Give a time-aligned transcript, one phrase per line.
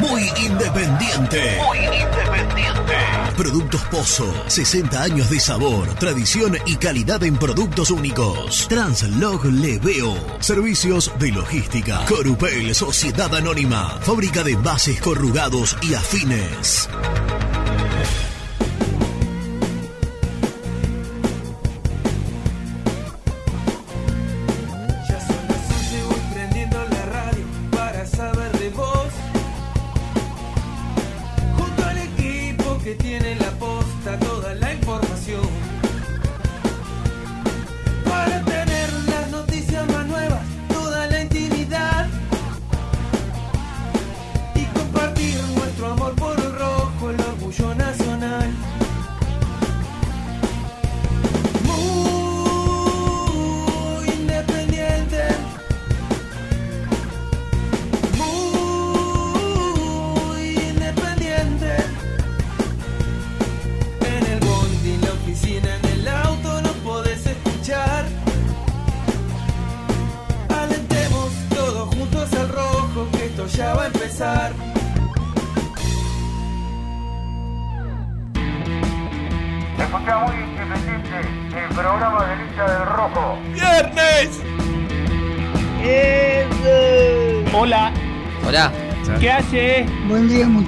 [0.00, 1.58] Muy Independiente.
[1.66, 2.94] Muy Independiente.
[3.36, 4.32] Productos Pozo.
[4.46, 8.66] 60 años de sabor, tradición y calidad en productos únicos.
[8.68, 10.16] Translog Leveo.
[10.40, 12.06] Servicios de logística.
[12.06, 13.98] Corupel Sociedad Anónima.
[14.00, 16.88] Fábrica de bases corrugados y afines.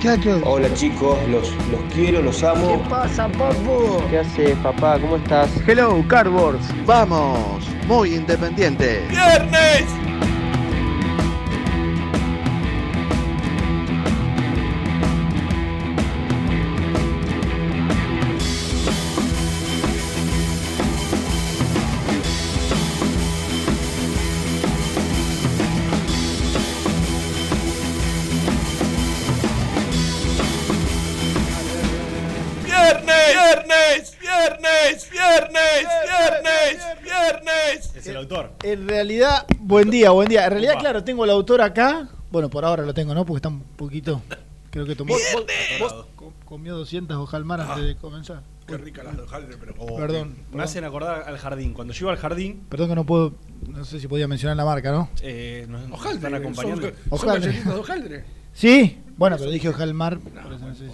[0.00, 0.42] Muchachos.
[0.46, 2.82] Hola chicos, los, los quiero, los amo.
[2.88, 4.02] pasa, papu?
[4.08, 4.98] ¿Qué haces, papá?
[4.98, 5.50] ¿Cómo estás?
[5.66, 6.66] Hello, Cardboards.
[6.86, 9.06] Vamos, muy independiente.
[9.10, 9.99] ¡Viernes!
[38.72, 40.44] En realidad, buen día, buen día.
[40.44, 42.08] En realidad, claro, tengo el autor acá.
[42.30, 43.24] Bueno, por ahora lo tengo, ¿no?
[43.26, 44.22] Porque está un poquito.
[44.70, 45.14] Creo que tomó.
[45.14, 45.46] vos-
[45.80, 48.42] vos co- comió 200 hojalmar antes de comenzar.
[48.66, 49.74] Qué rica la hojaldre, pero.
[49.74, 50.60] Perdón, Me perdón.
[50.60, 51.72] hacen acordar al jardín.
[51.74, 53.34] Cuando yo iba al jardín, Perdón que no puedo.
[53.68, 55.08] No sé si podía mencionar la marca, ¿no?
[55.22, 56.82] eh, nos, nos Hojaldre, están acompañando.
[56.82, 57.40] son- son Hojaldre.
[57.50, 58.24] galletitas de hojaldre.
[58.52, 60.18] Sí, bueno, pero dije hojalmar.
[60.20, 60.92] por eso no sé si-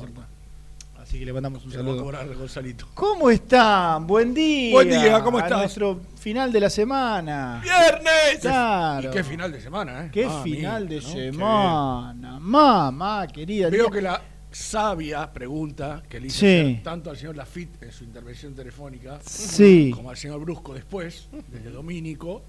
[1.16, 2.02] Así que le mandamos un saludo.
[2.02, 2.88] cobrar Gonzalito.
[2.92, 4.06] ¿Cómo están?
[4.06, 4.70] Buen día.
[4.74, 5.60] Buen día, ¿cómo A estás?
[5.60, 7.58] nuestro final de la semana.
[7.64, 8.40] ¡Viernes!
[8.42, 9.08] Claro.
[9.08, 10.10] Y qué final de semana, ¿eh?
[10.12, 11.00] Qué Ah, final de ¿no?
[11.08, 12.38] semana.
[12.38, 13.70] Mamá, querida.
[13.70, 16.44] Veo que la sabia pregunta que le Sí.
[16.46, 19.90] hacer tanto al señor Lafitte en su intervención telefónica Sí.
[19.94, 22.42] como al señor Brusco después, desde Domínico,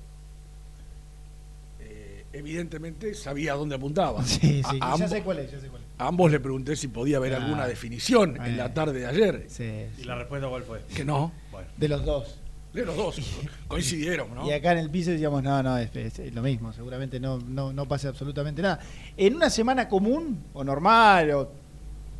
[1.79, 4.21] eh, evidentemente sabía dónde apuntaba.
[4.25, 4.77] Sí, sí.
[4.81, 5.86] a, ya sé cuál es, ya sé cuál es.
[5.99, 7.37] A ambos le pregunté si podía haber Ah.
[7.43, 9.45] alguna definición en la tarde de ayer.
[9.47, 10.81] Sí, ¿Y la respuesta cuál fue?
[10.95, 11.67] Que no, Bueno.
[11.77, 12.35] De los dos.
[12.73, 13.15] de los dos
[13.67, 14.47] coincidieron, ¿no?
[14.47, 15.89] Y acá en el piso decíamos, no, no, es,
[16.33, 18.79] lo mismo, seguramente no, no, no pasa absolutamente nada.
[19.15, 21.51] En una semana común, o normal, o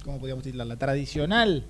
[0.04, 1.64] como podríamos decir, la, la tradicional,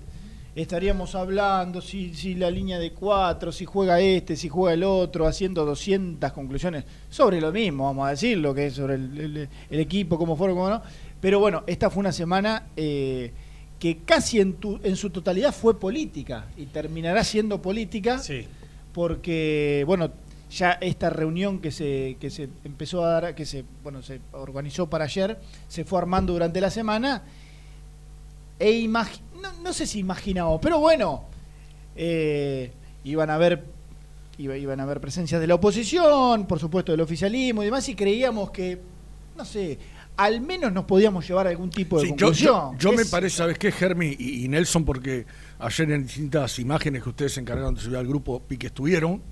[0.54, 5.26] estaríamos hablando si, si la línea de cuatro, si juega este, si juega el otro,
[5.26, 9.80] haciendo 200 conclusiones sobre lo mismo, vamos a decirlo, que es sobre el, el- el
[9.80, 10.82] equipo, cómo fueron, cómo no.
[11.20, 13.32] Pero bueno, esta fue una semana eh,
[13.78, 18.46] que casi en, tu- en su totalidad fue política y terminará siendo política Sí.
[18.92, 20.10] porque bueno
[20.50, 24.88] ya esta reunión que se que se empezó a dar que se bueno se organizó
[24.88, 27.22] para ayer se fue armando durante la semana
[28.58, 31.24] e no, no sé si imaginamos pero bueno
[31.96, 32.72] eh,
[33.04, 33.62] iban a haber
[34.38, 37.94] iba- iban a haber presencias de la oposición por supuesto del oficialismo y demás y
[37.94, 38.80] creíamos que
[39.36, 39.78] no sé
[40.18, 43.04] al menos nos podíamos llevar a algún tipo de Sí, yo, conclusión yo- yo me
[43.06, 44.84] parece, ¿sabes qué, Germi y, y Nelson?
[44.84, 45.24] Porque
[45.60, 49.22] ayer en distintas imágenes que ustedes se encargaron de subir al grupo y que estuvieron,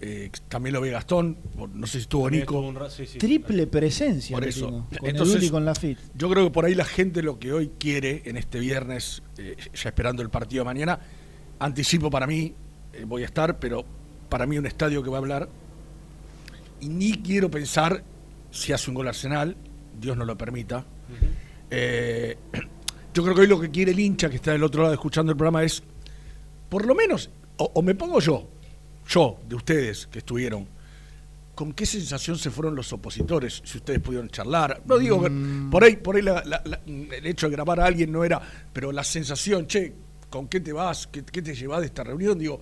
[0.00, 1.36] eh, también lo ve Gastón,
[1.74, 2.54] no sé si estuvo También Nico.
[2.54, 3.18] estuvo un ra- sí, sí.
[3.18, 4.86] triple presencia Por eso.
[4.98, 7.38] con Entonces- el y con la FIT Yo creo que por ahí la gente lo
[7.38, 10.98] que hoy quiere en este viernes, eh, ya esperando el partido de mañana,
[11.60, 12.52] anticipo para mí,
[12.94, 13.84] eh, voy a estar, pero
[14.28, 15.48] para mí un estadio que va a hablar,
[16.80, 18.02] y ni quiero pensar
[18.50, 19.56] si hace un gol Arsenal,
[20.00, 20.84] Dios no lo permita.
[21.70, 22.36] Eh,
[23.14, 25.32] yo creo que hoy lo que quiere el hincha que está del otro lado escuchando
[25.32, 25.82] el programa es,
[26.68, 28.48] por lo menos, o, o me pongo yo,
[29.08, 30.66] yo, de ustedes que estuvieron,
[31.54, 33.60] ¿con qué sensación se fueron los opositores?
[33.64, 34.82] Si ustedes pudieron charlar.
[34.86, 35.30] No digo, que
[35.70, 38.40] por ahí, por ahí la- la- la- el hecho de grabar a alguien no era,
[38.72, 39.92] pero la sensación, che,
[40.30, 41.06] ¿con qué te vas?
[41.08, 42.38] ¿Qué, qué te llevas de esta reunión?
[42.38, 42.60] Digo,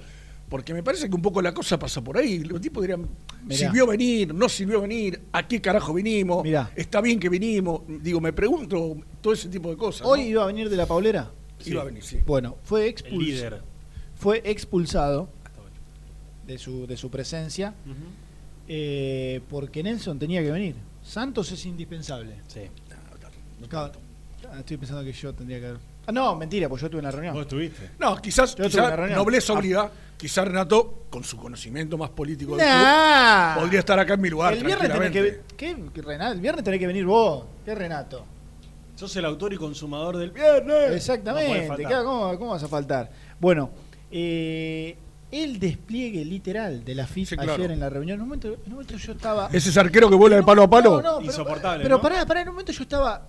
[0.49, 2.41] Porque me parece que un poco la cosa pasa por ahí.
[2.43, 3.07] Los tipos dirían,
[3.45, 3.59] Mirá.
[3.59, 4.35] ¿sirvió venir?
[4.35, 5.23] ¿No sirvió venir?
[5.33, 6.43] ¿A qué carajo vinimos?
[6.43, 6.71] Mirá.
[6.77, 7.83] ¿Está bien que vinimos?
[7.87, 10.07] Digo, me pregunto todo ese tipo de cosas.
[10.07, 10.27] Hoy ¿no?
[10.27, 11.31] iba a venir de la Paulera.
[11.65, 12.19] Iba a venir, sí.
[12.27, 13.21] Bueno, fue expulsado.
[13.21, 13.63] líder.
[14.15, 15.29] Fue expulsado
[16.47, 17.75] de su, de su presencia
[18.73, 20.77] eh, porque Nelson tenía que venir.
[21.03, 22.37] Santos es indispensable.
[22.47, 22.61] Sí.
[23.69, 23.93] Claro,
[24.49, 25.81] ah, estoy pensando que yo tendría que haber.
[26.07, 27.35] Ah, no, mentira, pues yo estuve en la reunión.
[27.35, 27.91] ¿Vos estuviste?
[27.99, 29.19] No, quizás, Yo tuve quizás una reunión.
[29.19, 29.57] nobleza Ah.
[29.59, 33.53] obliga, quizás Renato, con su conocimiento más político del Nah.
[33.55, 34.55] club, podría estar acá en mi lugar.
[34.55, 35.55] El viernes tenés que tranquilamente.
[35.57, 36.33] ¿Qué, ¿Qué, Renato?
[36.33, 37.45] El viernes tenés que venir vos.
[37.65, 38.25] ¿Qué Renato?
[38.97, 40.67] Sos el autor y consumador del viernes.
[40.67, 41.67] No podés Exactamente.
[41.69, 42.05] faltar.
[42.05, 43.11] ¿cómo, cómo vas a faltar?
[43.39, 43.71] Bueno,
[44.11, 44.97] eh,
[45.31, 47.73] el despliegue literal de la FIT Sí, ayer claro.
[47.73, 48.17] en la reunión.
[48.17, 49.49] En un momento, en un momento yo estaba.
[49.53, 50.97] Ese es arquero que vuela de palo a palo.
[50.97, 52.03] No, no, pero- Insoportable, Pero ¿no?
[52.03, 53.27] pará, pará, en un momento yo estaba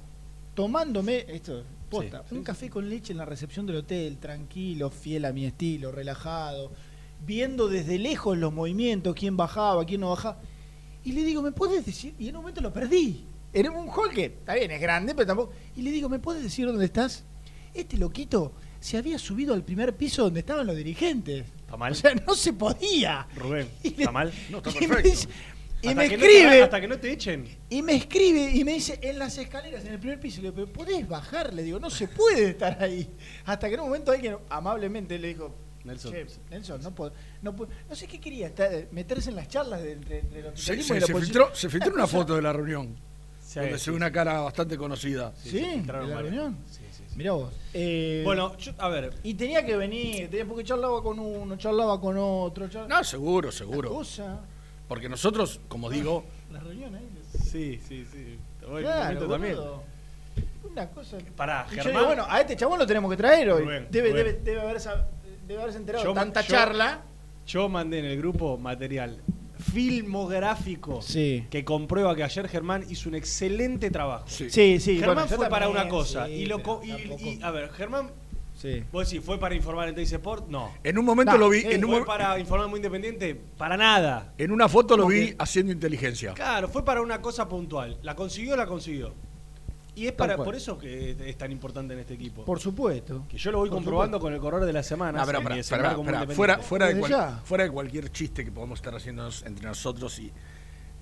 [0.56, 5.26] tomándome esto, posta, Sí, un café con leche en la recepción del hotel, tranquilo, fiel
[5.26, 6.72] a mi estilo, relajado,
[7.26, 10.40] viendo desde lejos los movimientos, quién bajaba, quién no bajaba.
[11.04, 12.16] Y le digo, ¿me puedes decir?
[12.18, 13.26] Y en un momento lo perdí.
[13.54, 15.54] Era un hall que, está bien, es grande, pero tampoco.
[15.76, 17.24] Y le digo, ¿me puedes decir dónde estás?
[17.74, 21.46] Este loquito se había subido al primer piso donde estaban los dirigentes.
[21.60, 21.92] ¿Está mal?
[21.92, 23.28] O sea, no se podía.
[23.36, 24.32] Rubén, ¿está mal?
[24.50, 25.30] No, está perfecto.
[25.84, 26.64] Y Hasta me que no te- escribe.
[26.64, 27.58] hasta que no te echen.
[27.70, 30.56] Y me escribe y me dice, en las escaleras, en el primer piso, le digo,
[30.56, 31.54] ¿pero podés bajar?
[31.54, 33.10] Le digo, no se puede estar ahí.
[33.46, 36.12] Hasta que en un momento alguien amablemente le dijo, Nelson.
[36.14, 37.12] "Che, Nelson, no puedo,
[37.42, 39.96] no puedo- no sé qué quería, estar- meterse en las charlas de,
[40.44, 41.20] los Se, se- y la se oposición".
[41.22, 42.96] filtró, se filtró una foto de la reunión,
[43.42, 45.34] Sí, donde sí, se ve una cara bastante conocida.
[45.42, 46.22] Sí, se de la varias.
[46.22, 46.58] reunión.
[46.70, 47.16] Sí, sí, sí.
[47.18, 47.52] Mirá vos.
[47.74, 52.00] Eh, Bueno, yo- a ver, y tenía que venir, tenía, porque charlaba con uno, charlaba
[52.00, 52.70] con otro.
[52.70, 53.90] Charlaba, No, seguro, seguro.
[53.90, 54.40] Cosa,
[54.92, 57.08] Porque nosotros, como digo, la reunión ahí.
[57.46, 58.38] sí, sí, sí.
[58.68, 59.58] Voy, Claro, momento también.
[60.70, 61.18] Una cosa.
[61.38, 61.94] Pará, Y Germán.
[61.94, 63.64] digo, bueno, a este chabón lo tenemos que traer hoy.
[63.64, 64.26] Rubén, debe, Rubén.
[64.26, 64.90] Debe, debe, haberse,
[65.48, 67.04] debe haberse enterado Yo- tanta yo- charla.
[67.48, 69.22] Yo mandé en el grupo material
[69.60, 71.46] filmográfico Sí.
[71.50, 74.26] que comprueba que ayer Germán hizo un excelente trabajo.
[74.28, 74.50] sí.
[74.50, 74.98] Sí, sí.
[75.00, 78.12] Germán bueno, fue para una cosa sí, y lo y, y- a ver, Germán,
[78.62, 78.84] Sí.
[78.92, 80.48] vos decís, ¿fue para informar en Teis Sport?
[80.48, 80.72] No.
[80.84, 83.34] en un momento Nah, lo vi, eh, en, un ¿Fue mo- para informar muy independiente?
[83.58, 84.34] Para nada.
[84.38, 85.36] en una foto lo ¿Cómo vi que?
[85.40, 86.34] haciendo inteligencia.
[86.36, 87.98] Claro, fue para una cosa puntual.
[88.04, 89.14] La consiguió, la consiguió.
[89.96, 92.46] Y es para, por eso que es tan importante en este equipo.
[92.46, 93.26] Por supuesto.
[93.28, 95.20] que yo lo voy Por comprobando con el correr de la semana.
[95.20, 95.68] No, pero, independiente.
[96.36, 100.32] fuera, fuera, de cual- fuera de cualquier chiste que podamos estar haciendo entre nosotros y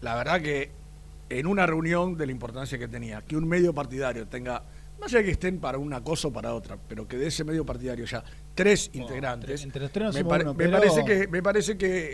[0.02, 0.72] la verdad que
[1.30, 4.64] en una reunión de la importancia que tenía, que un medio partidario tenga,
[5.00, 7.44] más allá de que estén para una cosa o para otra, pero que de ese
[7.44, 8.24] medio partidario ya
[8.56, 12.10] tres integrantes, entre los tres no me, uno, me pero- parece que me parece que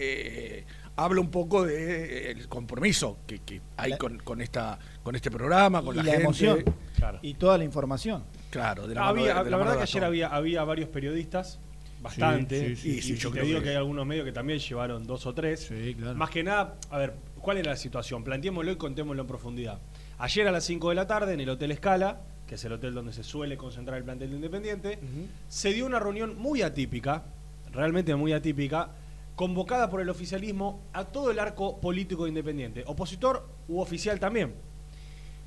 [0.59, 0.65] eh,
[0.95, 5.81] habla un poco del compromiso que, que hay La- con, con esta con este programa,
[5.83, 6.23] con y la, la, gente.
[6.23, 6.63] emoción.
[6.95, 7.19] Claro.
[7.21, 8.23] Y toda la información.
[8.49, 11.59] Claro, de la, Había- de- de la verdad de que ayer había, había varios periodistas,
[12.01, 12.69] bastante.
[12.69, 14.31] sí, sí, y, sí, y yo te creo digo que- que hay algunos medios que
[14.31, 15.69] también llevaron dos o tres.
[15.97, 16.15] claro.
[16.15, 18.23] Más que nada, a ver, ¿cuál era la situación?
[18.23, 19.79] Planteémoslo y contémoslo en profundidad.
[20.17, 22.93] Ayer a las 5 de la tarde en el Hotel Escala, que es el hotel
[22.93, 24.99] donde se suele concentrar el plantel de Independiente,
[25.47, 27.23] se dio una reunión muy atípica,
[27.71, 28.89] realmente muy atípica,
[29.35, 34.53] convocada por el oficialismo a todo el arco político de Independiente, opositor u oficial también,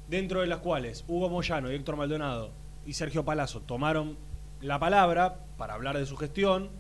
[0.09, 2.51] dentro de las cuales Hugo Moyano y Héctor Maldonado
[2.85, 4.17] y Sergio Palazzo tomaron
[4.61, 6.71] la palabra para hablar de su gestión,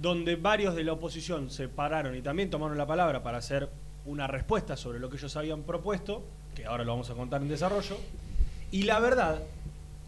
[0.00, 3.70] donde varios de la oposición se pararon y también tomaron la palabra para hacer
[4.04, 6.22] una respuesta sobre lo que ellos habían propuesto,
[6.54, 7.96] que ahora lo vamos a contar en desarrollo,
[8.72, 9.40] y la verdad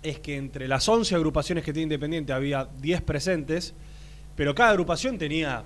[0.02, 3.73] es que entre las 11 agrupaciones que tiene Independiente había 10 presentes,
[4.37, 5.62] pero cada agrupación tenía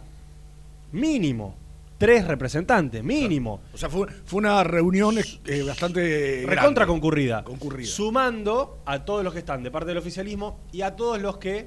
[0.92, 1.56] mínimo
[1.98, 3.60] tres representantes, mínimo.
[3.74, 6.86] O sea, fue, fue una reunión eh, bastante recontra grande.
[6.86, 7.42] concurrida.
[7.42, 7.88] Concurrida.
[7.90, 11.66] Sumando a todos los que están de parte del oficialismo y a todos los que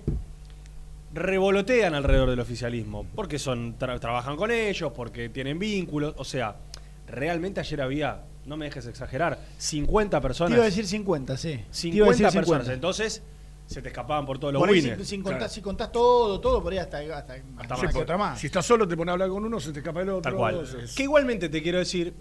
[1.14, 3.06] revolotean alrededor del oficialismo.
[3.16, 6.14] Porque son tra- trabajan con ellos, porque tienen vínculos.
[6.18, 6.56] O sea,
[7.08, 10.54] realmente ayer había, no me dejes exagerar, 50 Te personas.
[10.54, 11.50] iba a decir 50, sí.
[11.58, 12.68] Te 50 iba a decir personas.
[12.70, 13.22] Entonces,
[13.68, 15.00] se te escapaban por todos los Por ahí, winners.
[15.00, 15.54] si, sin contar- Claro.
[15.54, 17.80] si contás todo, todo, por ahí hasta, hasta, Hasta hasta más.
[17.80, 18.40] Sí, más, por- otra más.
[18.40, 20.22] Si estás solo, te pones a hablar con uno, se te escapa el otro.
[20.22, 20.68] Tal cual.
[20.84, 22.14] es- Que igualmente te quiero decir,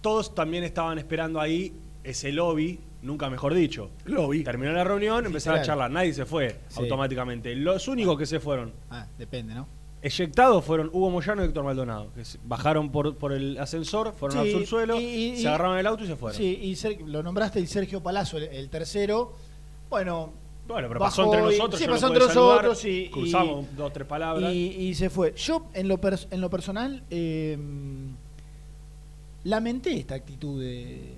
[0.00, 3.90] todos también estaban esperando ahí ese lobby, nunca mejor dicho.
[4.04, 4.44] Lo vi.
[4.44, 6.80] Terminó la reunión, empezaron a charlar, nadie se fue Sí.
[6.80, 7.54] automáticamente.
[7.54, 9.66] Los únicos que se fueron Ah, depende, ¿no?
[10.06, 14.52] Eyectados fueron Hugo Moyano y Héctor Maldonado, que bajaron por, por el ascensor, fueron Sí,
[14.52, 16.36] al subsuelo, y- y- se agarraron el auto y se fueron.
[16.36, 19.32] Sí, y Ser- lo nombraste y Sergio Palazzo, el, el tercero.
[19.90, 20.32] Bueno,
[20.68, 24.06] Bueno, pero pasó entre y- nosotros, sí, pasó entre nosotros y- cruzamos y- dos, tres
[24.06, 24.52] palabras.
[24.52, 25.32] y, y se fue.
[25.36, 27.56] Yo, en lo, pers- en lo personal, eh,
[29.44, 31.14] lamenté esta actitud de,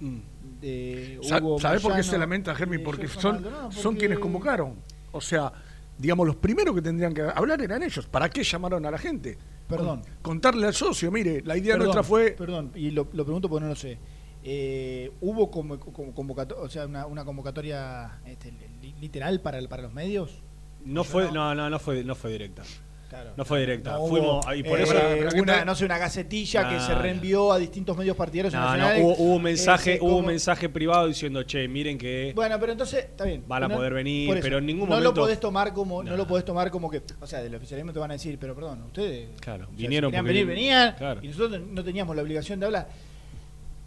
[0.00, 0.16] Mm.
[0.60, 2.78] de Sa- Hugo ¿Sabés por qué se lamenta, Germi?
[2.78, 4.74] Porque son, Maldonado, son porque- quienes convocaron.
[5.12, 5.52] O sea,
[5.98, 8.06] digamos, los primeros que tendrían que hablar eran ellos.
[8.06, 9.38] ¿Para qué llamaron a la gente?
[9.68, 10.02] Perdón.
[10.02, 12.30] Con- contarle al socio, mire, la idea Perdón, nuestra fue...
[12.32, 13.98] Perdón, y lo, lo pregunto porque no lo sé.
[14.44, 19.82] Eh, ¿Hubo como, como convocato- o sea, una, una convocatoria este, li- literal para, para
[19.82, 20.42] los medios?
[20.84, 22.62] No fue, no, no, no fue, no fue directa.
[23.08, 23.30] Claro.
[23.36, 23.92] No fue directa.
[23.92, 25.36] No hubo, Fuimos ahí por eh, eso.
[25.40, 28.60] una, no sé, una gacetilla que se reenvió a distintos medios partidarios No,
[29.00, 32.72] hubo, hubo un mensaje, Ese, hubo un mensaje privado diciendo, che, miren que Bueno, pero
[32.72, 33.44] entonces está bien.
[33.46, 36.02] Van a No- poder venir, eso, pero en ningún no momento- lo podés tomar como
[36.02, 36.10] no.
[36.10, 36.16] No.
[36.16, 38.82] lo podés tomar como que, o sea, del oficialismo te van a decir, pero perdón,
[38.86, 41.20] ustedes Claro, o sea, vinieron si venir, venían Claro.
[41.22, 42.88] y nosotros no teníamos la obligación de hablar.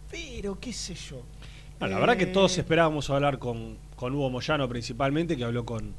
[0.10, 1.22] Pero qué sé yo.
[1.80, 5.94] La verdad que Eh, todos esperábamos hablar con, con Hugo Moyano principalmente, que habló con,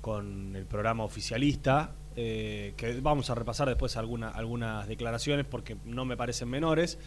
[0.00, 6.04] con el programa oficialista, eh, que vamos a repasar después alguna- algunas declaraciones porque no
[6.04, 6.98] me parecen menores.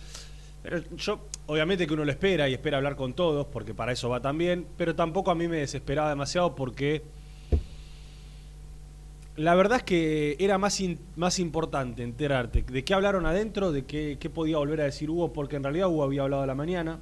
[0.62, 4.10] Pero yo, obviamente que uno lo espera y espera hablar con todos, porque para eso
[4.10, 7.02] va también, pero tampoco a mí me desesperaba demasiado porque
[9.38, 13.86] la verdad es que era más, in- más importante enterarte de qué hablaron adentro, de
[13.86, 16.56] qué, qué podía volver a decir Hugo, porque en realidad Hugo había hablado a la
[16.56, 17.00] mañana,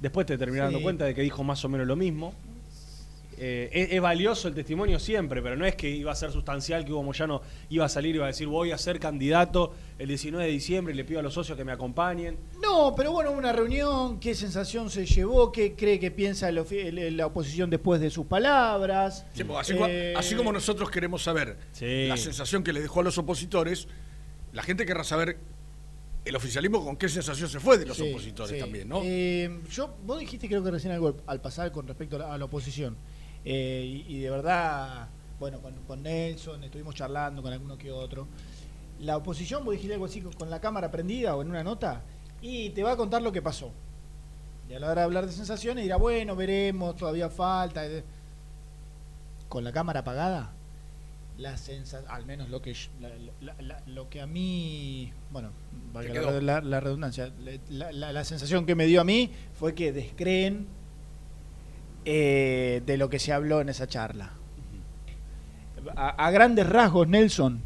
[0.00, 2.32] después te terminé dando cuenta de que dijo más o menos lo mismo.
[3.40, 6.84] Eh, es, es valioso el testimonio siempre, pero no es que iba a ser sustancial
[6.84, 7.40] que Hugo Moyano
[7.70, 10.92] iba a salir y iba a decir voy a ser candidato el 19 de diciembre
[10.92, 12.36] y le pido a los socios que me acompañen.
[12.62, 16.84] No, pero bueno, una reunión, qué sensación se llevó, qué cree que piensa el ofi-
[16.86, 19.24] el- la oposición después de sus palabras.
[19.34, 22.06] Sí, pues, así, Eh, así como nosotros queremos saber Sí.
[22.08, 23.88] la sensación que le dejó a los opositores,
[24.52, 25.38] la gente querrá saber
[26.24, 28.58] el oficialismo con qué sensación se fue de los Sí, opositores sí.
[28.58, 29.00] también, ¿no?
[29.02, 32.38] Eh, yo, vos dijiste creo que recién algo al pasar con respecto a la, a
[32.38, 32.96] la oposición.
[33.44, 38.26] Eh, y, y de verdad, bueno, con, con Nelson estuvimos charlando con alguno que otro.
[39.00, 42.02] La oposición, vos dijiste algo así con, la cámara prendida o en una nota,
[42.42, 43.70] y te va a contar lo que pasó.
[44.68, 47.86] Y a la hora de hablar de sensaciones dirá, bueno, veremos, todavía falta.
[47.86, 48.04] eh.
[49.48, 50.52] Con la cámara apagada,
[51.38, 53.08] la sensa al menos lo que yo- la-
[53.40, 55.50] la- la- lo que a mí bueno
[56.60, 57.32] la, redundancia
[57.70, 60.66] la sensación que me dio a mí fue que descreen
[62.04, 64.32] eh, de lo que se habló en esa charla
[65.96, 67.62] a, grandes rasgos Nelson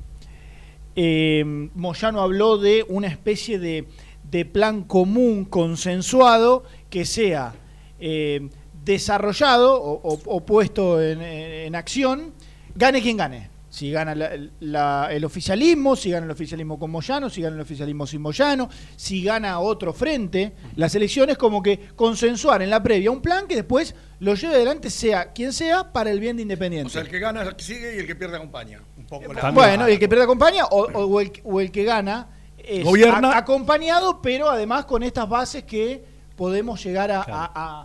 [0.95, 1.43] eh,
[1.75, 3.89] Moyano habló de una especie de,
[4.31, 7.55] de plan común consensuado que sea
[7.99, 8.49] eh,
[8.85, 12.33] desarrollado o, puesto en acción,
[12.75, 13.52] gane quien gane.
[13.73, 17.63] Si gana la- la- el oficialismo, si gana el oficialismo con Moyano, si gana el
[17.63, 23.11] oficialismo sin Moyano, si gana otro frente, las elecciones como que consensuar en la previa
[23.11, 26.89] un plan que después lo lleve adelante sea quien sea para el bien de Independiente.
[26.89, 28.83] O sea, el que gana sigue y el que pierde acompaña.
[28.99, 29.55] Un poco la- También.
[29.55, 32.85] Bueno, y el que pierde acompaña o, o- o el, o el que gana es
[32.85, 33.31] Gobierna.
[33.33, 36.05] a- acompañado, pero además con estas bases que
[36.37, 37.41] podemos llegar a, Claro.
[37.41, 37.85] a- a-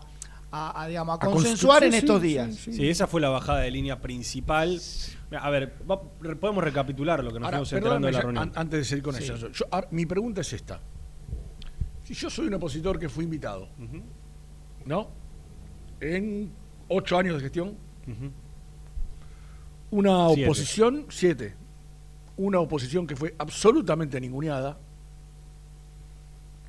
[0.51, 2.55] a- a, digamos, a A consensuar en estos sí, días.
[2.55, 4.79] sí, Sí, esa fue la bajada de línea principal.
[5.39, 8.43] A ver, va- podemos recapitular lo que nos Ahora, fuimos enterando de la reunión.
[8.43, 9.23] an- antes de seguir con Sí.
[9.25, 10.79] eso, yo- ahora, mi pregunta es esta.
[12.03, 13.67] Si yo soy un opositor que fui invitado,
[14.85, 15.09] ¿no?
[15.99, 16.51] En
[16.87, 17.75] ocho años de gestión,
[19.91, 20.45] una Siete.
[20.45, 21.55] oposición, siete,
[22.37, 24.77] una oposición que fue absolutamente ninguneada,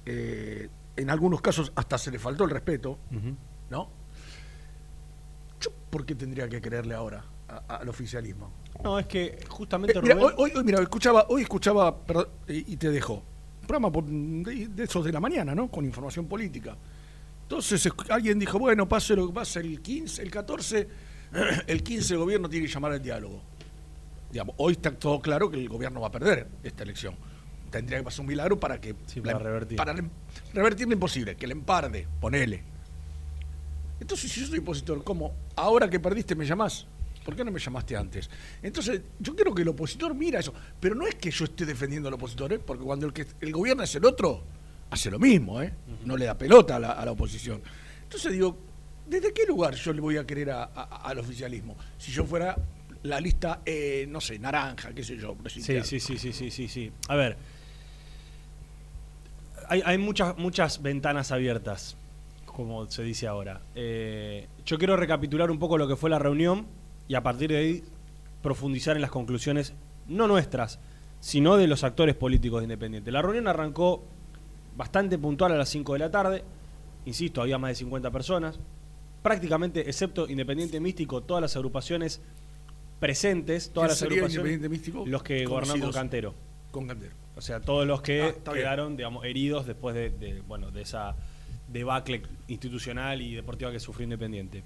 [0.06, 3.36] eh, en algunos casos hasta se le faltó el respeto, Ujú.
[3.70, 3.88] ¿No?
[5.60, 7.24] ¿Yo por qué tendría que creerle ahora
[7.68, 8.50] al oficialismo?
[8.82, 12.72] No, es que justamente Eh, mira, Rubén- hoy, hoy- mira, escuchaba, hoy escuchaba, perdón, y,
[12.74, 13.14] y te dejo,
[13.60, 15.68] un programa por- de, de esos de la mañana, ¿no?
[15.68, 16.76] Con información política.
[17.42, 20.88] Entonces alguien dijo, bueno, pase lo que pase el 15, el 14,
[21.66, 23.42] el 15 el gobierno tiene que llamar al diálogo.
[24.30, 27.14] Digamos, hoy está todo claro que el gobierno va a perder esta elección.
[27.70, 29.76] Tendría que pasar un milagro para que Sí, para revertir.
[29.76, 30.04] para le-
[30.54, 32.62] revertir lo imposible, que le emparde, ponele.
[34.00, 35.34] Entonces, si yo soy opositor, ¿cómo?
[35.56, 36.86] Ahora que perdiste me llamás.
[37.24, 38.30] ¿Por qué no me llamaste antes?
[38.62, 40.54] Entonces, yo quiero que el opositor mira eso.
[40.80, 42.58] Pero no es que yo esté defendiendo al opositor, ¿eh?
[42.58, 44.42] porque cuando el, que, el gobierno es el otro,
[44.90, 45.72] hace lo mismo, ¿eh?
[46.06, 47.60] No le da pelota a la, a la oposición.
[48.04, 48.56] Entonces digo,
[49.06, 51.76] ¿desde qué lugar yo le voy a querer a- a- al oficialismo?
[51.98, 52.56] Si yo fuera
[53.02, 55.36] la lista, eh, no sé, naranja, qué sé yo.
[55.48, 56.90] Sí, sí, sí, sí, sí, sí, sí.
[57.08, 57.36] A ver,
[59.68, 61.96] hay, hay muchas, muchas ventanas abiertas,
[62.58, 63.60] como se dice ahora.
[63.76, 66.66] Eh, yo quiero recapitular un poco lo que fue la reunión
[67.06, 67.84] y a partir de ahí
[68.42, 69.74] profundizar en las conclusiones,
[70.08, 70.80] no nuestras,
[71.20, 73.12] sino de los actores políticos de Independiente.
[73.12, 74.02] La reunión arrancó
[74.76, 76.42] bastante puntual a las 5 de la tarde,
[77.06, 78.58] insisto, había más de 50 personas,
[79.22, 82.20] prácticamente, excepto Independiente Místico, todas las agrupaciones
[82.98, 85.04] presentes, todas ¿Quién las agrupaciones, Independiente Místico?
[85.06, 85.92] los que gobernaron con.
[85.92, 86.34] Cantero.
[86.72, 87.12] Con Cantero.
[87.36, 88.54] O sea, todos los que Ah, bien.
[88.56, 91.14] quedaron, digamos, heridos después de, de, bueno, de esa
[91.72, 94.62] debacle institucional y deportiva que sufrió Independiente.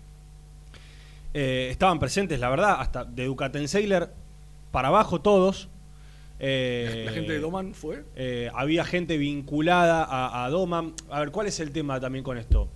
[1.35, 4.11] eh, estaban presentes, la verdad, hasta de Ducatenseiler
[4.71, 5.69] para abajo todos.
[6.39, 8.05] Eh, La gente de Doman fue.
[8.17, 10.93] eh, había gente vinculada a, a Doman.
[11.11, 12.69] A ver, ¿cuál es el tema también con esto?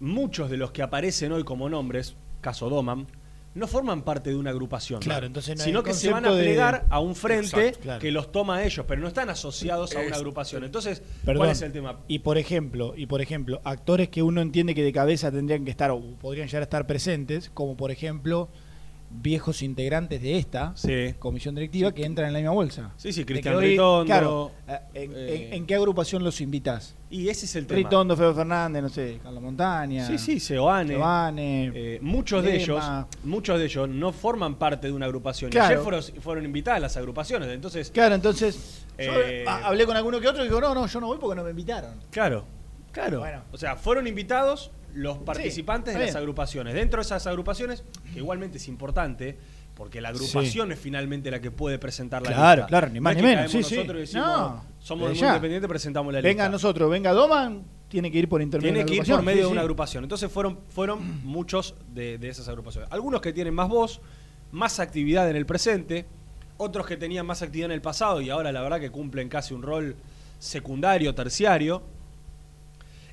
[0.00, 3.06] Muchos de los que aparecen hoy como nombres, caso Doman,
[3.54, 5.00] no forman parte de una agrupación.
[5.00, 7.80] Claro, entonces no hay sino que se van a de- plegar a un frente Exacto,
[7.80, 8.00] claro.
[8.00, 10.64] que los toma a ellos, pero no están asociados a una agrupación.
[10.64, 11.36] Entonces, Perdón.
[11.40, 12.00] ¿cuál es el tema?
[12.08, 15.70] Y por ejemplo, y por ejemplo, actores que uno entiende que de cabeza tendrían que
[15.70, 18.48] estar o podrían llegar a estar presentes, como por ejemplo
[19.14, 21.14] viejos integrantes de esta Sí.
[21.18, 22.90] comisión directiva que entran en la misma bolsa.
[22.96, 24.04] Sí, sí, Cristian hoy, Ritondo.
[24.06, 26.94] Claro, eh, en, eh, en- en qué agrupación los invitas?
[27.10, 27.76] Y ese es el tema.
[27.76, 30.06] Ritondo, Feo Fernández, no sé, Carlos Montaña.
[30.06, 30.94] Sí, sí, Seoane.
[30.94, 32.82] Seoane, Eh, muchos de ellos,
[33.24, 35.50] muchos de ellos no forman parte de una agrupación.
[35.50, 35.66] Claro.
[35.66, 37.48] Ayer fueron, fueron invitadas las agrupaciones.
[37.50, 40.86] Entonces, Claro, entonces yo Eh, ha- hablé con alguno que otro y digo, no, no,
[40.86, 41.94] yo no voy porque no me invitaron.
[42.10, 42.44] claro,
[42.92, 43.20] claro.
[43.20, 43.42] Bueno.
[43.52, 46.74] O sea, fueron invitados los participantes de las agrupaciones.
[46.74, 49.38] Dentro de esas agrupaciones, que igualmente es importante,
[49.74, 52.68] porque la agrupación es finalmente la que puede presentar la Claro, lista.
[52.68, 56.18] claro, ni más No ni menos, sí, nosotros decimos, No, somos muy independientes, presentamos la
[56.20, 56.28] lista.
[56.28, 59.42] Venga nosotros, venga Doman, tiene que ir por intermedio Tiene de que ir por medio
[59.42, 60.04] Sí, de una agrupación.
[60.04, 62.90] Entonces fueron, fueron muchos de, de esas agrupaciones.
[62.92, 64.00] Algunos que tienen más voz,
[64.50, 66.04] más actividad en el presente,
[66.58, 69.54] otros que tenían más actividad en el pasado y ahora la verdad que cumplen casi
[69.54, 69.96] un rol
[70.38, 71.82] secundario, terciario.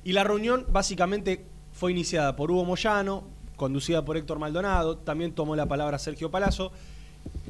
[0.04, 1.46] Y la reunión básicamente
[1.80, 3.24] fue iniciada por Hugo Moyano,
[3.56, 6.72] conducida por Héctor Maldonado, también tomó la palabra Sergio Palazzo,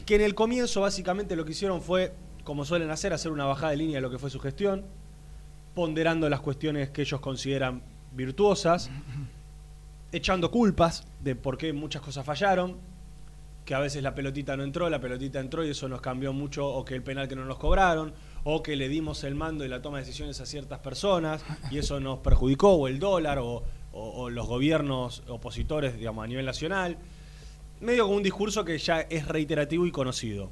[0.07, 2.13] que en el comienzo básicamente lo que hicieron fue,
[2.45, 4.85] como suelen hacer, hacer una bajada de línea de lo que fue su gestión,
[5.75, 7.83] ponderando las cuestiones que ellos consideran
[8.13, 8.89] virtuosas,
[10.13, 12.77] echando culpas de por qué muchas cosas fallaron,
[13.65, 16.69] que a veces la pelotita no entró, la pelotita entró y eso nos cambió mucho,
[16.69, 18.13] o que el penal que no nos cobraron,
[18.45, 21.79] o que le dimos el mando y la toma de decisiones a ciertas personas y
[21.79, 26.47] eso nos perjudicó, o el dólar, o, o- o los gobiernos opositores, digamos, a nivel
[26.47, 26.97] nacional.
[27.81, 30.51] Medio como un discurso que ya es reiterativo y conocido.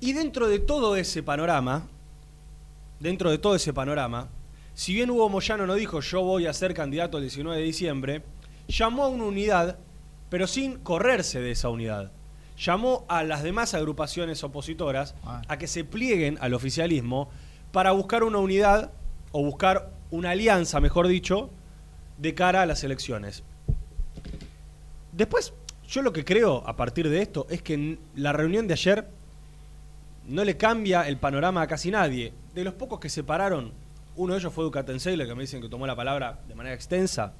[0.00, 1.86] Y dentro de todo ese panorama,
[3.00, 4.28] dentro de todo ese panorama,
[4.74, 8.22] si bien Hugo Moyano no dijo yo voy a ser candidato el 19 de diciembre,
[8.68, 9.78] llamó a una unidad,
[10.30, 12.12] pero sin correrse de esa unidad.
[12.58, 15.42] Llamó a las demás agrupaciones opositoras Ah.
[15.48, 17.28] a que se plieguen al oficialismo
[17.72, 18.90] para buscar una unidad
[19.32, 21.50] o buscar una alianza, mejor dicho,
[22.18, 23.42] de cara a las elecciones.
[25.12, 25.52] Después,
[25.88, 29.08] yo lo que creo a partir de esto es que la reunión de ayer
[30.26, 32.32] no le cambia el panorama a casi nadie.
[32.54, 33.72] De los pocos que se pararon,
[34.16, 37.32] uno de ellos fue Ducatenseiler, que me dicen que tomó la palabra de manera extensa,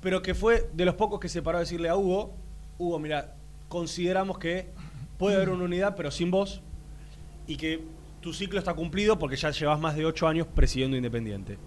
[0.00, 2.32] pero que fue de los pocos que se paró a decirle a Hugo,
[2.78, 3.34] Hugo, mira,
[3.68, 4.68] consideramos que
[5.18, 6.62] puede haber una unidad, pero sin vos,
[7.46, 7.84] y que
[8.22, 11.58] tu ciclo está cumplido porque ya llevas más de ocho años presidiendo Independiente.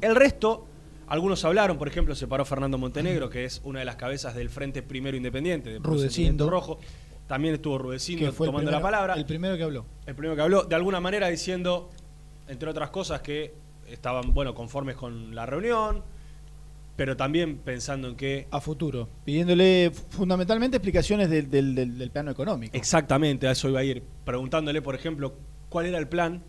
[0.00, 0.66] El resto,
[1.10, 4.48] algunos hablaron, por ejemplo, se paró Fernando Montenegro, que es una de las cabezas del
[4.48, 6.48] Frente Primero Independiente, de Rudecindo.
[6.48, 6.78] Rojo.
[7.26, 9.84] También estuvo Rudecindo tomando la palabra El primero que habló.
[10.06, 11.90] el primero que habló, de alguna manera diciendo,
[12.48, 13.54] entre otras cosas, que
[13.88, 16.02] estaban, bueno, conformes con la reunión,
[16.96, 19.08] pero también pensando en que A futuro.
[19.24, 22.76] Pidiéndole fundamentalmente explicaciones del, del- del- del plano económico.
[22.76, 25.34] exactamente a eso iba a ir, preguntándole, por ejemplo,
[25.68, 26.42] cuál era el plan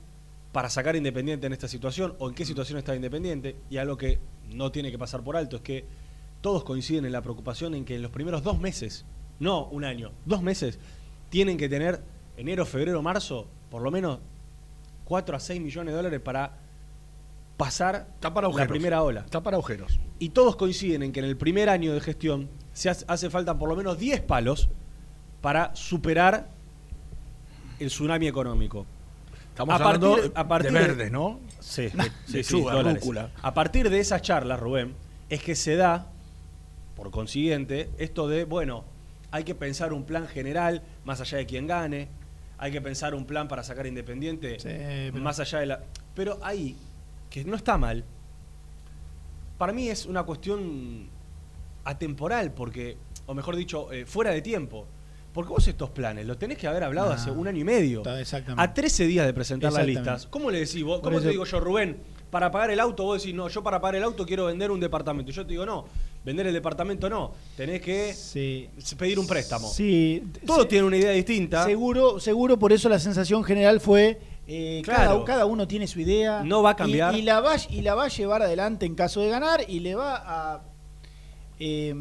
[0.52, 3.98] para sacar a Independiente en esta situación o en qué situación está Independiente, y algo
[3.98, 4.20] que
[4.54, 5.86] no tiene que pasar por alto es que
[6.42, 9.06] todos coinciden en la preocupación en que en los primeros dos meses,
[9.40, 10.80] no un año, dos meses,
[11.30, 12.02] tienen que tener
[12.38, 14.20] enero, febrero, marzo, por lo menos
[15.06, 16.54] 4 a 6 millones de dólares para
[17.58, 19.22] pasar para la primera ola.
[19.22, 20.00] Está para agujeros.
[20.20, 23.58] Y todos coinciden en que en el primer año de gestión se hace, hace falta
[23.58, 24.70] por lo menos 10 palos
[25.42, 26.50] para superar
[27.80, 28.86] el tsunami económico.
[29.50, 31.40] Estamos A hablando partir- a partir de de- verdes, ¿no?
[31.62, 33.02] Sí, sí, sí, lechuga, dólares.
[33.02, 33.32] rúcula.
[33.42, 34.94] A partir de esas charlas, Rubén,
[35.30, 36.12] es que se da,
[36.96, 38.84] por consiguiente, esto de, bueno,
[39.32, 42.10] hay que pensar un plan general más allá de quién gane,
[42.58, 44.68] hay que pensar un plan para sacar Independiente Sí,
[45.12, 45.84] pero- más allá de la...
[46.14, 46.76] Pero ahí,
[47.30, 48.04] que no está mal,
[49.58, 51.08] para mí es una cuestión
[51.86, 52.98] atemporal, porque,
[53.28, 54.88] o mejor dicho, eh, fuera de tiempo.
[55.34, 57.14] Porque vos estos planes los tenés que haber hablado No.
[57.14, 58.04] hace un año y medio.
[58.18, 58.62] Exactamente.
[58.62, 60.26] A 13 días de presentar las listas.
[60.28, 61.00] ¿Cómo le decís vos?
[61.02, 61.98] ¿Cómo te digo yo, Rubén?
[62.30, 64.80] Para pagar el auto, vos decís, no, yo para pagar el auto quiero vender un
[64.80, 65.32] departamento.
[65.32, 65.86] Y yo te digo, no,
[66.24, 67.34] vender el departamento no.
[67.58, 68.70] Tenés que Sí.
[68.98, 69.68] pedir un préstamo.
[69.70, 70.24] Sí.
[70.46, 70.68] Todo Sí.
[70.70, 71.66] tiene una idea distinta.
[71.66, 75.12] Seguro, seguro por eso la sensación general fue eh, Claro.
[75.12, 76.42] cada, cada uno tiene su idea.
[76.44, 77.16] No va a y- cambiar.
[77.16, 79.96] Y, la va, y la va a llevar adelante en caso de ganar y le
[79.96, 80.62] va a.
[81.60, 81.94] eh,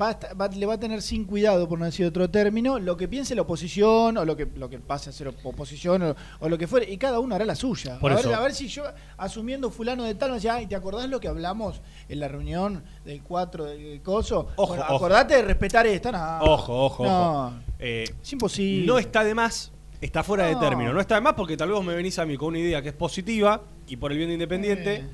[0.00, 2.78] va a esta- va- le va a tener sin cuidado, por no decir otro término,
[2.78, 6.02] lo que piense la oposición o lo que, lo que pase a ser op- oposición
[6.02, 7.98] o, o lo que fuere, y cada uno hará la suya.
[7.98, 8.28] Por a, eso.
[8.28, 8.84] Ver, a ver si yo,
[9.16, 12.84] asumiendo fulano de tal, me decía, ay, ¿te acordás lo que hablamos en la reunión
[13.04, 14.48] del 4 del coso?
[14.54, 14.94] Ojo, Bueno, ojo.
[14.96, 16.38] acordate de respetar esta, no.
[16.52, 17.52] Ojo, ojo, No, ojo.
[17.80, 18.86] Eh, es imposible.
[18.86, 20.60] no está de más, está fuera de No.
[20.60, 20.92] término.
[20.92, 22.90] No está de más porque tal vez me venís a mí con una idea que
[22.90, 25.06] es positiva y por el bien de Independiente, Eh.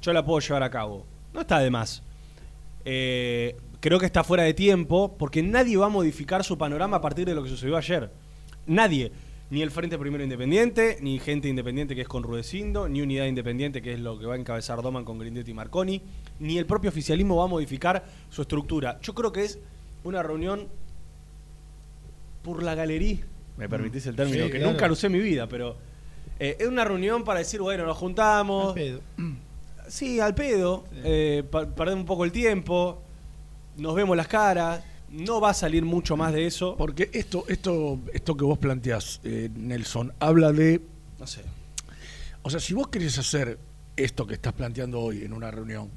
[0.00, 1.06] yo la puedo llevar a cabo.
[1.32, 2.02] No está de más.
[2.84, 7.00] Eh, creo que está fuera de tiempo porque nadie va a modificar su panorama a
[7.02, 8.10] partir de lo que sucedió ayer.
[8.66, 9.12] Nadie.
[9.50, 13.82] Ni el Frente Primero Independiente, ni gente independiente que es con Rudecindo, ni Unidad Independiente
[13.82, 16.00] que es lo que va a encabezar Doman con Grindetti y Marconi,
[16.38, 18.98] ni el propio oficialismo va a modificar su estructura.
[19.02, 19.58] Yo creo que es
[20.04, 20.68] una reunión
[22.42, 23.18] por la galería,
[23.58, 24.72] me permitís el término, Sí, que claro.
[24.72, 25.76] nunca lo usé en mi vida, pero
[26.40, 29.00] eh, es una reunión para decir, bueno, nos juntamos, Al pedo.
[29.88, 30.84] Sí, al pedo.
[30.92, 31.00] Sí.
[31.04, 33.01] Eh, pa- perdemos un poco el tiempo.
[33.76, 34.82] Nos vemos las caras.
[35.10, 36.74] No va a salir mucho más de eso.
[36.76, 40.80] Porque esto, esto, esto que vos planteás, eh, Nelson, habla de.
[41.18, 41.42] No sé.
[42.42, 43.58] O sea, si vos querés hacer
[43.94, 45.90] esto que estás planteando hoy en una reunión,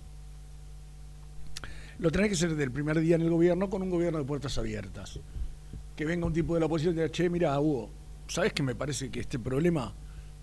[1.99, 4.57] lo tenés que hacer del primer día en el gobierno con un gobierno de puertas
[4.57, 5.19] abiertas.
[5.95, 7.89] Que venga un tipo de la oposición y diga, che, mira, Hugo,
[8.27, 9.93] ¿sabes que me parece que este problema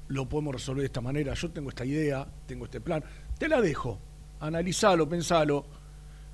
[0.08, 1.34] lo podemos resolver de esta manera?
[1.34, 3.04] Yo tengo esta idea, tengo este plan,
[3.38, 3.98] te la dejo,
[4.40, 5.66] analizalo, pensalo,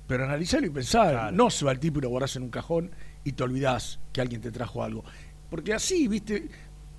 [0.09, 1.11] pero analizalo y pensalo.
[1.11, 1.31] Claro.
[1.31, 2.89] No se va el tipo y lo guardás en un cajón
[3.23, 5.05] y te olvidás que alguien te trajo algo.
[5.51, 6.49] Porque así, viste,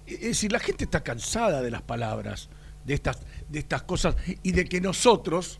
[0.06, 2.50] es decir, la gente está cansada de las palabras,
[2.84, 3.18] de estas,
[3.48, 5.58] de estas cosas, y de que nosotros,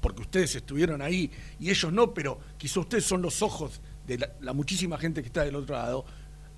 [0.00, 4.32] porque ustedes estuvieron ahí y ellos no, pero quizá ustedes son los ojos de la,
[4.40, 6.04] la muchísima gente que está del otro lado,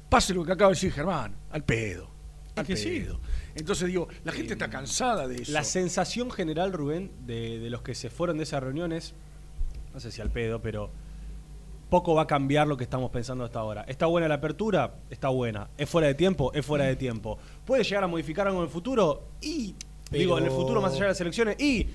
[0.09, 2.09] pase lo que acaba de decir Germán, al pedo.
[2.57, 3.01] Al sí.
[3.01, 3.21] pedo.
[3.55, 5.53] Entonces digo, la gente está cansada de eso.
[5.53, 9.15] La sensación general, Rubén, de, de los que se fueron de esas reuniones,
[9.95, 10.91] no sé si al pedo, pero
[11.89, 13.85] poco va a cambiar lo que estamos pensando hasta ahora.
[13.87, 14.95] ¿Está buena la apertura?
[15.11, 15.69] Está buena.
[15.79, 16.53] ¿Es fuera de tiempo?
[16.53, 17.39] Es fuera de tiempo.
[17.65, 19.23] ¿Puede llegar a modificar algo en el futuro?
[19.41, 19.75] Y,
[20.11, 21.61] digo, en el Pero- futuro más allá de las elecciones.
[21.61, 21.87] Y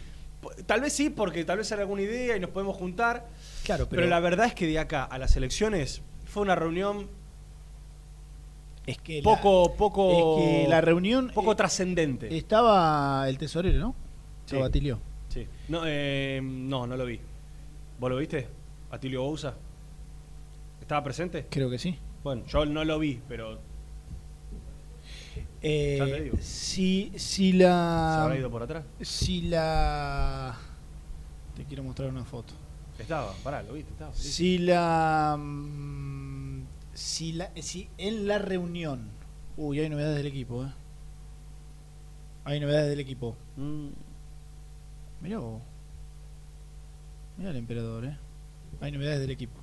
[0.66, 3.28] tal vez sí, porque tal vez hay alguna idea y nos podemos juntar.
[3.66, 7.08] Claro, Pero, la verdad es que de acá a las elecciones fue una reunión
[8.86, 12.36] es que la- poco, poco, es que la reunión poco eh, trascendente.
[12.38, 13.96] estaba el tesorero, ¿no?
[14.46, 14.56] Sí.
[15.28, 15.48] Sí.
[15.68, 17.20] No, eh, no, no lo vi.
[18.00, 18.48] ¿Vos lo viste?
[18.92, 19.54] Atilio Bouza.
[20.82, 21.48] ¿Estaba presente?
[21.50, 21.98] Creo que sí.
[22.24, 23.60] Bueno, yo no lo vi, pero
[25.62, 26.38] Eh, Ya te digo.
[26.42, 28.24] Si, si se la.
[28.24, 28.84] habrá ido por atrás.
[29.02, 30.58] Si la.
[31.56, 32.54] Te quiero mostrar una foto.
[32.98, 34.14] Estaba, pará, lo viste, estaba.
[34.14, 34.30] sí.
[34.32, 35.36] Si la.
[35.38, 36.62] mm,
[36.94, 39.10] Si, la, si en la reunión.
[39.58, 40.72] Uy, hay novedades del equipo, ¿eh?
[42.46, 43.36] Hay novedades del equipo.
[43.58, 43.90] Mm,
[45.22, 45.62] Mirá vos.
[47.40, 48.18] Mirá el emperador, ¿eh?
[48.82, 49.60] Hay novedades del equipo.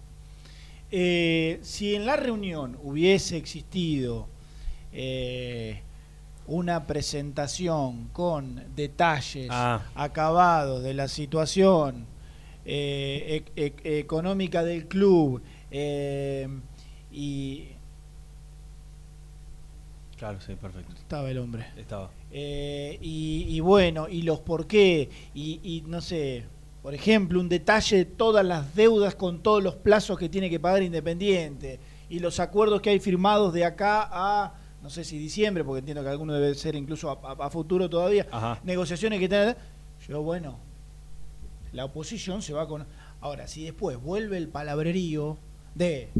[0.90, 4.28] Eh, si en la reunión hubiese existido
[4.92, 5.82] eh,
[6.46, 9.82] una presentación con detalles Ah.
[9.94, 12.06] acabados de la situación
[12.64, 15.42] eh, e- e- económica del club
[17.12, 17.68] y
[20.16, 20.92] claro, sí, perfecto.
[20.94, 22.10] estaba el hombre Estaba.
[22.32, 26.44] y, y bueno, y los por qué, y, y no sé,
[26.86, 30.60] por ejemplo, un detalle de todas las deudas con todos los plazos que tiene que
[30.60, 35.64] pagar Independiente, y los acuerdos que hay firmados de acá a, no sé si diciembre,
[35.64, 38.60] porque entiendo que alguno debe ser incluso a, a- a futuro todavía, Ajá.
[38.62, 39.56] negociaciones que tienen.
[40.06, 40.58] Yo, bueno,
[41.72, 42.86] la oposición se va con.
[43.20, 45.38] Ahora, si después vuelve el palabrerío
[45.74, 46.10] de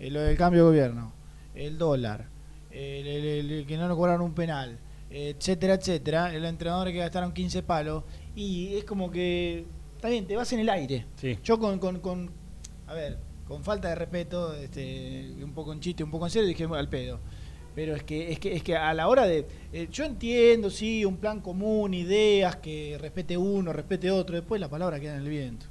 [0.00, 1.12] eh, lo del cambio de gobierno,
[1.54, 2.26] el dólar,
[2.72, 4.76] el, el- el- el que no nos cobraron un penal,
[5.08, 8.02] etcétera, etcétera, el entrenador que gastaron 15 palos,
[8.34, 9.66] y es como que.
[10.00, 11.04] Está bien, te vas en el aire.
[11.16, 11.38] Sí.
[11.44, 12.30] Yo con, con, con-
[12.86, 16.48] a ver, con falta de respeto, este, un poco en chiste, un poco en serio,
[16.48, 17.20] dije, bueno, al pedo.
[17.74, 19.46] Pero es que, es que, es que a la hora de.
[19.74, 24.70] eh, yo entiendo, sí, un plan común, ideas, que respete uno, respete otro, después la
[24.70, 25.66] palabra queda en el viento.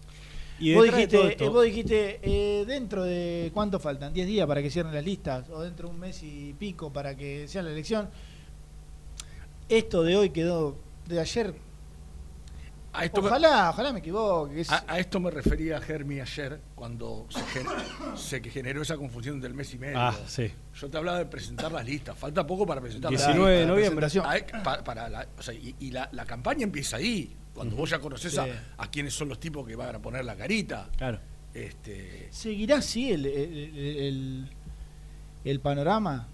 [0.59, 4.69] Y vos dijiste, eh, vos dijiste eh, dentro de cuánto faltan, 10 días para que
[4.69, 8.09] cierren las listas, o dentro de un mes y pico para que sea la elección.
[9.69, 10.75] Esto de hoy quedó,
[11.07, 11.55] de ayer,
[12.91, 14.61] A esto, me, ojalá, ojalá me equivoque.
[14.61, 17.67] es- a, a esto me refería Germi ayer, cuando se, gen-
[18.15, 19.99] se que generó esa confusión del mes y medio.
[19.99, 20.51] Ah, sí.
[20.73, 22.17] Yo te hablaba de presentar las listas.
[22.17, 23.75] Falta poco para presentar las 19 de listas.
[23.75, 24.07] noviembre.
[24.25, 27.35] Ay, pa- para la- o sea, y y la, la campaña empieza ahí.
[27.53, 28.51] Cuando vos ya conoces a, Sí.
[28.77, 30.89] a quiénes son los tipos que van a poner la carita.
[30.97, 31.19] Claro.
[31.53, 34.49] Este, ¿Seguirá así el, el, el-
[35.43, 36.27] el panorama?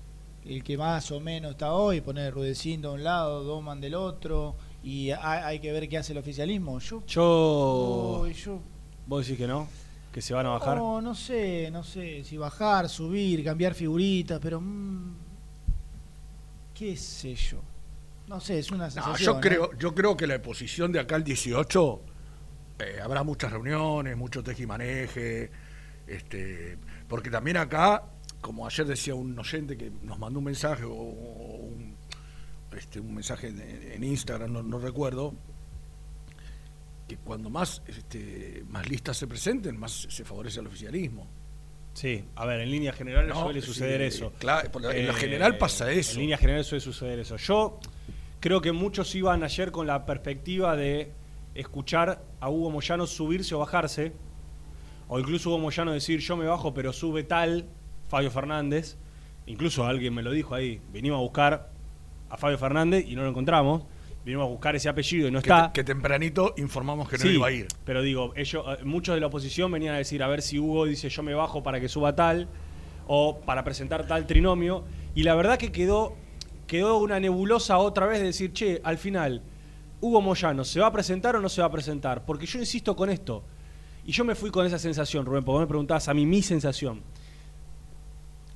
[0.45, 4.55] El que más o menos está hoy, poner Rudecindo de un lado, Doman del otro,
[4.85, 6.79] y hay, hay que ver qué hace el oficialismo.
[6.79, 8.21] Yo, Yo.
[8.23, 8.61] Uy, yo
[9.07, 9.67] ¿Vos decís que no?
[10.11, 10.77] que se van a bajar?
[10.77, 15.13] No, no sé, no sé si bajar, subir, cambiar figuritas, pero mm,
[16.73, 17.59] qué sé yo.
[18.27, 19.35] No sé, es una No, sensación.
[19.35, 22.01] yo creo, yo creo que la posición de acá al 18
[22.79, 25.51] eh, habrá muchas reuniones, mucho tejimaneje,
[26.07, 28.03] este, porque también acá,
[28.41, 31.64] como ayer decía un oyente que nos mandó un mensaje o,
[32.77, 35.33] este, un mensaje en, en Instagram, no, no recuerdo,
[37.07, 41.27] que cuando más este, más listas se presenten, más se favorece al oficialismo.
[41.93, 44.25] Sí, a ver, en líneas generales No, suele sí, suceder eso.
[44.27, 46.13] Eh, claro, por la- en lo general pasa eso.
[46.13, 47.37] En líneas generales suele suceder eso.
[47.37, 47.79] Yo
[48.39, 51.11] creo que muchos iban ayer con la perspectiva de
[51.53, 54.11] escuchar a Hugo Moyano subirse o bajarse,
[55.07, 57.65] o incluso Hugo Moyano decir yo me bajo pero sube tal
[58.09, 58.97] Fabio Fernández.
[59.45, 61.69] Incluso alguien me lo dijo ahí, venimos a buscar
[62.29, 63.83] a Fabio Fernández y no lo encontramos.
[64.25, 65.71] Vinimos a buscar ese apellido y no Que, está.
[65.71, 67.67] que tempranito informamos que no Sí, iba a ir.
[67.85, 70.85] Pero digo, ellos, eh, muchos de la oposición venían a decir a ver si Hugo
[70.85, 72.47] dice yo me bajo para que suba tal
[73.07, 74.83] o para presentar tal trinomio.
[75.13, 76.15] Y la verdad que quedó,
[76.65, 79.43] quedó una nebulosa otra vez de decir, che, al final,
[80.01, 82.25] Hugo Moyano, ¿se va a presentar o no se va a presentar?
[82.25, 83.43] Porque yo insisto con esto.
[84.05, 86.41] Y yo me fui con esa sensación, Rubén, porque vos me preguntabas a mí mi
[86.41, 87.01] sensación.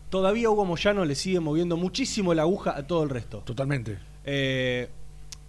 [0.10, 3.40] Todavía Hugo Moyano le sigue moviendo muchísimo la aguja a todo el resto.
[3.40, 4.00] Totalmente.
[4.24, 4.90] Eh,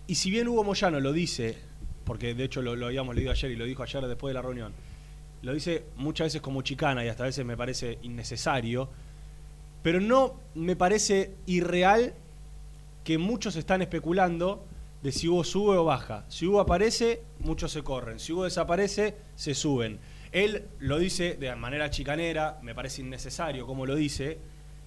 [0.07, 1.59] y si bien Hugo Moyano lo dice,
[2.05, 4.43] porque de hecho lo, lo habíamos leído ayer y lo dijo ayer después de la
[4.43, 4.73] reunión,
[5.43, 8.91] lo dice muchas veces como chicana y hasta a veces me parece innecesario,
[9.83, 12.13] pero no me parece irreal
[13.05, 14.63] que muchos están especulando
[15.03, 16.25] de si Hugo sube o baja.
[16.29, 18.19] Si Hugo aparece, muchos se corren.
[18.19, 19.99] Si Hugo desaparece, se suben.
[20.33, 24.39] Él lo dice de manera chicanera, me parece innecesario como lo dice,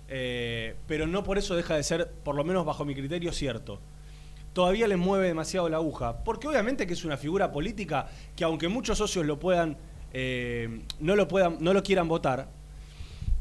[0.07, 3.79] eh, pero no por eso deja de ser, por lo menos bajo mi criterio, cierto.
[4.53, 8.67] Todavía le mueve demasiado la aguja, porque obviamente que es una figura política que aunque
[8.67, 9.77] muchos socios lo puedan,
[10.13, 12.49] eh, no lo puedan, no lo quieran votar,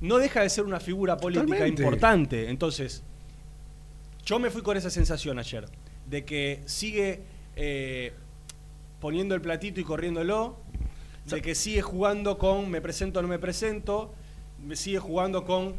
[0.01, 1.83] no deja de ser una figura política Totalmente.
[1.83, 2.49] importante.
[2.49, 3.05] Entonces,
[4.25, 5.67] yo me fui con esa sensación ayer,
[6.09, 7.23] de que sigue
[7.55, 8.13] eh,
[9.01, 10.62] poniendo el platito y corriéndolo,
[11.27, 14.13] de que sigue jugando con me presento o no me presento,
[14.65, 15.75] me sigue jugando con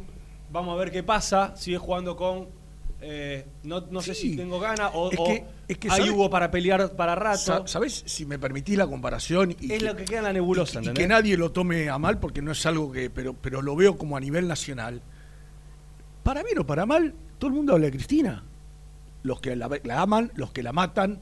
[0.52, 2.48] vamos a ver qué pasa, sigue jugando con
[3.06, 6.10] eh, no, no sé si tengo ganas o, Es que- es que, ¿sabes?
[6.10, 7.38] Hugo para pelear para rato.
[7.38, 8.04] Sa- ¿Sabes?
[8.06, 9.56] Si me permitís la comparación.
[9.60, 12.20] Y es lo que queda en la nebulosa, y, que nadie lo tome a mal
[12.20, 13.10] porque no es algo que.
[13.10, 15.02] Pero, pero lo veo como a nivel nacional.
[16.24, 18.44] Para bien o para mal, todo el mundo habla de Cristina.
[19.24, 21.20] Los que la, la aman, los que la matan,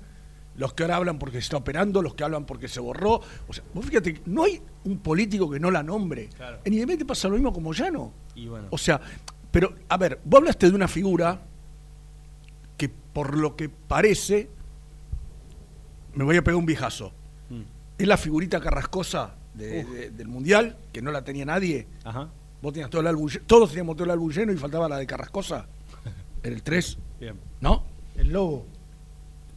[0.58, 3.22] los que ahora hablan porque se está operando, los que hablan porque se borró.
[3.48, 6.28] O sea, vos fíjate, no hay un político que no la nombre.
[6.36, 6.60] Claro.
[6.66, 8.12] En Independiente pasa lo mismo como Llano.
[8.36, 8.68] Y bueno.
[8.70, 9.00] O sea,
[9.52, 11.42] pero, a ver, vos hablaste de una figura
[12.78, 14.50] que por lo que parece,
[16.14, 17.12] me voy a pegar un viejazo.
[17.50, 17.62] Mm.
[17.98, 21.88] Es la figurita carrascosa de- de- del Mundial, que no la tenía nadie.
[22.04, 22.30] Ajá.
[22.62, 25.08] Vos tenías todo el álbum, todos teníamos todo el álbum lleno y faltaba la de
[25.08, 25.66] Carrascosa.
[26.44, 27.36] Era el 3, Bien.
[27.60, 27.84] ¿no?
[28.16, 28.66] El lobo.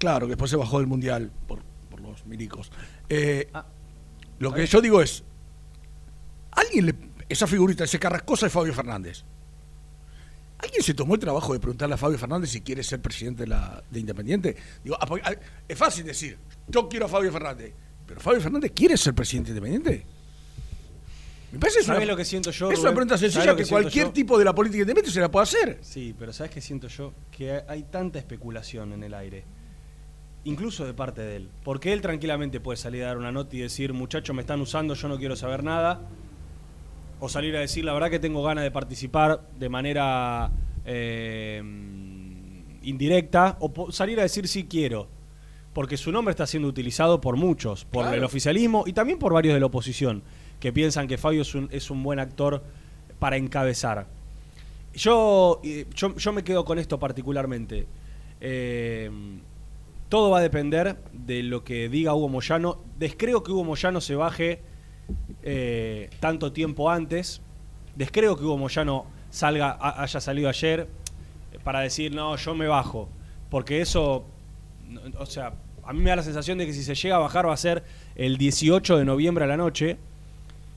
[0.04, 2.70] Claro, que después se bajó del Mundial por, por los milicos.
[3.08, 3.64] Eh, Ah,
[4.38, 5.24] lo que yo digo es,
[6.50, 6.94] alguien le,
[7.26, 9.24] esa figurita, ese Carrascosa es Fabio Fernández.
[10.58, 13.46] ¿Alguien se tomó el trabajo de preguntarle a Fabio Fernández si quiere ser presidente de,
[13.46, 14.54] la, de Independiente?
[14.82, 15.32] Digo, ah, ah,
[15.66, 16.36] es fácil decir,
[16.68, 17.72] yo quiero a Fabio Fernández,
[18.06, 20.06] pero Fabio Fernández quiere ser presidente de Independiente.
[21.52, 23.56] Me parece que es ¿Sabés una, lo que siento yo, es una pregunta ¿Sabés sencilla
[23.56, 24.12] que, cualquier yo?
[24.12, 25.78] tipo de la política independiente se la puede hacer.
[25.80, 27.14] Sí, pero ¿sabes qué siento yo?
[27.30, 29.44] Que hay tanta especulación en el aire.
[30.44, 31.48] Incluso de parte de él.
[31.62, 34.94] Porque él tranquilamente puede salir a dar una nota y decir, muchachos, me están usando,
[34.94, 36.02] yo no quiero saber nada.
[37.20, 40.50] O salir a decir, la verdad que tengo ganas de participar de manera
[40.84, 41.62] eh,
[42.82, 43.56] indirecta.
[43.60, 45.08] O salir a decir, sí quiero.
[45.72, 48.16] Porque su nombre está siendo utilizado por muchos, por Claro.
[48.18, 50.22] el oficialismo y también por varios de la oposición,
[50.60, 52.62] que piensan que Fabio es un, es un buen actor
[53.18, 54.06] para encabezar.
[54.94, 57.86] Yo, eh, yo, yo me quedo con esto particularmente.
[58.40, 59.10] Eh,
[60.14, 62.78] todo va a depender de lo que diga Hugo Moyano.
[63.00, 64.60] Descreo que Hugo Moyano se baje
[65.42, 67.40] eh, tanto tiempo antes.
[67.96, 70.86] Descreo que Hugo Moyano salga, ha- haya salido ayer
[71.52, 73.08] eh, para decir, no, yo me bajo.
[73.50, 74.24] Porque eso,
[75.18, 77.48] o sea, a mí me da la sensación de que si se llega a bajar
[77.48, 77.82] va a ser
[78.14, 79.96] el 18 de noviembre a la noche.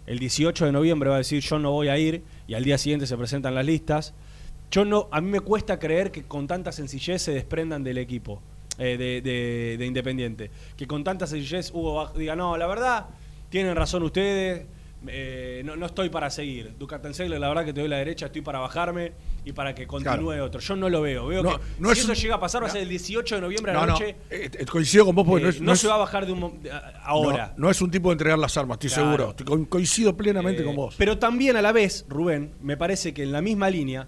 [0.08, 2.80] El 18 de noviembre va a decir yo no voy a ir y al día
[2.80, 4.16] siguiente se presentan las listas.
[4.72, 8.42] Yo no, a mí me cuesta creer que con tanta sencillez se desprendan del equipo
[8.78, 10.52] eh, de, de- de Independiente.
[10.76, 13.08] Que con tanta sencillez Hugo diga, no, la verdad,
[13.50, 14.66] tienen razón ustedes,
[15.08, 16.74] eh, no, no estoy para seguir.
[16.78, 19.14] Ducartensegler, la verdad que te doy la derecha, estoy para bajarme
[19.46, 20.46] y para que continúe Claro.
[20.46, 20.60] otro.
[20.60, 21.28] Yo no lo veo.
[21.28, 22.90] Veo No, que no si es eso un- llega a pasar va a ser el
[22.90, 24.16] 18 de noviembre a la no, noche.
[24.30, 25.80] eh, eh, coincido con vos porque Eh, no es.
[25.80, 26.60] se va a bajar de un
[27.04, 27.54] ahora.
[27.58, 29.36] No, es un tipo de entregar las armas, estoy Claro.
[29.38, 29.68] seguro.
[29.70, 30.96] Coincido plenamente con vos.
[30.98, 34.08] Pero también a la vez, Rubén, me parece que en la misma línea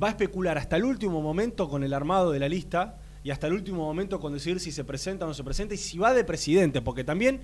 [0.00, 3.46] va a especular hasta el último momento con el armado de la lista y hasta
[3.46, 6.14] el último momento con decir si se presenta o no se presenta y si va
[6.14, 7.40] de presidente, porque también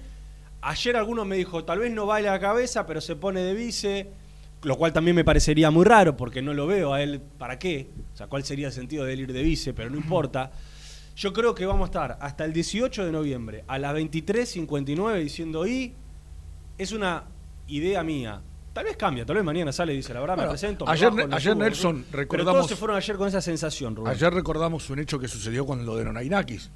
[0.63, 4.09] ayer alguno me dijo, tal vez no vale la cabeza, pero se pone de vice,
[4.63, 7.91] lo cual también me parecería muy raro porque no lo veo a él, ¿para qué?
[8.15, 9.75] O sea, ¿cuál sería el sentido de él ir de vice?
[9.75, 10.51] Pero no importa.
[11.17, 15.67] Yo creo que vamos a estar hasta el 18 de noviembre a las 23.59 diciendo,
[15.67, 15.95] y
[16.79, 17.25] es una
[17.69, 18.43] idea mía.
[18.77, 20.85] Tal vez cambia, tal vez mañana sale y dice, la verdad Bueno, me presento.
[20.85, 23.97] me ayer- bajo, ayer subo, Nelson, Pero recordamos- todos se fueron ayer con esa sensación,
[23.97, 24.13] Rubén.
[24.13, 26.71] Ayer recordamos un hecho que sucedió con lo de Nonainakis,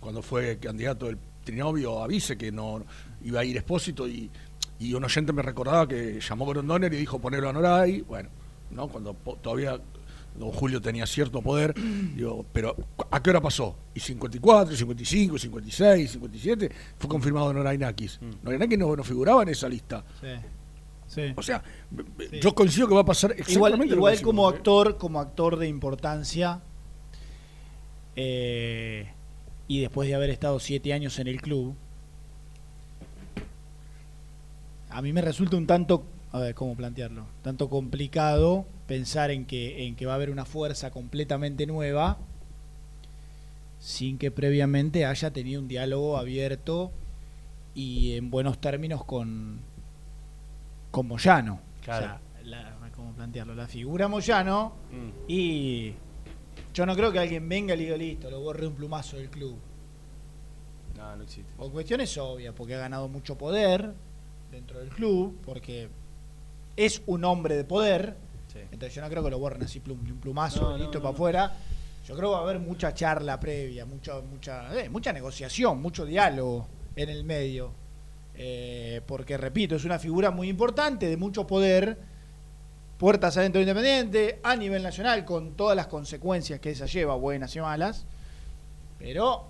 [0.00, 2.86] cuando fue candidato del trinovio a vice, que no
[3.22, 4.30] iba a ir expósito y,
[4.78, 8.30] y un oyente me recordaba que llamó Grondoner y dijo ponerlo a Noray, bueno,
[8.70, 8.88] ¿no?
[8.88, 9.78] cuando todavía
[10.38, 11.74] don Julio tenía cierto poder,
[12.16, 12.74] digo, pero
[13.10, 13.76] ¿a qué hora pasó?
[13.92, 18.18] Y 54, 55, 56, 57, fue confirmado Norainakis.
[18.22, 18.30] Mm.
[18.44, 20.02] Norainakis no, no figuraba en esa lista.
[20.18, 20.28] Sí.
[21.10, 21.32] Sí.
[21.34, 21.62] O sea,
[22.30, 22.38] Sí.
[22.40, 24.54] yo coincido que va a pasar exactamente Igual, igual como ¿eh?
[24.54, 26.60] actor, como actor de importancia,
[28.14, 29.08] eh,
[29.66, 31.74] y después de haber estado siete años en el club,
[34.88, 37.26] a mí me resulta un tanto, a ver, ¿cómo plantearlo?
[37.42, 42.18] Tanto complicado pensar en que, en que va a haber una fuerza completamente nueva
[43.80, 46.92] sin que previamente haya tenido un diálogo abierto
[47.74, 49.60] y en buenos términos con,
[50.90, 51.60] con Moyano.
[51.82, 52.06] Claro.
[52.06, 53.54] O sea, la- ¿cómo plantearlo?
[53.54, 55.10] La figura Moyano Mm.
[55.28, 55.94] y
[56.74, 59.16] yo no creo que alguien venga y le diga listo, lo borre de un plumazo
[59.16, 59.56] del club.
[60.96, 61.52] No, no existe.
[61.56, 63.92] Por cuestiones obvias, porque ha ganado mucho poder
[64.50, 65.88] dentro del club, porque
[66.76, 68.16] es un hombre de poder.
[68.52, 68.58] Sí.
[68.72, 71.14] Entonces yo no creo que lo borren así plum, un plumazo, No, listo no, para
[71.14, 71.52] afuera.
[72.06, 76.04] Yo creo que va a haber mucha charla previa, mucha, mucha, eh, mucha negociación, mucho
[76.04, 77.70] diálogo en el medio.
[78.34, 81.98] Eh, porque repito, es una figura muy importante, de mucho poder,
[82.98, 87.54] puertas adentro de Independiente, a nivel nacional, con todas las consecuencias que esa lleva, buenas
[87.56, 88.06] y malas.
[88.98, 89.48] Pero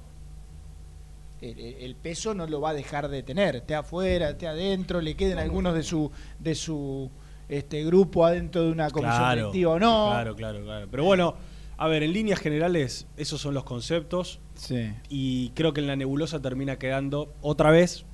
[1.41, 5.39] el, peso no lo va a dejar de tener, esté afuera, esté adentro, le queden
[5.39, 7.11] algunos de su de su
[7.49, 10.11] este grupo adentro de una comisión directiva o no.
[10.11, 10.89] Claro, claro, claro.
[10.91, 11.35] Pero bueno,
[11.77, 14.39] a ver, en líneas generales, esos son los conceptos.
[14.55, 14.93] Sí.
[15.09, 18.05] Y creo que en la nebulosa termina quedando otra vez,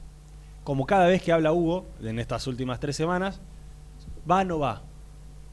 [0.66, 3.40] como cada vez que habla Hugo, en estas últimas tres semanas,
[4.28, 4.82] va o no va.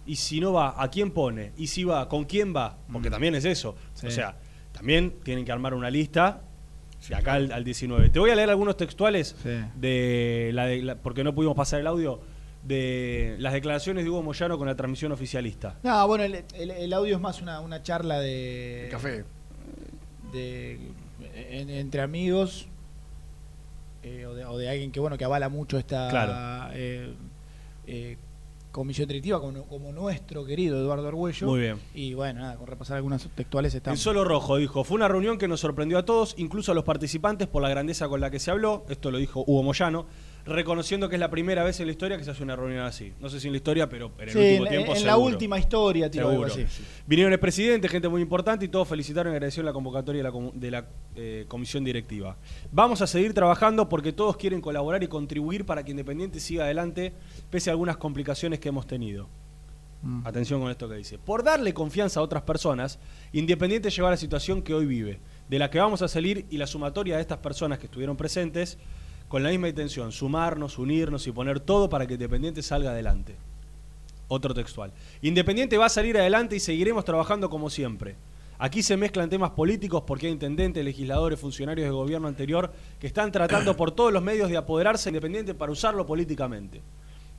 [0.08, 1.52] Y si no va, ¿a quién pone?
[1.56, 2.78] Y si va, ¿con quién va?
[2.91, 3.76] Porque también es eso.
[3.93, 4.08] Sí.
[4.08, 4.38] O sea,
[4.71, 6.41] también tienen que armar una lista
[7.08, 8.10] de acá al, al 19.
[8.10, 9.49] Te voy a leer algunos textuales Sí.
[9.76, 12.19] de la, de la- porque no pudimos pasar el audio
[12.63, 15.78] de las declaraciones de Hugo Moyano con la transmisión oficialista.
[15.84, 19.26] No, bueno, el, el- el audio es más una, una charla de, El café.
[20.32, 20.80] de
[21.36, 22.67] en- entre amigos
[24.03, 26.71] eh, o, de, o de alguien que bueno que avala mucho esta Claro.
[26.73, 27.13] eh,
[27.87, 28.17] eh,
[28.71, 31.45] comisión directiva como, como nuestro querido Eduardo Arguello.
[31.47, 31.77] Muy bien.
[31.93, 33.99] Y bueno, nada, con repasar algunas textuales estamos.
[33.99, 36.83] El Solo Rojo dijo, fue una reunión que nos sorprendió a todos, incluso a los
[36.83, 40.07] participantes por la grandeza con la que se habló, esto lo dijo Hugo Moyano,
[40.45, 43.13] reconociendo que es la primera vez en la historia que se hace una reunión así.
[43.21, 45.17] No sé si en la historia, pero en el Sí, último en, tiempo en la
[45.17, 46.65] última historia, tío, algo Seguro.
[46.67, 46.84] así.
[47.08, 50.32] Vinieron el presidente, gente muy importante, y todos felicitaron y agradecieron la convocatoria de la,
[50.36, 52.36] comu- de la, eh, comisión directiva.
[52.71, 57.13] Vamos a seguir trabajando porque todos quieren colaborar y contribuir para que Independiente siga adelante,
[57.49, 59.29] pese a algunas complicaciones que hemos tenido.
[60.01, 60.27] Mm.
[60.27, 61.17] Atención con esto que dice.
[61.17, 62.99] Por darle confianza a otras personas,
[63.32, 66.58] Independiente llegó a la situación que hoy vive, de la que vamos a salir y
[66.58, 68.77] la sumatoria de estas personas que estuvieron presentes,
[69.34, 73.36] con la misma intención, sumarnos, unirnos y poner todo para que Independiente salga adelante.
[74.28, 74.93] Otro textual.
[75.24, 78.15] Independiente va a salir adelante y seguiremos trabajando como siempre.
[78.60, 83.32] Aquí se mezclan temas políticos porque hay intendentes, legisladores, funcionarios de gobierno anterior que están
[83.32, 86.84] tratando por todos los medios de apoderarse de Independiente para usarlo políticamente.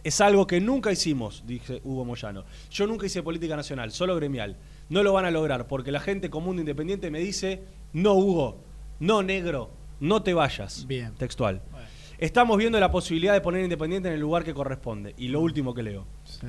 [0.02, 2.42] Es algo que nunca hicimos, dice Hugo Moyano.
[2.72, 4.56] Yo nunca hice política nacional, solo gremial.
[4.88, 8.58] No lo van a lograr porque la gente común de Independiente me dice, no Hugo,
[8.98, 10.86] no negro, no te vayas.
[10.88, 11.14] Bien.
[11.14, 11.62] Textual.
[12.24, 15.14] Estamos viendo la posibilidad de poner Independiente en el lugar que corresponde.
[15.18, 16.06] Y lo último que leo.
[16.24, 16.46] Sí.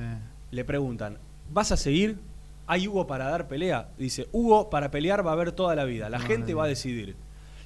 [0.50, 1.18] Le preguntan,
[1.50, 2.18] ¿vas a seguir?
[2.66, 3.90] ¿Hay Hugo para dar pelea?
[3.98, 6.08] Dice, Hugo para pelear va a haber toda la vida.
[6.08, 7.14] La gente va a decidir.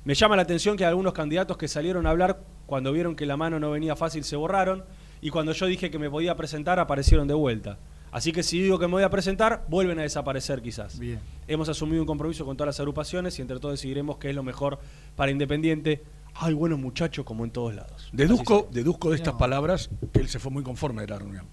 [0.02, 3.36] Me llama la atención que algunos candidatos que salieron a hablar cuando vieron que la
[3.36, 4.82] mano no venía fácil se borraron
[5.20, 7.78] y cuando yo dije que me podía presentar aparecieron de vuelta.
[8.10, 10.98] Así que si digo que me voy a presentar, vuelven a desaparecer quizás.
[10.98, 11.20] Bien.
[11.46, 14.42] Hemos asumido un compromiso con todas las agrupaciones y entre todos decidiremos qué es lo
[14.42, 14.80] mejor
[15.14, 16.02] para Independiente.
[16.34, 18.08] Ay, bueno, muchachos, como en todos lados.
[18.12, 21.46] Deduzco, deduzco de estas palabras que él se fue muy conforme de la reunión.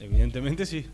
[0.00, 0.86] Evidentemente sí.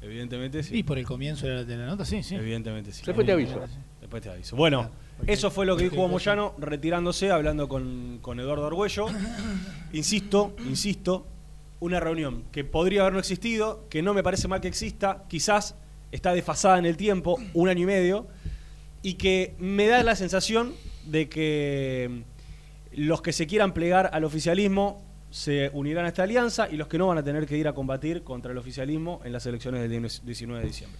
[0.00, 0.78] Evidentemente sí.
[0.78, 2.34] Y por el comienzo de la, de la nota, sí, sí.
[2.34, 3.02] Evidentemente sí.
[3.04, 3.60] Después te aviso.
[4.00, 4.56] Después te aviso.
[4.56, 4.90] Bueno,
[5.26, 9.06] eso fue lo que dijo Moyano retirándose, hablando con, con Eduardo Argüello.
[9.92, 11.26] Insisto, insisto,
[11.80, 15.76] una reunión que podría haber no existido, que no me parece mal que exista, quizás
[16.12, 18.26] está desfasada en el tiempo, un año y medio,
[19.02, 20.74] y que me da la sensación
[21.06, 22.22] de que
[22.92, 26.96] los que se quieran plegar al oficialismo se unirán a esta alianza y los que
[26.98, 29.90] no van a tener que ir a combatir contra el oficialismo en las elecciones del
[30.24, 30.98] 19 de diciembre.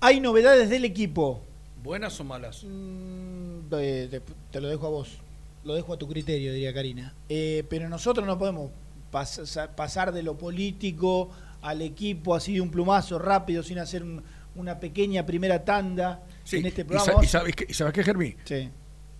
[0.00, 1.42] Hay novedades del equipo.
[1.82, 2.62] ¿Buenas o malas?
[2.64, 5.18] Mm, eh, te, te lo dejo a vos.
[5.64, 7.14] Lo dejo a tu criterio, diría Karina.
[7.28, 8.70] Eh, pero nosotros no podemos
[9.12, 11.30] pas- pasar de lo político
[11.62, 14.22] al equipo así de un plumazo rápido sin hacer un-
[14.56, 17.12] una pequeña primera tanda Sí, en este y, programa.
[17.20, 18.36] sa- y sabes qué, y sabes qué, Germí?
[18.44, 18.68] Sí,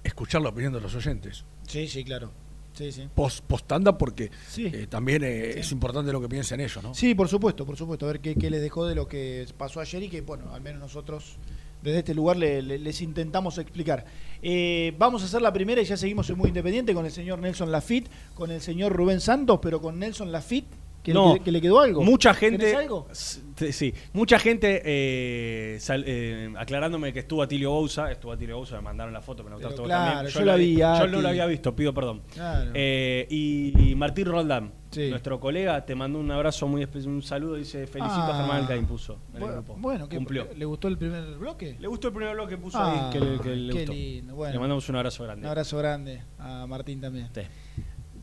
[0.04, 1.44] Escuchar la opinión de los oyentes.
[1.66, 2.30] sí, sí, claro.
[2.74, 3.08] Sí, sí.
[3.14, 4.66] Post, post tanda porque Sí.
[4.66, 6.92] eh, también eh, es importante lo que piensen ellos, ¿no?
[6.92, 8.04] Sí, por supuesto, por supuesto.
[8.06, 10.60] A ver qué, qué les dejó de lo que pasó ayer y que, bueno, al
[10.60, 11.36] menos nosotros
[11.82, 14.04] desde este lugar le- le- les intentamos explicar.
[14.42, 17.38] Eh, vamos a hacer la primera y ya seguimos en Muy Independiente con el señor
[17.38, 20.66] Nelson Lafitte, con el señor Rubén Santos, pero con Nelson Lafitte,
[21.04, 22.02] que, No, le, que le quedó algo.
[22.02, 22.76] Mucha ¿Tenés gente.
[22.76, 23.06] algo?
[23.12, 28.10] Sí, mucha gente eh, sal- eh, aclarándome que estuvo Atilio Bouza.
[28.10, 30.26] Estuvo Atilio Bouza, me mandaron la foto, me la claro, también.
[30.32, 32.22] yo la vi, Yo no la había visto, pido perdón.
[32.32, 32.70] Claro.
[32.74, 35.10] Eh, y, y Martín Roldán, Sí.
[35.10, 37.56] nuestro colega, te mandó un abrazo muy especial, un saludo.
[37.56, 38.38] Dice: Felicito a Ah.
[38.38, 39.76] Germán Alcaín, puso en el Bueno, grupo.
[39.78, 40.48] bueno, ¿qué- cumplió.
[40.56, 41.76] ¿le gustó el primer bloque?
[41.80, 43.12] Le gustó el primer bloque que puso Ah, ahí.
[43.12, 43.92] Que le, que le qué gustó.
[43.92, 44.52] lindo, bueno.
[44.54, 45.42] Le mandamos un abrazo grande.
[45.42, 47.28] Un abrazo grande a Martín también.
[47.34, 47.42] Sí.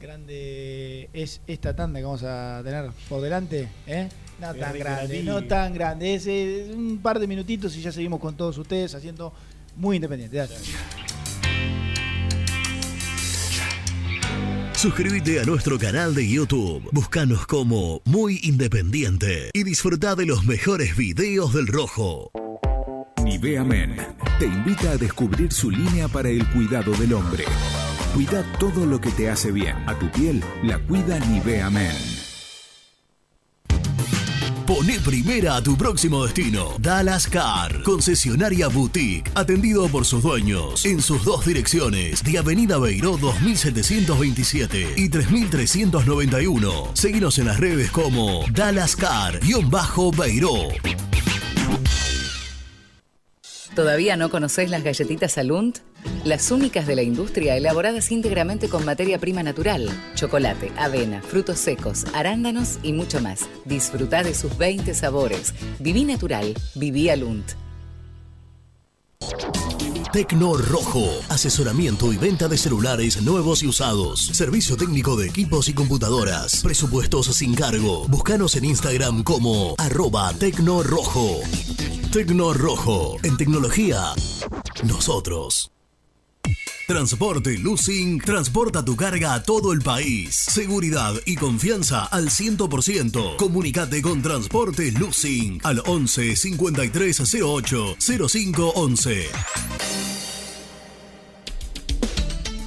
[0.02, 4.10] Grande es esta tanda que vamos a tener por delante, ¿eh?
[4.40, 6.16] No tan grande, no tan grande.
[6.16, 9.32] Es un par de minutitos y ya seguimos con todos ustedes haciendo
[9.76, 10.48] muy independiente.
[14.74, 16.90] Suscríbete a nuestro canal de YouTube.
[16.92, 22.32] Búscanos como Muy Independiente y disfruta de los mejores videos del Rojo.
[23.24, 23.96] Nivea Men
[24.40, 27.46] te invita a descubrir su línea para el cuidado del hombre.
[28.14, 29.76] Cuida todo lo que te hace bien.
[29.88, 31.96] A tu piel la cuida Nivea Men.
[34.68, 36.76] Poné primera a tu próximo destino.
[36.80, 43.18] Dallas Car, concesionaria boutique, atendido por sus dueños en sus dos direcciones, de Avenida Beiró
[43.18, 46.92] 2727 y 3391.
[46.94, 50.70] Seguinos en las redes como Dallas Car-Beiró.
[53.76, 55.80] ¿Todavía no conocés las galletitas Alunt?
[56.26, 62.06] Las únicas de la industria elaboradas íntegramente con materia prima natural, chocolate, avena, frutos secos,
[62.14, 63.48] arándanos y mucho más.
[63.64, 65.54] Disfruta de sus 20 sabores.
[65.80, 67.52] Viví natural, viví Alunt.
[70.12, 74.20] Tecno Rojo, asesoramiento y venta de celulares nuevos y usados.
[74.20, 76.62] Servicio técnico de equipos y computadoras.
[76.62, 78.06] Presupuestos sin cargo.
[78.10, 81.40] Búscanos en Instagram como arroba Tecno Rojo.
[82.12, 84.14] Tecno Rojo, en tecnología,
[84.84, 85.72] nosotros.
[86.86, 90.36] Transporte Lucing transporta tu carga a todo el país.
[90.36, 93.38] Seguridad y confianza al 100%.
[93.38, 97.96] Comunicate con Transporte Lucing al 11 5308
[98.28, 99.30] 0511.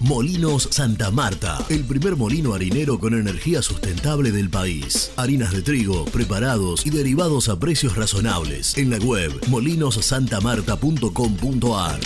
[0.04, 5.10] Molinos Santa Marta, el primer molino harinero con energía sustentable del país.
[5.16, 8.76] Harinas de trigo, preparados y derivados a precios razonables.
[8.76, 12.00] En la web molinosantamarta.com.ar.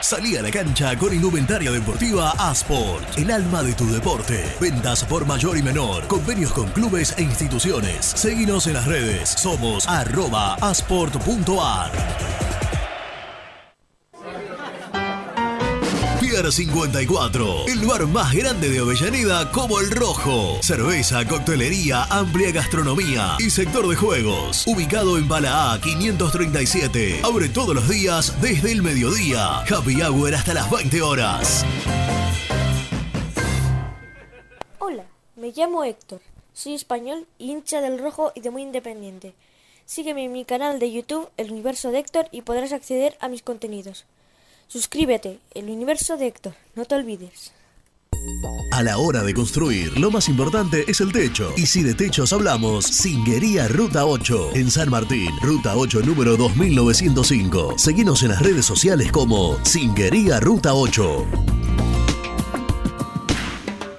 [0.00, 4.44] Salí a la cancha con indumentaria deportiva Asport, el alma de tu deporte.
[4.60, 8.04] Ventas por mayor y menor, convenios con clubes e instituciones.
[8.04, 12.41] Seguinos en las redes, somos arroba asport.ar.
[16.32, 20.62] Pier 54, el bar más grande de Avellaneda como el Rojo.
[20.62, 24.66] Cerveza, coctelería, amplia gastronomía y sector de juegos.
[24.66, 27.20] Ubicado en Bala A 537.
[27.22, 29.58] Abre todos los días desde el mediodía.
[29.58, 31.66] Happy Hour hasta las 20 horas.
[34.78, 35.04] Hola,
[35.36, 36.22] me llamo Héctor.
[36.54, 39.34] Soy español, hincha del rojo y de muy independiente.
[39.84, 43.42] Sígueme en mi canal de YouTube, El Universo de Héctor, y podrás acceder a mis
[43.42, 44.06] contenidos.
[44.72, 47.52] Suscríbete, El Universo de Héctor, no te olvides.
[48.72, 51.52] A la hora de construir, lo más importante es el techo.
[51.58, 54.52] Y si de techos hablamos, Singuería Ruta 8.
[54.54, 57.74] En San Martín, Ruta 8 número 2905.
[57.76, 61.26] Seguinos en las redes sociales como Singuería Ruta 8.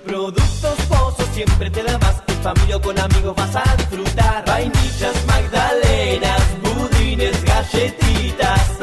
[0.08, 2.24] Productos Pozos siempre te da más.
[2.30, 4.44] En familia o con amigos vas a disfrutar.
[4.48, 8.83] Vainillas, magdalenas, budines, galletitas.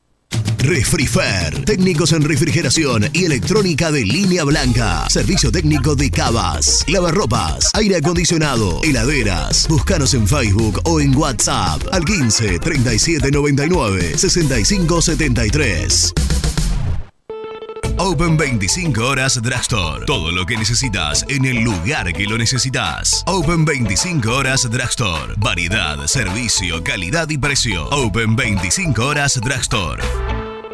[0.61, 5.09] Refrifer, técnicos en refrigeración y electrónica de línea blanca.
[5.09, 9.67] Servicio técnico de cavas, lavarropas, aire acondicionado, heladeras.
[9.67, 16.13] Búscanos en Facebook o en WhatsApp al 15 37 99 65 73.
[17.97, 20.05] Open 25 horas Drugstore.
[20.05, 23.23] Todo lo que necesitas en el lugar que lo necesitas.
[23.27, 25.35] Open 25 horas Drugstore.
[25.37, 27.87] Variedad, servicio, calidad y precio.
[27.89, 30.01] Open 25 horas Drugstore.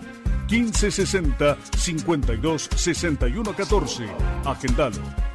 [0.50, 4.06] 1560 52 61 14.
[4.46, 5.35] Agendalo.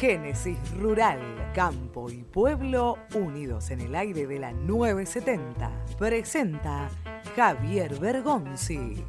[0.00, 1.20] Génesis Rural,
[1.54, 5.70] Campo y Pueblo unidos en el aire de la 970.
[5.98, 6.88] Presenta
[7.36, 9.04] Javier Bergonzi.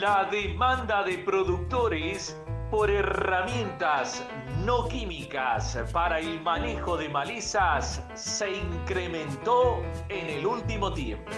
[0.00, 2.34] La demanda de productores
[2.70, 4.26] por herramientas
[4.64, 11.30] no químicas para el manejo de malezas se incrementó en el último tiempo.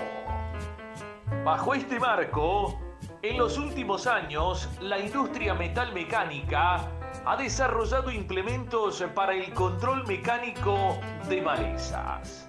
[1.45, 2.79] Bajo este marco,
[3.23, 6.91] en los últimos años, la industria metalmecánica
[7.25, 10.99] ha desarrollado implementos para el control mecánico
[11.29, 12.49] de malezas.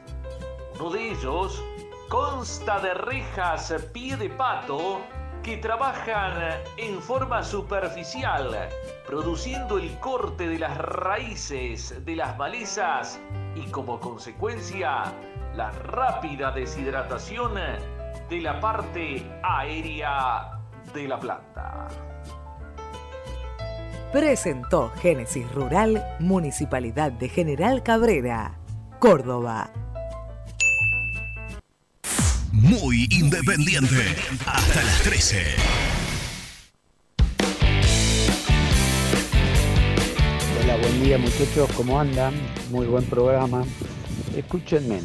[0.80, 1.64] Uno de ellos
[2.10, 5.02] consta de rejas pie de pato
[5.42, 8.68] que trabajan en forma superficial,
[9.06, 13.20] produciendo el corte de las raíces de las malezas
[13.56, 15.14] y como consecuencia
[15.56, 17.54] la rápida deshidratación
[18.30, 20.60] de la parte aérea
[20.94, 21.88] de la planta.
[24.16, 28.58] Presentó Génesis Rural, Municipalidad de General Cabrera,
[28.98, 29.74] Córdoba.
[32.54, 34.16] Muy independiente.
[34.46, 35.44] Hasta las 13.
[40.64, 42.36] Hola, buen día muchachos, ¿cómo andan?
[42.72, 43.66] Muy buen programa.
[44.34, 45.02] Escúchenme,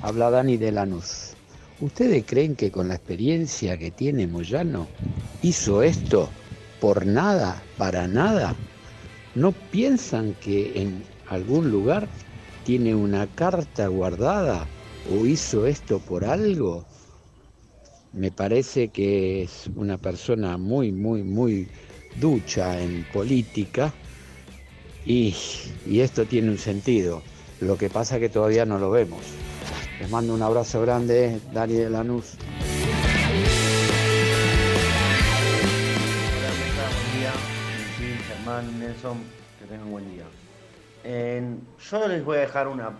[0.00, 1.34] habla Dani de Lanús.
[1.80, 4.86] ¿Ustedes creen que con la experiencia que tiene Moyano
[5.42, 6.30] hizo esto
[6.80, 8.54] por nada, para nada?
[9.34, 12.08] ¿No piensan que en algún lugar
[12.64, 14.66] tiene una carta guardada
[15.12, 16.84] o hizo esto por algo?
[18.12, 21.68] Me parece que es una persona muy, muy, muy
[22.20, 23.92] ducha en política
[25.04, 25.34] y,
[25.86, 27.22] y esto tiene un sentido.
[27.60, 29.20] Lo que pasa que todavía no lo vemos.
[30.00, 32.36] Les mando un abrazo grande, Dani de Lanús.
[38.72, 39.18] Nelson,
[39.58, 40.24] que tengan buen día.
[41.04, 41.60] En-
[41.90, 42.90] yo les voy a dejar una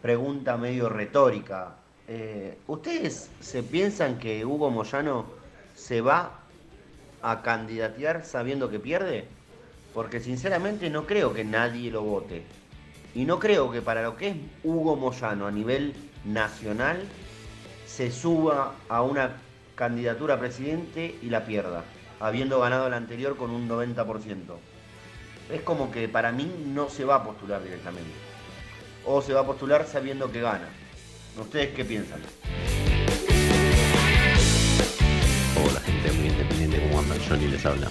[0.00, 1.74] pregunta medio retórica.
[2.08, 5.26] Eh, ¿Ustedes se piensan que Hugo Moyano
[5.74, 6.40] se va
[7.22, 9.26] a candidatear sabiendo que pierde?
[9.94, 12.42] Porque sinceramente no creo que nadie lo vote.
[13.14, 15.94] Y no creo que para lo que es Hugo Moyano a nivel
[16.24, 16.98] nacional
[17.86, 19.36] se suba a una
[19.74, 21.84] candidatura a presidente y la pierda,
[22.20, 24.58] habiendo ganado la anterior con un 90%.
[25.52, 28.10] Es como que para mí no se va a postular directamente.
[29.04, 30.66] O se va a postular sabiendo que gana.
[31.38, 32.20] ¿Ustedes qué piensan?
[35.62, 37.16] Hola gente muy independiente, como anda?
[37.28, 37.90] Johnny les habla.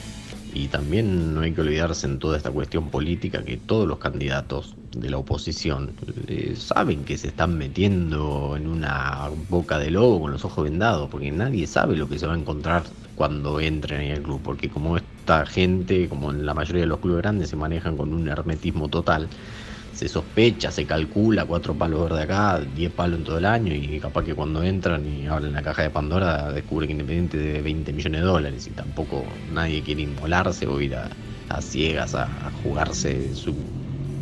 [0.55, 4.76] Y también no hay que olvidarse en toda esta cuestión política que todos los candidatos
[4.97, 5.93] de la oposición
[6.28, 11.09] eh, saben que se están metiendo en una boca de lobo con los ojos vendados,
[11.12, 12.84] porque nadie sabe lo que se va a encontrar
[13.22, 16.97] cuando entren en el club, porque como esta gente, como en la mayoría de los
[16.97, 19.28] clubes grandes, se manejan con un hermetismo total,
[19.93, 23.99] se sospecha, se calcula cuatro palos verdes acá, diez palos en todo el año y
[23.99, 27.93] capaz que cuando entran y abren la caja de Pandora descubre que Independiente debe 20
[27.93, 33.36] millones de dólares y tampoco nadie quiere inmolarse o ir a, ciegas a, a jugarse
[33.36, 33.53] su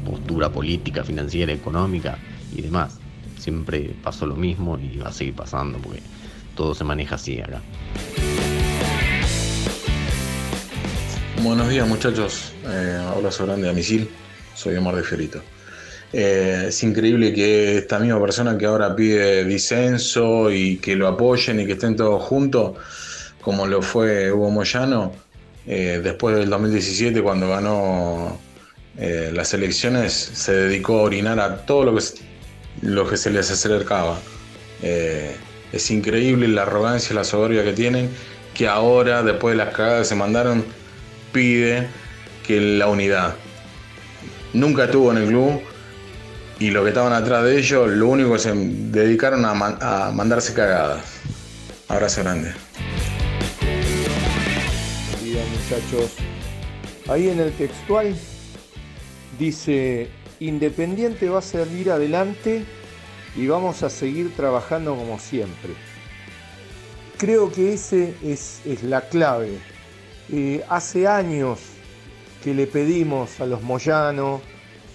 [0.03, 2.17] postura política, financiera, económica
[2.53, 2.99] y demás.
[3.37, 6.01] Siempre pasó lo mismo y va a seguir pasando porque
[6.53, 7.61] todo se maneja así acá.
[11.43, 13.73] Buenos días muchachos, eh, abrazo grande a
[14.55, 15.41] soy Omar de Fiorito.
[16.11, 21.59] Eh, es increíble que esta misma persona que ahora pide disenso y que lo apoyen
[21.59, 22.73] y que estén todos juntos,
[23.41, 25.13] como lo fue Hugo Moyano,
[25.65, 28.37] eh, después del 2017 cuando ganó
[28.97, 34.19] eh, las elecciones, se dedicó a orinar a todo lo que, se- les acercaba.
[34.81, 38.09] Es increíble la arrogancia y la soberbia que tienen,
[38.53, 40.65] que ahora, después de las cagadas que se mandaron,
[41.31, 41.87] pide
[42.45, 43.35] que la unidad.
[44.53, 45.61] Nunca estuvo en el club
[46.59, 50.11] y los que estaban atrás de ellos, lo único que se dedicaron a, man- a
[50.13, 51.03] mandarse cagadas.
[51.87, 52.53] Abrazo grande.
[55.69, 56.11] Muchachos.
[57.07, 58.15] Ahí en el textual
[59.37, 60.09] dice,
[60.39, 62.63] Independiente va a salir adelante
[63.35, 65.73] y vamos a seguir trabajando como siempre.
[67.17, 69.59] Creo que ese es, es la clave.
[70.31, 71.59] Eh, hace años
[72.43, 74.41] que le pedimos a los Moyano,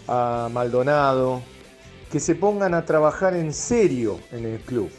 [0.07, 1.43] a Maldonado,
[2.11, 4.91] que se pongan a trabajar en serio en el club.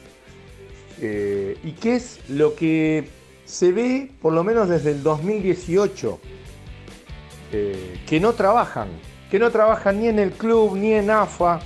[0.99, 3.07] Eh, ¿Y qué es lo que
[3.45, 6.19] se ve, por lo menos desde el 2018,
[7.53, 8.89] eh, que no trabajan?
[9.31, 11.61] Que no trabajan ni en el club, ni en AFA.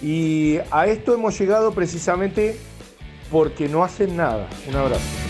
[0.00, 2.56] Y a esto hemos llegado precisamente
[3.30, 4.48] porque no hacen nada.
[4.68, 5.27] Un abrazo.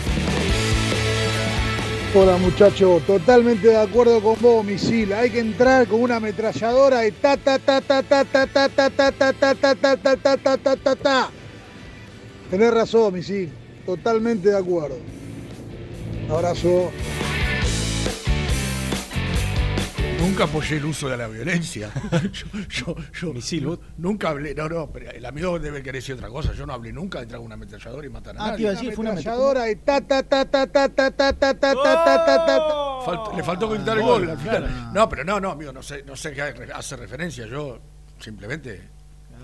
[2.14, 5.12] Hola muchacho, totalmente de acuerdo con vos, misil.
[5.12, 8.90] Hay que entrar con una ametralladora y ta ta ta ta ta ta ta ta
[8.90, 11.30] ta ta ta ta ta ta ta ta ta ta ta.
[12.50, 13.52] Tenés razón, misil.
[13.84, 14.96] Totalmente de acuerdo.
[16.30, 16.90] Abrazo.
[20.18, 21.90] Nunca apoyé el uso de la violencia.
[22.68, 26.52] yo, yo, yo nunca hablé, no, no, pero el amigo debe querer decir otra cosa.
[26.52, 28.62] Yo no hablé nunca de con una ametralladora y matar a Ah, nadie.
[28.62, 31.54] iba a decir, fue una ametralladora y ta ta ta ta ta ta ta ta
[31.54, 34.90] ta ta ta le faltó gritar el gol al final.
[34.92, 37.46] No, pero no, no, amigo, no sé, no sé qué hace referencia.
[37.46, 37.78] Yo
[38.18, 38.82] simplemente.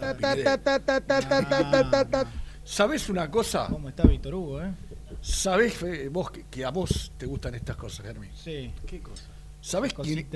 [0.00, 2.24] Ta ta.
[2.64, 3.66] ¿Sabés una cosa?
[3.70, 4.72] ¿Cómo está Víctor Hugo, eh?
[5.20, 5.76] ¿Sabés
[6.10, 8.28] vos que, que a vos te gustan estas cosas, Germi?
[8.34, 8.72] Sí.
[8.86, 9.24] ¿Qué cosa?
[9.60, 10.26] ¿Sabés quién.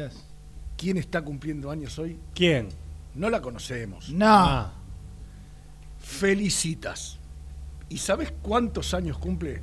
[0.79, 2.19] Quién está cumpliendo años hoy?
[2.35, 2.69] ¿Quién?
[3.15, 4.09] No la conocemos.
[4.11, 4.71] No.
[5.99, 7.19] Felicitas.
[7.91, 9.61] ¿Y sabés cuántos años cumple?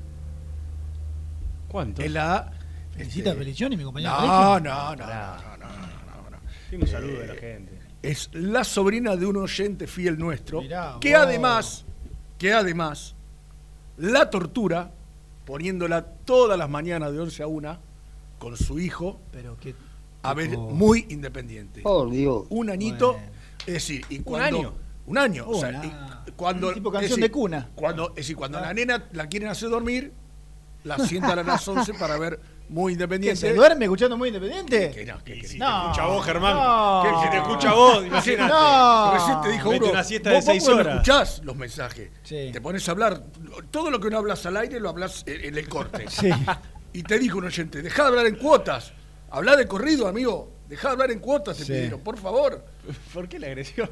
[1.69, 2.05] ¿Cuántos?
[2.05, 2.51] En la
[2.95, 4.11] Felicita a Felicioni, mi compañero.
[4.21, 6.37] No, no, no, no, no, no, no.
[6.69, 7.79] Tiene un saludo de la gente.
[8.01, 11.85] Es la sobrina de un oyente fiel nuestro, Mirá, que además,
[12.37, 13.15] que además,
[13.97, 14.91] la tortura,
[15.45, 17.79] poniéndola todas las mañanas de 11 a 1,
[18.37, 19.75] con su hijo, Pero que.
[20.29, 21.81] A ver, muy independiente.
[21.81, 22.43] Por Dios.
[22.49, 23.17] Un añito,
[23.65, 24.73] es decir, y cuando, año?
[25.07, 25.45] Un año.
[25.47, 26.23] o sea, Una.
[26.27, 27.69] y cuando, Tipo canción decir, de cuna.
[27.75, 30.11] Cuando, es decir, cuando la nena la quieren hacer dormir,
[30.83, 33.39] la sientan a las 11 para ver muy ¿Qué, independiente.
[33.39, 34.89] ¿Se duerme escuchando muy independiente?
[34.91, 36.55] Que no, que- que- Si No, te escucha vos, Germán.
[36.55, 37.03] no.
[37.03, 38.51] Que si te escucha vos, imagínate.
[38.53, 39.13] No.
[39.13, 40.93] Recién te dijo uno, una siesta vos, de seis vos horas.
[40.95, 42.49] escuchás los mensajes, Sí.
[42.51, 43.21] te pones a hablar,
[43.69, 46.05] todo lo que no hablas al aire lo hablas en, en el corte.
[46.09, 46.29] Sí.
[46.93, 48.93] Y te dijo un oyente, dejá de hablar en cuotas,
[49.35, 51.71] habla de corrido, amigo, dejá de hablar en cuotas, te Sí.
[51.73, 52.63] pidieron, por favor.
[53.13, 53.89] ¿Por qué la agresión?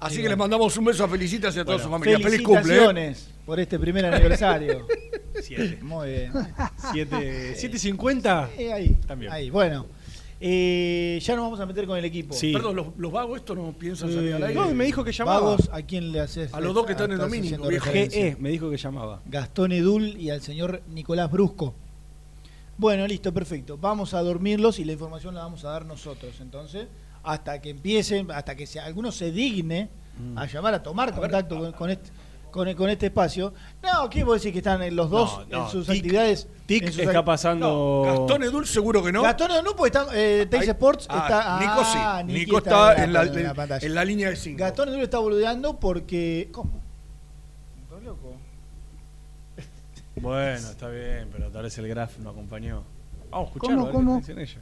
[0.00, 0.44] Así Sí, que le bueno.
[0.44, 2.18] mandamos un beso a Felicitas y a toda Bueno, su familia.
[2.20, 3.08] Feliz cumple.
[3.10, 3.16] ¿eh?
[3.44, 4.86] Por este primer aniversario.
[5.42, 5.78] Siete.
[5.82, 6.32] Muy bien.
[6.92, 8.48] Siete, ¿7.50?
[8.58, 9.32] Eh, ahí, También.
[9.32, 9.86] ahí, bueno.
[10.40, 12.32] Eh, ya nos vamos a meter con el equipo.
[12.32, 12.52] Sí.
[12.52, 14.54] Perdón, los, los vagos estos no piensan salir al aire.
[14.54, 15.40] No, me dijo que llamaba.
[15.40, 16.54] Vagos, ¿a quién le haces?
[16.54, 17.80] A los dos que están en estás dominio?
[17.80, 19.20] GE, me dijo que llamaba.
[19.26, 21.74] Gastón Edul y al señor Nicolás Brusco.
[22.78, 23.76] Bueno, listo, perfecto.
[23.76, 26.40] Vamos a dormirlos y la información la vamos a dar nosotros.
[26.40, 26.86] Entonces,
[27.24, 29.88] hasta que empiecen, hasta que se, alguno se digne
[30.36, 32.10] a llamar, a tomar contacto con, con este,
[32.52, 33.52] con, con este espacio.
[33.82, 36.48] No, ¿qué vos decís que están en los dos No, no, en sus Tic- actividades?
[36.66, 38.02] Tic en sus está act- pasando.
[38.06, 39.22] Gastón Edul seguro que no.
[39.22, 41.60] Gastón Edul no, porque está, eh, Ahí- Sports Ah, está.
[41.60, 41.98] Nico sí.
[42.00, 43.86] ah, Niki Nico está en la, en en- pantalla.
[43.86, 44.58] en la línea de 5.
[44.58, 46.48] Gastón Edul está boludeando porque.
[46.52, 46.80] ¿Cómo?
[47.84, 48.36] ¿Estás loco?
[50.20, 52.82] Bueno, está bien, pero tal vez el graf no acompañó.
[53.30, 54.12] Vamos a ¿Cómo, escucharlo, a ver cómo?
[54.14, 54.58] qué dicen ellos.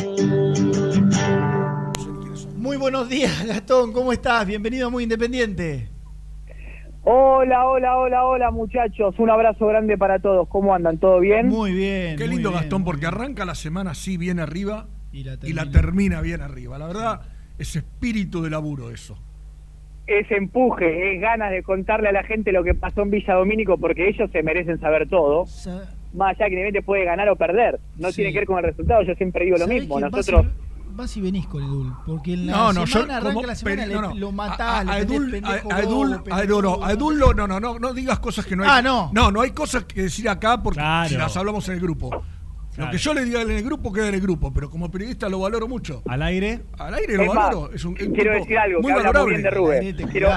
[2.57, 4.47] Muy buenos días, Gastón, ¿cómo estás?
[4.47, 5.89] Bienvenido a Muy Independiente.
[7.03, 9.15] Hola, hola, hola, hola muchachos.
[9.19, 10.49] Un abrazo grande para todos.
[10.49, 10.99] ¿Cómo andan?
[10.99, 11.49] ¿Todo bien?
[11.49, 12.17] Muy bien.
[12.17, 15.65] Qué lindo bien, Gastón, porque arranca la semana así bien arriba Y la y la
[15.65, 15.71] termina.
[15.73, 16.79] termina bien arriba.
[16.79, 17.21] La verdad,
[17.59, 19.19] es espíritu de laburo eso.
[20.07, 23.79] Es empuje, es ganas de contarle a la gente lo que pasó en Villa Domínico
[23.79, 25.47] porque ellos se merecen saber todo.
[25.47, 27.81] Sa- Más allá que independientemente puede ganar o perder.
[27.99, 28.17] No Sí.
[28.17, 29.03] tiene que ver con el resultado.
[29.03, 29.99] Yo siempre digo lo ¿Sabés mismo.
[30.01, 30.47] Nosotros.
[30.47, 30.65] y-
[30.97, 33.55] Vas y venís con Edul, porque en la No, no, yo semana arranca como la
[33.57, 34.15] semana, peri- le- no, no.
[34.15, 36.93] lo matás, a, a le Edul, pendejo a, a Edul, bobo, a Edul, no, a
[36.93, 38.71] Edul lo- no, no, no, no digas cosas que no hay.
[38.73, 39.11] Ah, no.
[39.13, 41.09] No, no hay cosas que decir acá porque Claro.
[41.09, 42.23] si las hablamos en el grupo.
[42.77, 45.29] Lo que yo le diga en el grupo queda en el grupo, pero como periodista
[45.29, 46.03] lo valoro mucho.
[46.09, 46.61] Al aire.
[46.79, 47.73] Al aire lo Es más, valoro.
[47.73, 49.97] Es un, es un quiero decir algo habla muy bien de Rubén.
[50.11, 50.31] Quiero-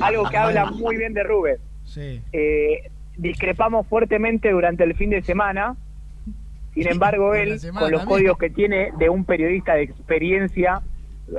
[0.00, 1.56] Algo que habla muy bien de Rubén.
[1.84, 2.20] Sí.
[2.32, 5.76] Eh, discrepamos fuertemente durante el fin de semana.
[6.74, 8.16] Sin embargo, él, semana con los también.
[8.18, 10.82] códigos que tiene de un periodista de experiencia,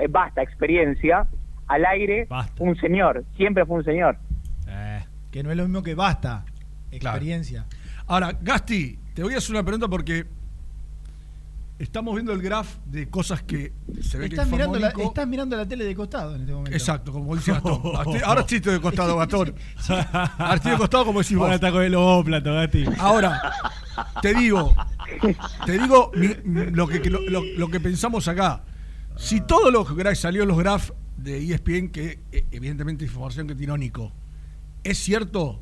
[0.02, 1.28] eh, vasta experiencia,
[1.68, 2.28] al aire,
[2.60, 4.18] un señor, siempre fue un señor.
[5.32, 6.44] Que no es lo mismo que basta.
[6.92, 7.66] Experiencia.
[8.08, 10.28] Ahora, Gasti, te voy a hacer una pregunta porque
[11.80, 15.58] estamos viendo el graph de cosas que se ve Estás que mirando, la, estás mirando
[15.58, 16.78] la tele de costado en este momento.
[16.78, 17.82] Exacto, como dice Gastón.
[18.26, 19.56] Ahora sí estoy de costado, Gastón.
[20.38, 21.46] Ahora estoy de costado como decís vos.
[21.46, 22.86] Ahora está con el óplato, Gasti.
[23.00, 23.42] Ahora,
[24.22, 24.76] te digo,
[25.66, 28.62] te digo lo, que, lo, lo- lo que pensamos acá.
[29.16, 33.10] Si todo lo que gra- salió en los graphs de ESPN, que eh, evidentemente es
[33.10, 34.12] información que tiró Nico,
[34.84, 35.60] es cierto,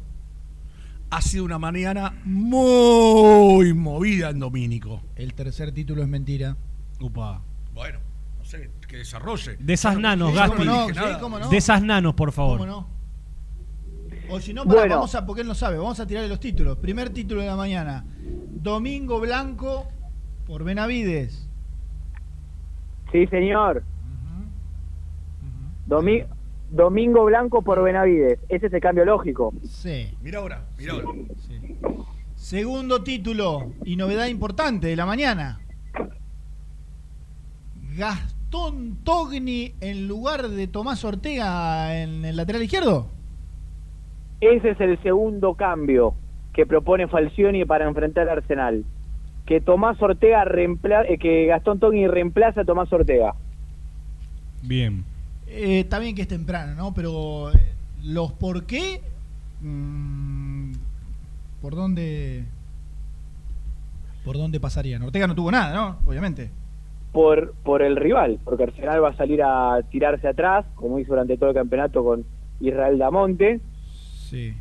[1.16, 5.02] ha sido una mañana muy movida en Domínico.
[5.16, 6.58] El tercer título es mentira.
[7.00, 7.42] Upa.
[7.74, 8.00] Bueno,
[8.38, 9.56] no sé, que desarrolle.
[9.58, 10.66] De esas nanos, yo Gasti.
[10.66, 11.50] no sí, no.
[11.50, 12.60] De esas nanos, por favor.
[12.60, 12.88] ¿Cómo no?
[14.30, 14.96] O si no, Bueno.
[14.96, 16.78] vamos a, porque él no sabe, vamos a tirarle los títulos.
[16.80, 18.04] Primer título de la mañana.
[18.52, 19.88] Domingo Blanco
[20.46, 21.48] por Benavides.
[23.12, 23.84] Sí, señor.
[25.88, 26.35] Domi- Domingo
[26.76, 28.40] Blanco por Benavides.
[28.50, 29.54] Ese es el cambio lógico.
[29.64, 30.10] Sí.
[30.22, 31.08] Mira ahora, mira ahora.
[32.36, 35.60] Segundo título y novedad importante de la mañana.
[37.98, 43.08] Gastón Togni en lugar de Tomás Ortega en el lateral izquierdo.
[44.42, 46.14] Ese es el segundo cambio
[46.54, 48.84] que propone Falcioni para enfrentar al Arsenal.
[49.46, 53.34] Que Tomás Ortega reempla- eh, que Gastón Togni reemplaza a Tomás Ortega.
[54.64, 55.06] Bien.
[55.58, 56.94] Eh, está bien que es temprano, ¿no?
[56.94, 59.02] Pero eh, los por qué,
[59.62, 60.74] mm,
[61.62, 62.44] por dónde,
[64.26, 65.02] por dónde pasarían.
[65.04, 65.98] Ortega no tuvo nada, ¿no?
[66.06, 66.50] Obviamente.
[67.14, 71.38] por, por el rival, porque Arsenal va a salir a tirarse atrás, como hizo durante
[71.38, 72.26] todo el campeonato con
[72.60, 73.62] Israel Damonte,
[74.30, 74.54] Sí.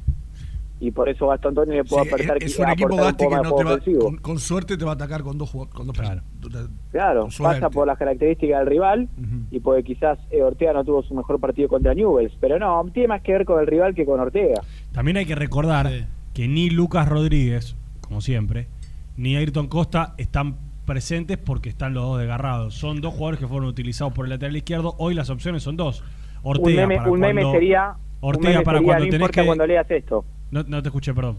[0.86, 3.24] Y por eso Gastón Togni le puede Sí, aportar, es, es un equipo un Gasti
[3.24, 5.74] poco que no te va, con, con suerte te va a atacar con dos jugadores.
[5.74, 5.96] Con dos.
[6.92, 9.08] Claro, pasa por las características del rival
[9.50, 13.08] y porque quizás eh, Ortega no tuvo su mejor partido contra Newells, pero no, tiene
[13.08, 14.60] más que ver con el rival que con Ortega.
[14.92, 15.90] También hay que recordar
[16.32, 18.66] que ni Lucas Rodríguez, como siempre,
[19.16, 22.74] ni Ayrton Costa están presentes porque están los dos desgarrados.
[22.74, 24.94] Son dos jugadores que fueron utilizados por el lateral izquierdo.
[24.98, 26.04] Hoy las opciones son dos.
[26.42, 29.10] Ortega un meme, para un meme cuando- sería, Ortega un meme para sería, cuando no
[29.10, 30.24] tenés que- cuando leas esto.
[30.54, 31.38] No, no te escuché, perdón.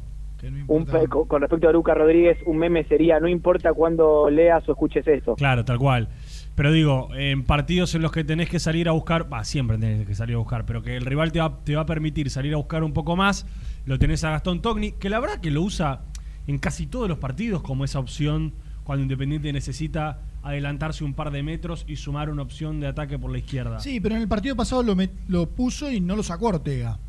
[0.67, 4.73] Un con con respecto a Lucas Rodríguez, un meme sería, no importa cuando leas o
[4.73, 5.35] escuches esto.
[5.35, 6.09] Claro, tal cual.
[6.53, 10.05] Pero digo, en partidos en los que tenés que salir a buscar, va, siempre tenés
[10.05, 12.53] que salir a buscar, pero que el rival te va, te va a permitir salir
[12.53, 13.47] a buscar un poco más,
[13.85, 16.01] lo tenés a Gastón Togni, que la verdad que lo usa
[16.45, 18.53] en casi todos los partidos como esa opción
[18.83, 23.31] cuando Independiente necesita adelantarse un par de metros y sumar una opción de ataque por
[23.31, 23.79] la izquierda.
[23.79, 26.99] Sí, pero en el partido pasado lo, met- lo puso y no lo sacó Ortega.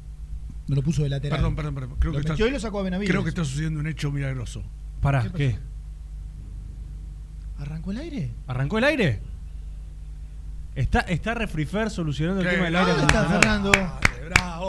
[0.68, 1.38] No lo puso de lateral.
[1.38, 1.96] Perdón, perdón, perdón.
[1.98, 3.10] Creo Lo que, metió está, y lo sacó a Benavides.
[3.10, 4.62] creo que está sucediendo un hecho milagroso.
[5.00, 5.56] Pará, ¿Qué.
[7.58, 8.30] ¿Arrancó el aire?
[8.46, 9.20] ¿Arrancó el aire?
[10.74, 12.90] Está, está Refrifer solucionando el tema del aire.
[12.92, 13.72] ¿Dónde está acondicionado.
[13.72, 14.00] Fernando?
[14.34, 14.66] ¡Bravo!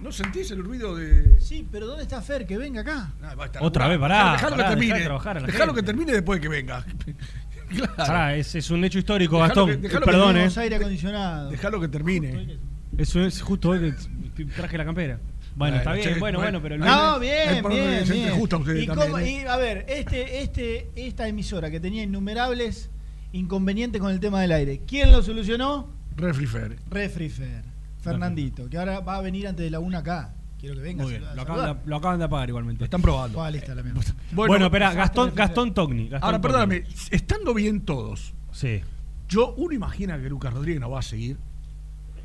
[0.00, 1.40] ¿No sentís el ruido de.?
[1.40, 2.46] Sí, pero ¿dónde está Fer?
[2.46, 3.12] Que venga acá.
[3.22, 4.98] Ah, va a estar Otra vez, pará, Dejalo pará, que termine.
[5.00, 6.84] dejá de Dejalo que termine después de que venga.
[7.68, 7.94] claro.
[7.96, 9.68] Pará, es, es un hecho histórico, Dejalo Gastón.
[9.82, 10.48] que- dejalo que Perdón, eh.
[10.56, 11.50] Aire acondicionado.
[11.50, 12.58] Dejalo que termine.
[12.98, 13.94] Eso es justo hoy
[14.36, 15.18] que traje la campera.
[15.56, 16.60] Bueno, está Bueno, bien, che, bueno, bueno.
[16.60, 18.30] bueno, pero el No, bien, bien, bien.
[18.38, 19.30] justo a ustedes y, también, cómo- ¿eh?
[19.30, 22.90] y, a ver, este, este, esta emisora que tenía innumerables
[23.32, 25.90] inconvenientes con el tema del aire, ¿quién lo solucionó?
[26.16, 26.76] Refrifer.
[26.90, 27.64] Refrifer,
[28.00, 30.34] Fernandito, que ahora va a venir antes de la una acá.
[30.60, 31.04] Quiero que venga.
[31.04, 32.80] Muy bien, lo acaban, de, lo acaban de apagar igualmente.
[32.80, 33.42] Lo están probando.
[33.42, 34.00] Ah, lista la mierda.
[34.32, 35.32] Bueno, espera, Gastón.
[35.34, 36.08] Gastón Togni.
[36.08, 36.52] Gastón Ahora, Togni.
[36.52, 38.80] perdóname, estando bien todos, Sí.
[39.28, 41.36] yo uno imagina que Lucas Rodríguez no va a seguir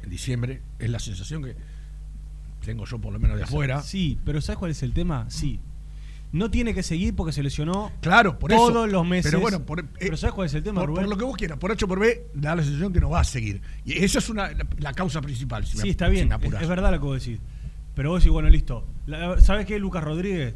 [0.04, 1.56] en diciembre, es la sensación que
[2.66, 3.82] tengo yo por lo menos de afuera.
[3.82, 5.26] Sí, pero ¿sabes cuál es el tema?
[5.30, 5.60] Sí.
[6.32, 8.88] No tiene que seguir porque se lesionó Claro, por todos eso.
[8.88, 9.30] los meses.
[9.32, 11.04] Pero bueno, por, eh, Pero ¿sabes cuál es el tema, por, Rubén?
[11.04, 13.10] por lo que vos quieras, por H o por B, da la sensación que no
[13.12, 13.62] va a seguir.
[13.86, 15.64] Y esa es una, la, la causa principal.
[15.66, 16.28] si me- Sí, está bien.
[16.30, 16.64] me es, apurás.
[16.64, 17.40] es verdad lo que vos decís.
[17.94, 18.88] Pero vos decís, bueno, listo.
[19.06, 20.56] La- ¿Sabes qué, Lucas Rodríguez?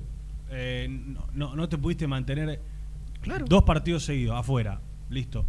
[0.50, 2.60] Eh, no, no, no te pudiste mantener
[3.48, 4.82] dos partidos seguidos, afuera.
[5.12, 5.46] Listo.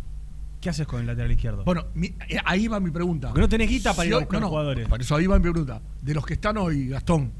[0.60, 1.64] ¿Qué haces con el lateral izquierdo?
[1.64, 3.28] Bueno, mi- eh, ahí va mi pregunta.
[3.28, 4.88] Porque no tenés guita para Si ir a hoy- buscar no, no, jugadores.
[4.88, 5.80] Por eso ahí va mi pregunta.
[6.02, 7.32] De los que están hoy, Gastón,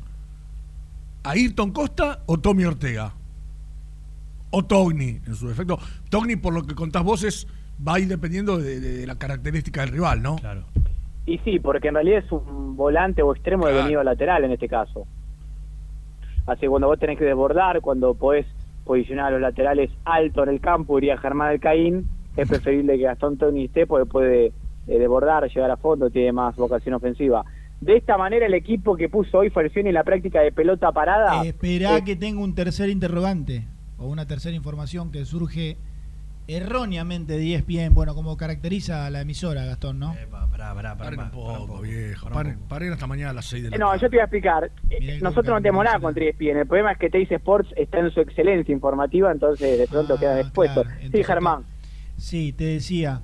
[1.24, 3.12] ¿Ayrton Costa o Tommy Ortega?
[4.50, 5.78] O Togni, en su defecto.
[6.08, 7.46] Togni, por lo que contás vos, es,
[7.86, 10.36] va a ir dependiendo de, de- de la característica del rival, ¿no?
[10.36, 10.64] Claro.
[11.26, 14.68] Y sí, porque en realidad es un volante o extremo de venido lateral en este
[14.68, 15.06] caso.
[16.46, 18.46] Así que cuando vos tenés que desbordar, cuando podés
[18.84, 22.08] posicionar a los laterales alto en el campo, iría Germán Alcaín,
[22.42, 24.52] es preferible que Gastón Toni esté porque puede eh,
[24.86, 27.44] desbordar, llegar a fondo, tiene más vocación ofensiva.
[27.80, 31.44] De esta manera el equipo que puso hoy Falcioni en la práctica de pelota parada...
[31.44, 33.66] Esperá eh, que tenga un tercer interrogante
[33.98, 35.76] o una tercera información que surge
[36.46, 40.14] erróneamente de ESPN, bueno, como caracteriza a la emisora, Gastón, ¿no?
[40.50, 42.28] Pará, pará, Paren un poco, viejo.
[42.68, 44.00] Paren, hasta mañana a las 6 de la Eh, No, tarde.
[44.00, 44.70] yo te voy a explicar.
[44.90, 46.56] Eh, Nosotros no tenemos nada contra ESPN.
[46.60, 50.20] El problema es que Teis Sports está en su excelencia informativa, entonces de pronto Ah,
[50.20, 50.84] queda expuesto.
[51.12, 51.64] sí, Germán.
[52.18, 53.22] Sí, te decía.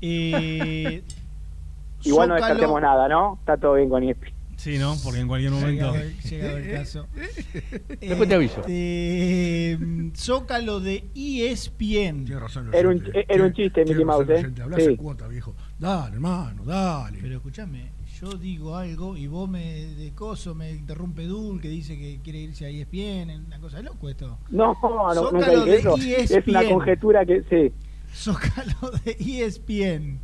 [0.00, 1.02] Eh,
[2.04, 3.36] Igual no descartemos nada, ¿no?
[3.40, 4.32] Está todo bien con E ESPN.
[4.56, 4.94] Sí, ¿no?
[5.02, 5.92] Porque en cualquier momento.
[6.28, 7.06] Llegado el- caso.
[8.00, 8.60] Después te aviso.
[8.60, 9.78] Este,
[10.16, 12.26] Zócalo de E ESPN.
[12.72, 14.46] Era un, era un chiste, Mickey Mouse, ¿eh?
[14.62, 14.90] Hablas Sí.
[14.90, 15.54] en cuota, viejo.
[15.78, 17.18] Dale, hermano, dale.
[17.22, 17.90] Pero escúchame,
[18.20, 22.40] yo digo algo y vos me de coso me interrumpe Dul que dice que quiere
[22.40, 24.38] irse a E ESPN, una cosa de loco esto.
[24.50, 25.96] No, no, nunca Zócalo dije de eso.
[25.96, 26.74] E Es una ESPN.
[26.74, 27.72] conjetura que, sí.
[28.14, 30.18] Zócalo de ESPN.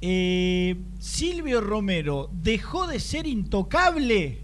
[0.00, 4.38] Eh, Silvio Romero dejó de ser intocable.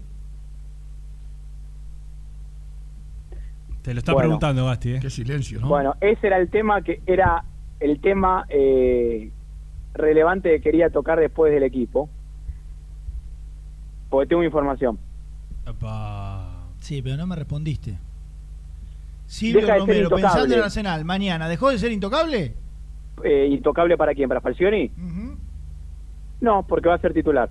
[3.81, 4.27] Te lo está Bueno.
[4.27, 4.99] preguntando, Basti, ¿eh?
[5.01, 7.43] Qué silencio, Bueno, ese era el tema que era
[7.79, 9.31] el tema eh,
[9.93, 12.09] relevante que quería tocar después del equipo.
[14.09, 14.97] Porque tengo información.
[16.79, 17.97] Sí, pero no me respondiste.
[19.29, 22.55] Silvio Deja Romero, pensando en Arsenal, mañana, ¿dejó de ser intocable?
[23.23, 24.27] Eh, ¿Intocable para quién?
[24.27, 24.89] ¿Para Falcioni?
[26.41, 27.47] No, porque va a ser titular.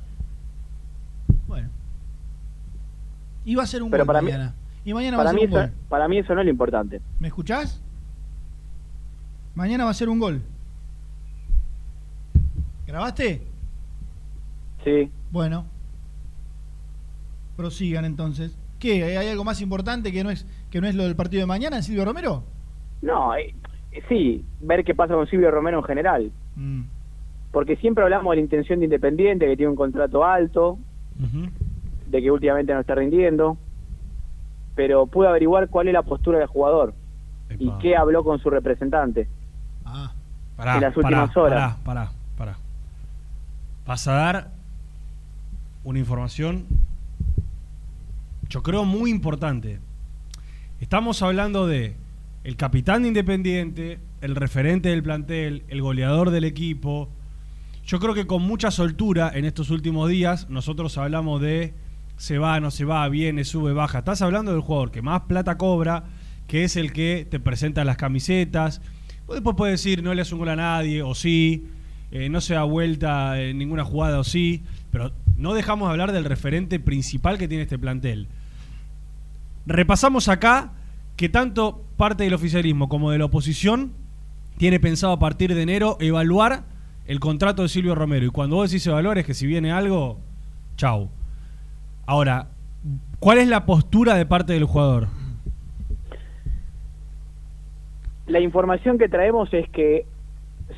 [3.44, 4.54] Iba a ser un Pero gol para mí- mañana.
[4.84, 5.72] y mañana va Para a mí, ser un gol.
[5.88, 7.00] para mí eso no es lo importante.
[7.20, 7.80] ¿Me escuchás?
[9.54, 10.42] Mañana va a ser un gol.
[12.86, 13.40] ¿Grabaste?
[14.84, 15.10] Sí.
[15.30, 15.64] Bueno.
[17.56, 18.58] Prosigan entonces.
[18.78, 19.18] ¿Qué?
[19.18, 21.82] ¿Hay algo más importante que no es que no es lo del partido de mañana,
[21.82, 22.44] Silvio Romero?
[23.02, 23.54] No, eh,
[24.08, 26.32] sí, ver qué pasa con Silvio Romero en general.
[26.56, 26.82] Mm.
[27.50, 30.78] Porque siempre hablamos de la intención de Independiente, que tiene un contrato alto,
[32.06, 33.56] de que últimamente no está rindiendo.
[34.74, 36.94] Pero pude averiguar cuál es la postura del jugador
[37.58, 39.28] y qué habló con su representante.
[40.56, 41.76] Pará, en las pará, últimas horas.
[41.76, 42.58] Pará, pará, pará.
[43.86, 44.48] Vas a dar
[45.84, 46.66] una información,
[48.48, 49.80] yo creo, muy importante.
[50.80, 51.96] Estamos hablando de
[52.44, 57.10] el capitán de Independiente, el referente del plantel, el goleador del equipo.
[57.84, 61.74] Yo creo que con mucha soltura en estos últimos días nosotros hablamos de
[62.16, 63.98] se va, no se va, viene, sube, baja.
[63.98, 66.04] Estás hablando del jugador que más plata cobra,
[66.46, 68.80] que es el que te presenta las camisetas.
[69.26, 71.66] Vos después puedes decir no le hace un gol a nadie, o sí,
[72.10, 76.12] eh, no se da vuelta en ninguna jugada, o sí, pero no dejamos de hablar
[76.12, 78.28] del referente principal que tiene este plantel.
[79.68, 80.72] Repasamos acá
[81.16, 83.92] que tanto parte del oficialismo como de la oposición
[84.56, 86.62] tiene pensado a partir de enero evaluar
[87.04, 88.24] el contrato de Silvio Romero.
[88.24, 90.20] Y cuando vos decís evaluar es que si viene algo,
[90.76, 91.10] chau.
[92.06, 92.48] Ahora,
[93.20, 95.08] ¿cuál es la postura de parte del jugador?
[98.26, 100.06] La información que traemos es que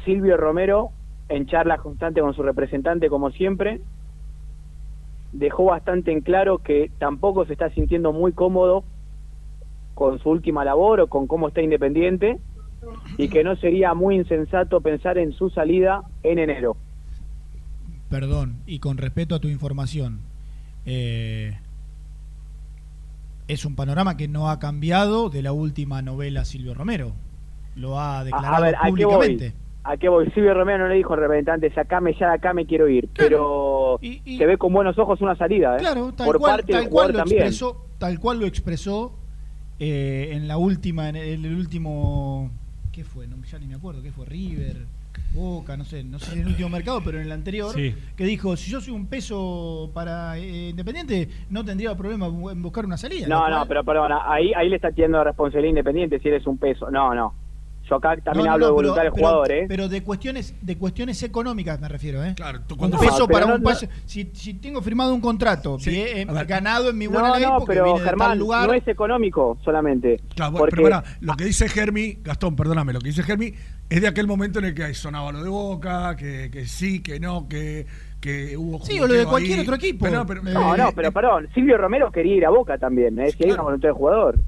[0.05, 0.91] Silvio Romero,
[1.29, 3.83] en charlas constantes con su representante, como siempre,
[5.33, 8.85] dejó bastante en claro que tampoco se está sintiendo muy cómodo
[9.95, 12.39] con su última labor o con cómo está Independiente
[13.19, 16.77] y que no sería muy insensato pensar en su salida en enero.
[18.09, 20.21] Perdón, y con respeto a tu información,
[20.85, 21.59] eh,
[23.47, 27.13] es un panorama que no ha cambiado de la última novela Silvio Romero.
[27.77, 29.53] Lo ha declarado a ver, ¿a qué voy?
[29.83, 30.31] ¿A qué voy?
[30.33, 33.09] Silvio Romero no le dijo al representante, sacame ya de acá, me quiero ir.
[33.17, 35.81] Pero se ve con buenos ojos una salida, ¿eh?
[35.81, 37.43] Claro, tal Por cual, parte tal del cual lo también.
[37.43, 39.17] expresó, tal cual lo expresó
[39.79, 42.51] eh, en la última, en el, último,
[42.93, 43.27] ¿qué fue?
[43.27, 44.27] No, ya ni me acuerdo, ¿qué fue?
[44.27, 44.77] River,
[45.35, 47.95] Boca, no sé, no sé si en el último mercado, pero en el anterior, Sí.
[48.17, 52.85] que dijo, si yo soy un peso para eh, Independiente, no tendría problema en buscar
[52.85, 53.27] una salida.
[53.29, 56.59] No, no, cual- pero perdona, ahí, ahí le está tirando responsabilidad independiente si eres un
[56.59, 56.91] peso.
[56.91, 57.33] No, no.
[57.91, 59.65] Yo acá también No, no, hablo no, de pero- voluntad del pero- jugador, ¿eh?
[59.69, 62.35] Pero de cuestiones, de cuestiones económicas me refiero, ¿eh?
[62.37, 63.89] Claro, tú un cuando- peso para no- un pase.
[64.07, 67.59] Si, si tengo firmado un contrato, bien, eh, ganado en mi buena no, ley no,
[67.59, 68.69] porque pero viene de tal lugar.
[68.69, 70.21] no es económico solamente.
[70.37, 73.53] Claro, bueno, porque pero pará, lo que dice Germi, Gastón, perdóname, lo que dice Germi
[73.89, 77.19] es de aquel momento en el que sonaba lo de Boca, que, que sí, que
[77.19, 77.87] no, que,
[78.21, 79.65] que hubo Sí, o lo de cualquier ahí.
[79.65, 80.05] otro equipo.
[80.05, 83.19] Pero no, pero- No, Eh, no, pero perdón, Silvio Romero quería ir a Boca también,
[83.19, 83.33] ¿eh?
[83.33, 84.39] Si hay una voluntad del jugador.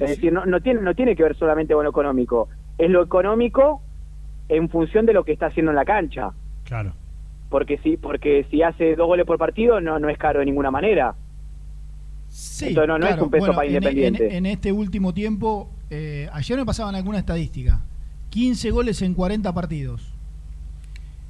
[0.00, 2.48] Es decir, no, no, tiene, no tiene que ver solamente con lo económico.
[2.78, 3.82] Es lo económico
[4.48, 6.32] en función de lo que está haciendo en la cancha.
[6.64, 6.92] Claro.
[7.50, 10.70] Porque si, porque si hace dos goles por partido, no, no es caro de ninguna
[10.70, 11.14] manera.
[12.28, 14.26] Sí, Entonces no, no es un peso Bueno, para en- Independiente.
[14.26, 17.80] En, en este último tiempo, eh, ayer me pasaban alguna estadística.
[18.30, 20.12] 15 goles en 40 partidos.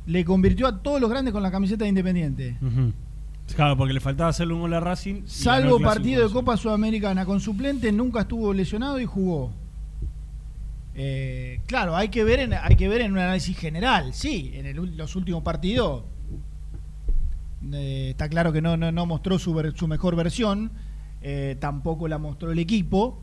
[0.07, 2.57] Le convirtió a todos los grandes con la camiseta de Independiente.
[3.55, 5.23] Claro, porque le faltaba hacerle un gol a Racing.
[5.27, 6.33] Salvo partido de.
[6.33, 9.53] Copa Sudamericana con suplente, nunca estuvo lesionado y jugó.
[10.97, 14.15] Eh, claro, hay que ver en, hay que ver en un análisis general.
[14.15, 16.05] Sí, en el los últimos partidos
[17.73, 20.71] eh, está claro que no, no, no mostró su, ver- su mejor versión,
[21.23, 23.21] eh, tampoco la mostró el equipo.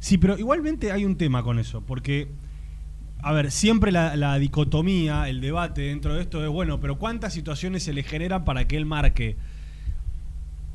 [0.00, 2.28] Sí, pero igualmente hay un tema con eso, porque,
[3.22, 7.84] a ver, siempre la, dicotomía, el debate dentro de esto es, bueno, pero ¿cuántas situaciones
[7.84, 9.36] se le generan para que él marque?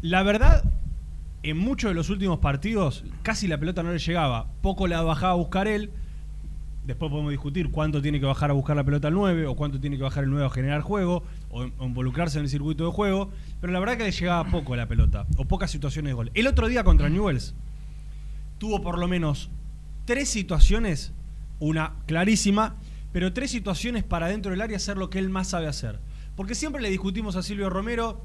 [0.02, 0.64] La verdad,
[1.44, 5.34] en muchos de los últimos partidos, casi la pelota no le llegaba, poco la bajaba
[5.34, 5.92] a buscar él.
[6.86, 9.82] Después podemos discutir cuánto tiene que bajar a buscar la pelota al 9 o cuánto
[9.82, 12.92] tiene que bajar el 9 a generar juego o, o involucrarse en el circuito de
[12.92, 13.30] juego.
[13.60, 16.32] Pero la verdad que le llegaba poco la pelota o pocas situaciones de gol.
[16.34, 17.56] El otro día contra Newells
[18.58, 19.50] tuvo por lo menos
[20.06, 21.12] tres situaciones,
[21.60, 22.76] una clarísima,
[23.12, 26.00] pero tres situaciones para dentro del área hacer lo que él más sabe hacer.
[26.36, 28.24] Porque siempre le discutimos a Silvio Romero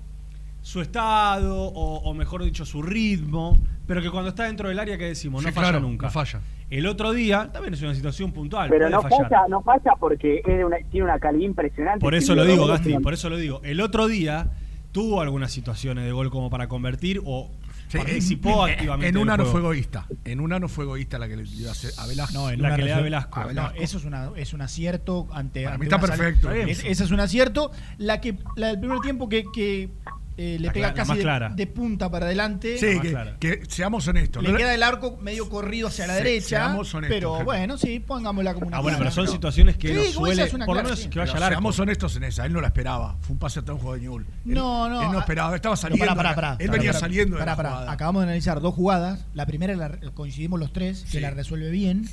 [0.61, 3.57] su estado, o, o mejor dicho, su ritmo,
[3.87, 5.43] pero que cuando está dentro del área, que decimos?
[5.43, 6.07] No Sí, falla claro, nunca.
[6.07, 6.41] no falla.
[6.71, 9.29] El otro día, también es una situación puntual, Pero puede no fallar.
[9.29, 12.01] falla, no falla porque es de una- tiene una calidad impresionante.
[12.01, 13.61] Por eso lo digo, Gasti, por eso lo digo.
[13.65, 14.51] El otro día
[14.93, 17.51] tuvo algunas situaciones de gol como para convertir o
[17.93, 19.09] Sí, participó en- activamente.
[19.09, 20.07] En una no fue egoísta.
[20.25, 22.35] En una no fue egoísta la que le dio a Velasco.
[22.35, 23.41] No, en La una que le da resol- Velasco.
[23.41, 25.65] Ah, no, eso es, una, es un acierto ante.
[25.65, 26.51] Para mí ante está perfecto.
[26.51, 26.93] Es- Está bien.
[26.93, 27.71] ese es un acierto.
[27.99, 29.91] La que la del primer tiempo que, que,
[30.37, 32.79] eh, le La pega clara, la casi de, punta para adelante.
[32.79, 34.43] Sí, que, que seamos honestos.
[34.43, 36.47] Le no queda el arco medio corrido hacia la Se- derecha.
[36.49, 39.95] seamos honestos, pero bueno, sí, pongámosla como una Ah, bueno, pero son situaciones que Sí,
[39.95, 41.09] no suele, es una por lo menos sí.
[41.11, 41.55] que vaya Pero arco.
[41.55, 43.17] Seamos honestos en esa, él no la esperaba.
[43.21, 44.27] Fue un pase hasta un juego de Newell.
[44.47, 45.03] No, no.
[45.03, 46.07] Él no ah, esperaba, estaba saliendo.
[46.07, 47.71] pará, pará, pará, él venía pará, saliendo de la pará.
[47.71, 47.93] jugada.
[47.93, 49.27] Acabamos de analizar dos jugadas.
[49.35, 51.21] La primera la- coincidimos los tres, que Sí.
[51.21, 52.09] la resuelve bien.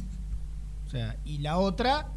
[0.87, 2.07] O sea, y la otra,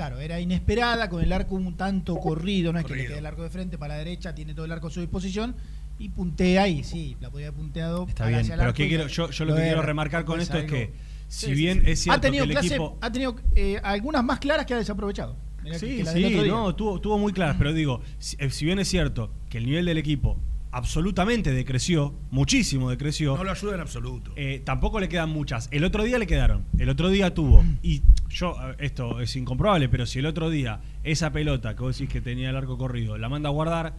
[0.00, 2.72] claro, era inesperada, con el arco un tanto corrido.
[2.72, 4.72] No es que le quede el arco de frente para la derecha, tiene todo el
[4.72, 5.54] arco a su disposición.
[5.98, 8.06] Y puntea y sí, la podía haber punteado.
[8.08, 10.36] Está hacia bien, pero arco ¿qué y quiero- yo, yo lo que quiero remarcar con
[10.36, 10.94] Pues esto es que,
[11.28, 11.90] si Sí, bien sí.
[11.90, 12.96] es cierto ha tenido que el clase- equipo.
[13.02, 15.36] ha tenido eh, algunas más claras que ha desaprovechado.
[15.62, 18.64] Mirá que- Sí, que sí, no, tuvo, tuvo muy claras, pero digo, si, eh, si
[18.64, 20.38] bien es cierto que el nivel del equipo
[20.72, 24.32] absolutamente decreció, muchísimo decreció, No lo ayuda en absoluto.
[24.36, 25.68] eh, tampoco le quedan muchas.
[25.72, 30.06] El otro día le quedaron, el otro día tuvo, y yo, esto es incomprobable, pero
[30.06, 33.28] si el otro día esa pelota que vos decís que tenía el arco corrido, la
[33.28, 33.94] manda a guardar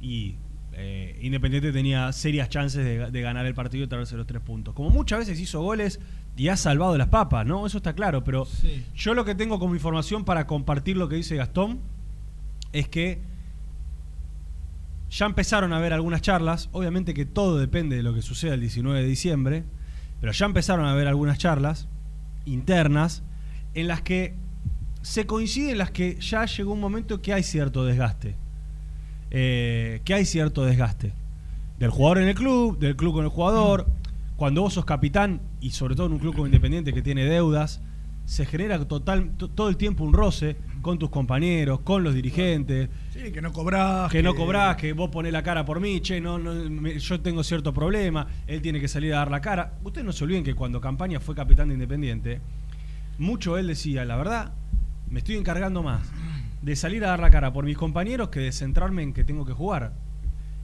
[0.00, 0.36] y
[0.78, 4.74] eh, Independiente tenía serias chances de, de ganar el partido y traerse los tres puntos.
[4.74, 6.00] Como muchas veces hizo goles
[6.36, 7.66] y ha salvado las papas, ¿no?
[7.66, 8.84] Eso está claro, pero Sí.
[8.94, 11.80] yo lo que tengo como información para compartir lo que dice Gastón
[12.74, 13.20] es que
[15.16, 18.60] ya empezaron a haber algunas charlas, obviamente que todo depende de lo que suceda el
[18.60, 19.64] 19 de diciembre,
[20.20, 21.88] pero ya empezaron a haber algunas charlas
[22.44, 23.22] internas
[23.72, 24.34] en las que
[25.00, 28.36] se coinciden en las que ya llegó un momento que hay cierto desgaste.
[29.30, 31.14] Eh, que hay cierto desgaste.
[31.78, 33.86] Del jugador en el club, del club con el jugador.
[34.36, 37.80] Cuando vos sos capitán, y sobre todo en un club como Independiente que tiene deudas,
[38.26, 42.88] se genera total, to- todo el tiempo un roce con tus compañeros, con los dirigentes.
[43.10, 44.10] Sí, que no cobrás.
[44.12, 47.20] Que no cobrás, que vos ponés la cara por mí, che, no, no, me- yo
[47.20, 49.78] tengo cierto problema, él tiene que salir a dar la cara.
[49.84, 52.40] Ustedes no se olviden que cuando Campaña fue capitán de Independiente,
[53.18, 54.52] mucho él decía, la verdad,
[55.08, 56.02] me estoy encargando más
[56.62, 59.44] de salir a dar la cara por mis compañeros que de centrarme en que tengo
[59.44, 59.92] que jugar.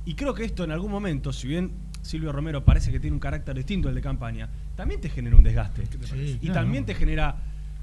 [0.05, 1.71] Y creo que esto en algún momento, si bien
[2.03, 5.45] Silvio Romero parece que tiene un carácter distinto al de Campaña, también te genera un
[5.45, 5.87] desgaste.
[5.87, 6.55] Sí, y claro.
[6.55, 7.37] también te genera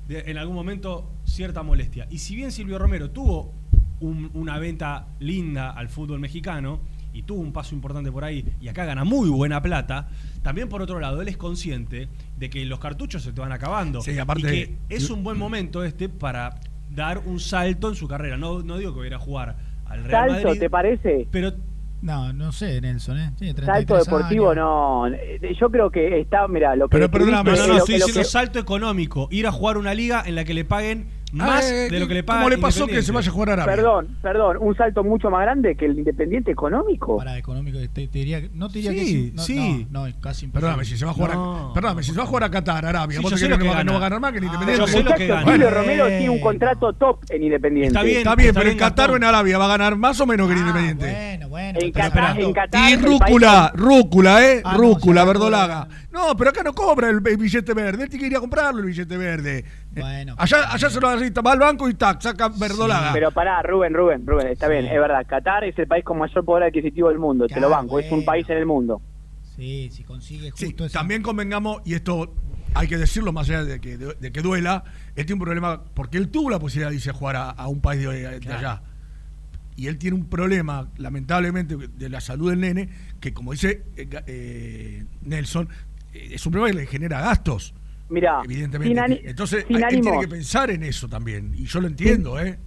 [0.10, 2.08] de- en algún momento cierta molestia.
[2.10, 3.54] Y si bien Silvio Romero tuvo
[4.02, 6.80] un- una venta linda al fútbol mexicano
[7.14, 10.10] y tuvo un paso importante por ahí y acá gana muy buena plata,
[10.44, 12.08] también por otro lado él es consciente
[12.38, 15.38] de que los cartuchos se te van acabando Sí, aparte- y que es un buen
[15.38, 18.36] momento este para dar un salto en su carrera.
[18.38, 21.28] No, no digo que vaya a jugar al Real ¿Salto, Madrid, te parece?
[21.32, 21.54] pero
[22.02, 23.32] No, no sé, Nelson, ¿eh?
[23.38, 24.56] Tiene Salto 33 deportivo, años.
[24.64, 25.08] no.
[25.08, 26.96] Eh, Yo creo que está, mira, lo que.
[26.98, 29.28] Pero perdóname, no, no, estoy diciendo que- salto económico.
[29.32, 32.08] Ir a jugar una liga en la que le paguen más Ah, eh, de lo
[32.08, 32.50] que le ¿cómo pagan.
[32.52, 33.76] le pasó que se vaya a jugar a Arabia?
[33.76, 37.18] Perdón, perdón, un salto mucho más grande que el Independiente económico.
[37.18, 39.32] Para económico, te, te diría, no te diría Sí, que sí.
[39.36, 39.88] No, sí.
[39.92, 40.52] No, no, es casi imposible.
[40.54, 41.70] Perdóname, si se va a jugar No.
[41.70, 43.66] a, perdóname, si se va a jugar a Qatar, Arabia, Sí, ¿vos que, que no,
[43.66, 44.00] va, a gana.
[44.00, 44.82] ganar más que el Ah, Independiente?
[44.86, 45.52] yo sé lo que gana.
[45.52, 47.88] Silvio Romero tiene un contrato top en Independiente.
[47.90, 49.24] Está bien, Está bien, está pero en Qatar o en.
[49.24, 51.06] Arabia va a ganar más o menos que el Independiente.
[51.06, 51.80] Bueno, bueno.
[51.82, 52.92] En Qatar, en Qatar.
[52.92, 54.62] Y rúcula, rúcula, ¿eh?
[54.64, 55.88] Ah, rúcula, verdolaga.
[56.20, 58.04] No, pero acá no cobra el, el billete verde.
[58.04, 59.60] Él tiene que ir a comprarlo el billete verde.
[59.60, 59.66] Eh,
[60.02, 60.36] Bueno.
[60.38, 63.14] Allá, allá se lo agarrita, va al banco y tac, saca verdolaga.
[63.14, 65.26] Pero pará, Rubén, Rubén, Rubén, está bien, es verdad.
[65.26, 68.12] Qatar es el país con mayor poder adquisitivo del mundo, te lo Claro, banco, es
[68.12, 69.02] un país en el mundo.
[69.56, 72.34] Sí, si consigue Sí, justo ese- también convengamos, y esto
[72.76, 74.84] hay que decirlo más allá de que, de, de que duela,
[75.16, 77.68] él tiene un problema, porque él tuvo la posibilidad de irse a jugar a, a
[77.68, 78.82] un país de, de allá.
[79.76, 82.90] Y él tiene un problema, lamentablemente, de la salud del nene,
[83.22, 85.70] que como dice eh, eh, Nelson,
[86.14, 87.74] es un problema que le genera gastos.
[88.10, 89.18] Mira, evidentemente.
[89.20, 91.52] sin Entonces, sin hay- tiene que pensar en eso también.
[91.56, 92.58] Y yo lo entiendo, ¿eh?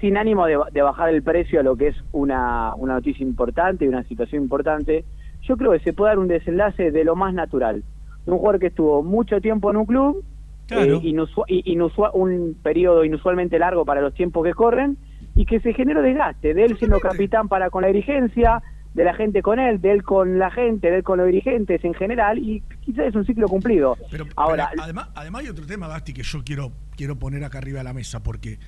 [0.00, 3.84] sin ánimo de, de bajar el precio a lo que es una, una noticia importante
[3.84, 5.04] y una situación importante,
[5.42, 7.82] yo creo que se puede dar un desenlace de lo más natural.
[8.24, 10.24] De un jugador que estuvo mucho tiempo en un club,
[10.68, 10.96] Claro.
[10.96, 14.96] eh, inusua- i- inusua- un periodo inusualmente largo para los tiempos que corren,
[15.36, 18.62] y que se generó desgaste de él siendo capitán para con la dirigencia,
[18.94, 21.84] de la gente con él, de él con la gente, de él con los dirigentes
[21.84, 23.96] en general, y quizás es un ciclo cumplido.
[24.36, 27.78] Ahora, Pero además, además hay otro tema, Gasti, que yo quiero, quiero poner acá arriba
[27.78, 28.58] de la mesa, porque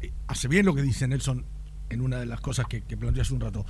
[0.00, 1.44] eh, hace bien lo que dice Nelson
[1.90, 3.64] en una de las cosas que, que planteó hace un rato.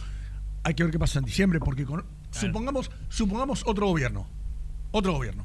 [0.62, 4.26] Hay que ver qué pasa en diciembre, porque con- supongamos, supongamos otro gobierno.
[4.92, 5.44] Otro gobierno.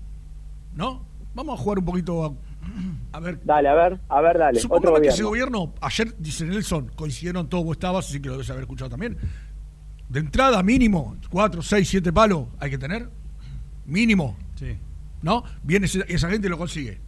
[0.76, 1.04] ¿No?
[1.34, 3.40] Vamos a jugar un poquito a, a ver.
[3.44, 4.60] Dale, a ver, a ver, dale.
[4.60, 5.14] Supongamos otro que gobierno.
[5.16, 8.90] ese gobierno, ayer dice Nelson, coincidieron todos, vos estabas, así que lo debes haber escuchado
[8.90, 9.18] también.
[10.12, 13.10] De entrada, mínimo, cuatro, seis, siete palos hay que tener.
[13.86, 14.36] Mínimo.
[14.56, 14.76] Sí.
[15.22, 15.44] ¿No?
[15.64, 17.00] Viene ese- esa gente y lo consigue.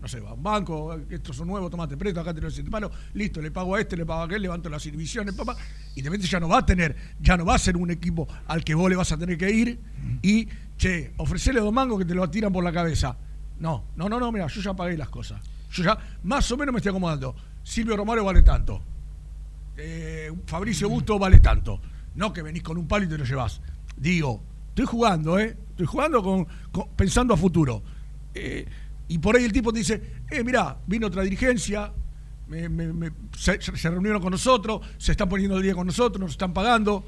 [0.00, 2.90] No sé, va a un banco, estos son nuevos, tomate preto, acá tenés siete palos,
[3.14, 5.56] listo, le pago a este, le pago a aquel, levanto las inhibiciones, papá.
[5.94, 8.26] Y de repente ya no va a tener, ya no va a ser un equipo
[8.48, 9.78] al que vos le vas a tener que ir
[10.22, 13.16] y, che, ofrecerle dos mangos que te lo tiran por la cabeza.
[13.60, 15.40] No, no, no, no, mira, yo ya pagué las cosas.
[15.70, 17.34] Yo ya más o menos me estoy acomodando.
[17.62, 18.82] Silvio Romario vale tanto.
[19.76, 21.80] Eh, Fabricio Busto vale tanto.
[22.14, 23.60] No que venís con un palo y te lo llevas.
[23.96, 25.56] Digo, estoy jugando, ¿eh?
[25.70, 27.82] Estoy jugando con, con- pensando a futuro.
[28.34, 28.66] Eh,
[29.08, 31.92] y por ahí el tipo te dice, eh, mirá, vino otra dirigencia,
[32.48, 36.20] me- me- me- se, se reunieron con nosotros, se están poniendo el día con nosotros,
[36.20, 37.04] nos están pagando,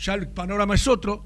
[0.00, 1.24] ya el panorama es otro.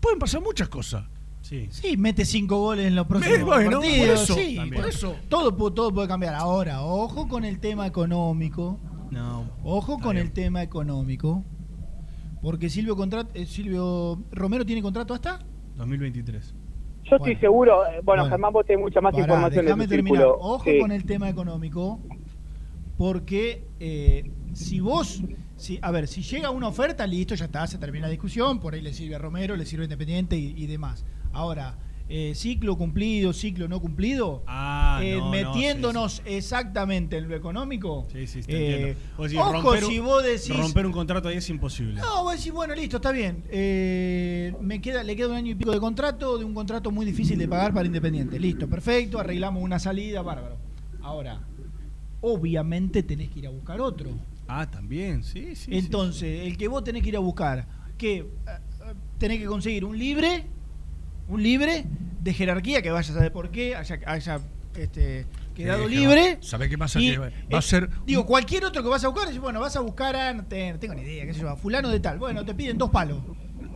[0.00, 1.04] Pueden pasar muchas cosas.
[1.42, 1.66] Sí.
[1.70, 4.06] Sí, mete cinco goles en los próximos bueno, partidos.
[4.08, 5.16] por eso, sí, por eso.
[5.28, 5.56] Todo
[5.92, 6.34] puede cambiar.
[6.34, 8.78] Ahora, ojo con el tema económico.
[9.10, 9.50] No.
[9.64, 11.42] Ojo con el tema económico.
[12.42, 15.40] Porque Silvio, contrat- eh, Silvio Romero tiene contrato hasta.
[15.76, 16.54] 2023.
[17.04, 18.24] Yo estoy seguro, eh, bueno, Bueno.
[18.28, 20.22] Germán, vos tenés mucha más Pará, información déjame tu terminar.
[20.22, 20.38] círculo.
[20.40, 20.78] Ojo Sí.
[20.80, 22.00] con el tema económico,
[22.96, 25.22] porque eh, si vos,
[25.56, 28.74] si, a ver, si llega una oferta, listo, ya está, se termina la discusión, por
[28.74, 31.04] ahí le sirve a Romero, le sirve a Independiente y, y demás.
[31.32, 31.76] Ahora,
[32.10, 38.06] eh, ciclo cumplido, ciclo no cumplido, Ah, eh, no, no, metiéndonos exactamente en lo económico.
[38.10, 39.42] Sí, sí, te eh, entiendo.
[39.42, 40.56] Ojo romper si vos decís...
[40.56, 42.00] Romper un contrato ahí es imposible.
[42.00, 43.44] No, vos decís, bueno, listo, está bien.
[44.60, 47.38] Me queda, le queda un año y pico de contrato, de un contrato muy difícil
[47.38, 48.38] de pagar para Independiente.
[48.38, 50.56] Listo, perfecto, arreglamos una salida, bárbaro.
[51.02, 51.40] Ahora,
[52.20, 54.10] obviamente tenés que ir a buscar otro.
[54.46, 55.70] Ah, también, sí, sí.
[55.76, 57.68] Entonces, el que vos tenés que ir a buscar,
[57.98, 58.26] que
[59.18, 60.46] tenés que conseguir un libre,
[61.28, 61.84] un libre
[62.20, 64.40] de jerarquía, que vaya a saber por qué, haya, haya
[64.76, 66.38] este, quedado que libre.
[66.40, 67.00] ¿sabe qué pasa?
[67.00, 69.60] Y, Que va- eh, va a ser Digo, cualquier otro que vas a buscar, bueno,
[69.60, 71.88] vas a buscar a, no, te- no tengo ni idea, qué sé yo, a fulano
[71.90, 72.18] de tal.
[72.18, 73.18] Bueno, te piden dos palos.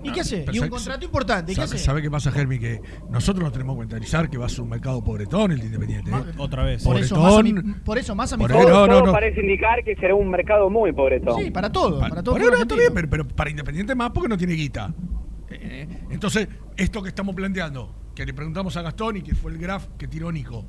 [0.05, 0.45] ¿Y qué haces?
[0.53, 1.83] Y un contrato importante, ¿y qué ¿Sabe, haces?
[1.85, 2.59] sabe qué pasa, Germi?
[2.59, 5.67] Que nosotros nos tenemos que mentalizar que va a ser un mercado pobretón el de
[5.67, 6.11] Independiente.
[6.11, 6.15] ¿eh?
[6.39, 6.83] Otra vez.
[6.83, 7.53] Por eso, más a mi,
[7.85, 8.69] por eso más a mi favor.
[8.69, 9.13] no, no, Todo no.
[9.13, 11.41] parece indicar que será un mercado muy pobretón.
[11.41, 12.35] Sí, para todo, para todo.
[12.35, 12.77] Argentino.
[12.81, 14.93] bien, pero, pero para Independiente más porque no tiene guita.
[15.51, 19.59] Eh, entonces, esto que estamos planteando, que le preguntamos a Gastón y que fue el
[19.59, 20.65] graph que tiró Nico.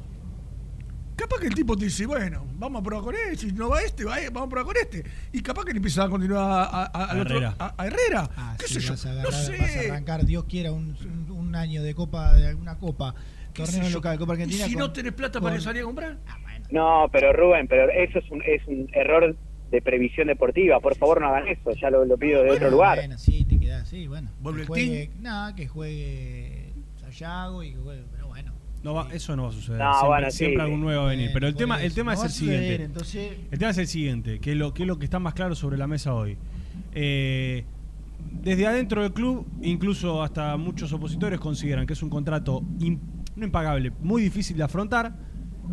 [1.16, 3.82] Capaz que el tipo te dice, bueno, vamos a probar con él, si no va
[3.82, 5.04] este, va, vamos a probar con este.
[5.32, 7.56] Y capaz que le empieza a continuar a, a- a- al A otro- Herrera.
[7.60, 8.30] a- a Herrera.
[8.36, 8.92] Ah, ¿Qué sí, sé yo?
[8.94, 9.58] vas a no sé.
[9.58, 13.14] vas a arrancar, Dios quiera, un, un- un año de copa, de alguna copa,
[13.54, 14.66] ¿Qué sé torneo local, Copa Argentina.
[14.66, 16.18] ¿Y si con- no tenés plata para con- salir a comprar?
[16.72, 19.36] No, pero Rubén, pero eso es un, es un error
[19.74, 20.80] de previsión deportiva.
[20.80, 21.72] Por favor, no hagan eso.
[21.72, 22.98] Ya lo, lo pido de otro lugar.
[23.00, 24.30] Bueno, sí, te quedás, sí, bueno.
[24.40, 26.72] ¿Vuelve que el juegue, nada, que juegue
[27.02, 28.54] Sayago y que juegue, pero bueno.
[28.84, 29.80] No va, eso no va a suceder.
[29.80, 30.62] No, siempre bueno, sí, siempre sí.
[30.64, 31.26] algún nuevo va a venir.
[31.28, 32.84] Bueno, Pero el tema, el tema no es el suceder, siguiente.
[32.84, 35.34] entonces- El tema es el siguiente, que es lo, que es lo que está más
[35.34, 36.38] claro sobre la mesa hoy.
[36.94, 37.64] Eh,
[38.42, 42.62] desde adentro del club, incluso hasta muchos opositores consideran que es un contrato
[43.36, 45.14] no impagable, muy difícil de afrontar.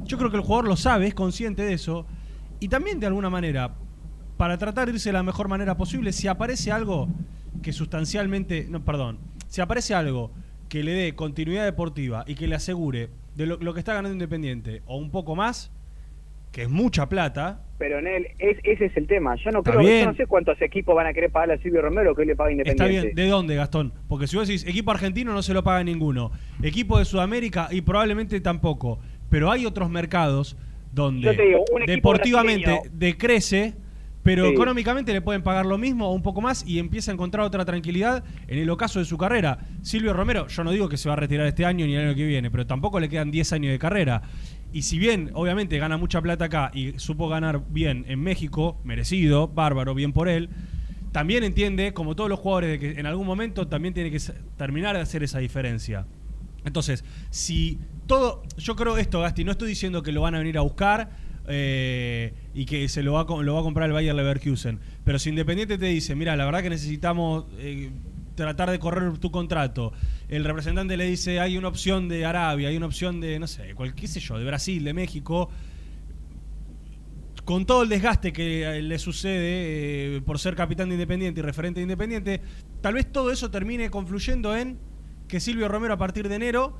[0.05, 2.07] Yo creo que el jugador lo sabe, es consciente de eso.
[2.61, 3.75] Y también de alguna manera,
[4.41, 7.09] para tratar de irse de la mejor manera posible, si aparece algo
[7.63, 9.19] que sustancialmente, no, perdón,
[9.49, 10.31] si aparece algo
[10.71, 14.15] que le dé continuidad deportiva y que le asegure de lo, lo que está ganando
[14.15, 15.71] Independiente o un poco más,
[16.53, 19.37] que es mucha plata, Pero en él, es, ese es el tema.
[19.45, 21.83] Yo no Está creo, yo no sé cuántos equipos van a querer pagarle a Silvio
[21.83, 23.09] Romero que hoy le paga Está Independiente.
[23.09, 23.93] bien, ¿de dónde, Gastón?
[24.09, 27.83] Porque si vos decís equipo argentino no se lo paga ninguno, equipo de Sudamérica y
[27.83, 30.57] probablemente tampoco, pero hay otros mercados
[30.93, 33.75] donde digo, deportivamente decrece,
[34.23, 34.53] pero Sí.
[34.53, 37.65] económicamente le pueden pagar lo mismo o un poco más y empieza a encontrar otra
[37.65, 39.59] tranquilidad en el ocaso de su carrera.
[39.83, 42.15] Silvio Romero, yo no digo que se va a retirar este año ni el año
[42.15, 44.23] que viene, pero tampoco le quedan 10 años de carrera.
[44.73, 49.49] Y si bien, obviamente, gana mucha plata acá y supo ganar bien en México, merecido,
[49.49, 50.49] bárbaro, bien por él,
[51.13, 54.21] también entiende, como todos los jugadores, de que en algún momento también tiene que
[54.57, 56.07] terminar de hacer esa diferencia.
[56.65, 58.43] Entonces, si todo.
[58.59, 61.11] Yo creo esto, Gasti, no estoy diciendo que lo van a venir a buscar.
[61.49, 64.79] Eh, y que se lo va, a, comprar el Bayer Leverkusen.
[65.05, 67.91] Pero si Independiente te dice, mira, la verdad que necesitamos eh,
[68.35, 69.93] tratar de correr tu contrato.
[70.29, 73.75] El representante le dice, hay una opción de Arabia, hay una opción de, no sé,
[73.75, 75.51] cual, qué yo, de Brasil, de México.
[77.45, 81.81] Con todo el desgaste que eh, le sucede por ser capitán de Independiente y referente
[81.81, 82.41] de Independiente,
[82.81, 84.79] tal vez todo eso termine confluyendo en
[85.27, 86.77] que Silvio Romero a partir de enero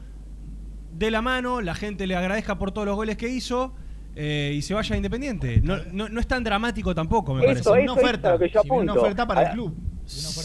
[0.97, 3.75] dé la mano, la gente le agradezca por todos los goles que hizo
[4.23, 5.61] eh, y se vaya a Independiente.
[5.63, 7.61] No, no, no es tan dramático tampoco, me Eso, parece.
[7.61, 8.93] eso es a lo que yo apunto.
[9.41, 9.43] A-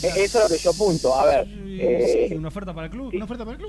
[0.03, 1.13] Eh, Eso es lo que yo apunto.
[1.15, 1.47] A ver.
[1.67, 3.11] eh, Sí, una oferta para el club.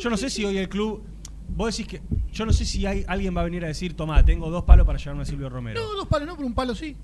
[0.00, 1.02] Yo no sé si hoy el club.
[1.48, 2.02] Vos decís que.
[2.32, 4.84] Yo no sé si hay, alguien va a venir a decir, tomá, tengo dos palos
[4.86, 5.80] para llevarme a Silvio Romero.
[5.80, 6.96] No, dos palos no, pero un palo sí.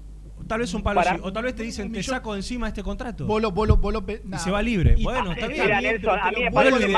[0.53, 1.21] Tal vez un palo Para- sí.
[1.25, 3.25] O tal vez te dicen, te saco de encima este contrato.
[3.25, 4.97] Vos lo, vos lo- vos lo pe- y se va libre.
[4.99, 5.67] Y- bueno, está eh, bien.
[6.03, 6.93] te vuelvo- te te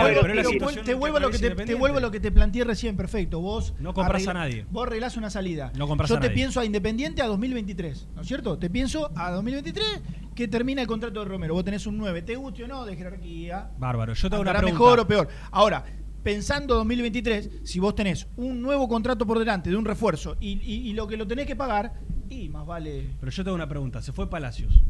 [1.21, 3.41] lo que te, te vuelvo lo que te planteé recién, perfecto.
[3.41, 4.67] Vos No compras arregla- a nadie.
[4.71, 5.71] Vos arreglás una salida.
[5.77, 6.35] No compras Yo a te nadie.
[6.35, 8.59] pienso a Independiente a 2023, ¿no es cierto?
[8.59, 10.03] Te pienso a 2023
[10.35, 11.55] que termina el contrato de Romero.
[11.55, 13.71] Vos tenés un 9, te guste o no, de jerarquía.
[13.79, 14.15] Bárbaro.
[14.15, 14.83] Yo tengo una Andará pregunta.
[14.85, 15.29] mejor o peor.
[15.53, 15.85] Ahora,
[16.25, 20.89] pensando 2023, si vos tenés un nuevo contrato por delante de un refuerzo y, y-
[20.89, 21.93] y lo que lo tenés que pagar,
[22.43, 23.07] y más vale.
[23.21, 24.03] Pero yo tengo una pregunta.
[24.03, 24.81] Se fue Palacios.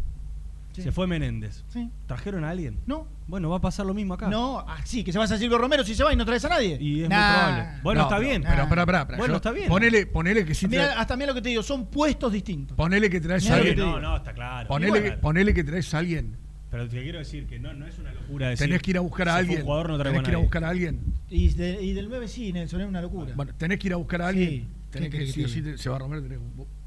[0.72, 0.82] Sí.
[0.82, 1.62] Se fue Menéndez.
[1.68, 1.88] Sí.
[2.08, 2.78] ¿Trajeron a alguien?
[2.86, 3.06] No.
[3.28, 4.28] Bueno, va a pasar lo mismo acá.
[4.28, 6.44] No, ah, sí, que se vas a Silvio Romero si se va y no traes
[6.46, 6.76] a nadie.
[6.80, 7.16] Y es Nah.
[7.16, 7.80] muy probable.
[7.84, 8.42] Bueno, No, está pero- bien.
[8.42, 9.18] Pero, espera, espera, espera.
[9.18, 9.68] Bueno, Yo- está bien.
[9.68, 12.76] Ponele, ponele que sí Mira, hasta mira lo que te digo, son puestos distintos.
[12.76, 13.78] Ponele que traes a alguien.
[13.78, 14.66] No, no, está claro.
[14.66, 16.36] Ponele, Y que, bueno, ponele que traes a alguien.
[16.72, 18.66] Pero te quiero decir que no, no es una locura decir.
[18.66, 19.60] Tenés que ir a buscar a alguien.
[19.60, 21.00] Un jugador no tenés a que ir a buscar a alguien.
[21.30, 23.32] Y, de- y del 9 sí, Nelson, es una locura.
[23.36, 24.50] Bueno, tenés que ir a buscar a alguien.
[24.50, 24.66] Sí.
[24.90, 26.22] Tenés ¿Qué que, sí que sí, se va a romper.
[26.22, 26.40] tenés-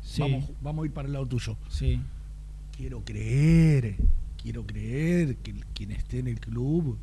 [0.08, 0.22] Sí.
[0.22, 1.58] vamos, vamos a ir para el lado tuyo.
[1.70, 2.00] Sí.
[2.76, 3.96] Quiero creer,
[4.42, 6.98] quiero creer que quien esté en el club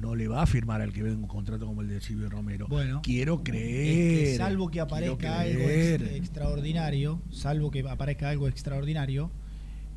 [0.00, 2.66] no le va a firmar al que venga un contrato como el de Silvio Romero.
[2.68, 3.00] Bueno.
[3.02, 4.24] quiero Es creer.
[4.24, 9.30] que salvo que aparezca algo ex- extraordinario, salvo que aparezca algo extraordinario,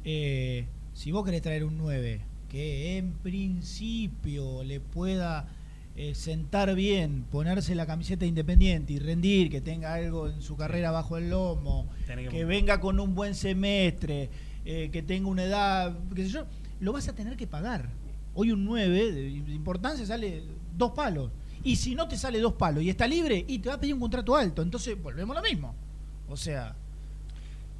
[0.03, 5.47] eh, si vos querés traer un 9 que en principio le pueda
[5.97, 10.91] eh, sentar bien, ponerse la camiseta independiente y rendir, que tenga algo en su carrera
[10.91, 14.29] bajo el lomo, que- que venga con un buen semestre,
[14.65, 16.45] eh, que tenga una edad, qué sé yo,
[16.81, 17.89] lo vas a tener que pagar.
[18.33, 20.43] Hoy un 9 de importancia sale
[20.77, 21.31] dos palos.
[21.63, 23.93] Y si no te sale dos palos y está libre, y te va a pedir
[23.93, 24.61] un contrato alto.
[24.61, 25.73] Entonces volvemos a lo mismo.
[26.27, 26.75] O sea,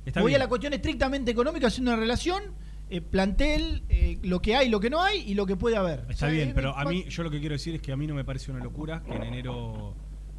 [0.06, 0.42] Está voy bien.
[0.42, 2.44] a la cuestión estrictamente económica haciendo una relación,
[2.90, 6.00] eh, plantel, eh, lo que hay, lo que no hay y lo que puede haber.
[6.02, 7.98] Está O sea, bien, pero a mí, yo lo que quiero decir es que a
[7.98, 9.96] mí no me parece una locura que en enero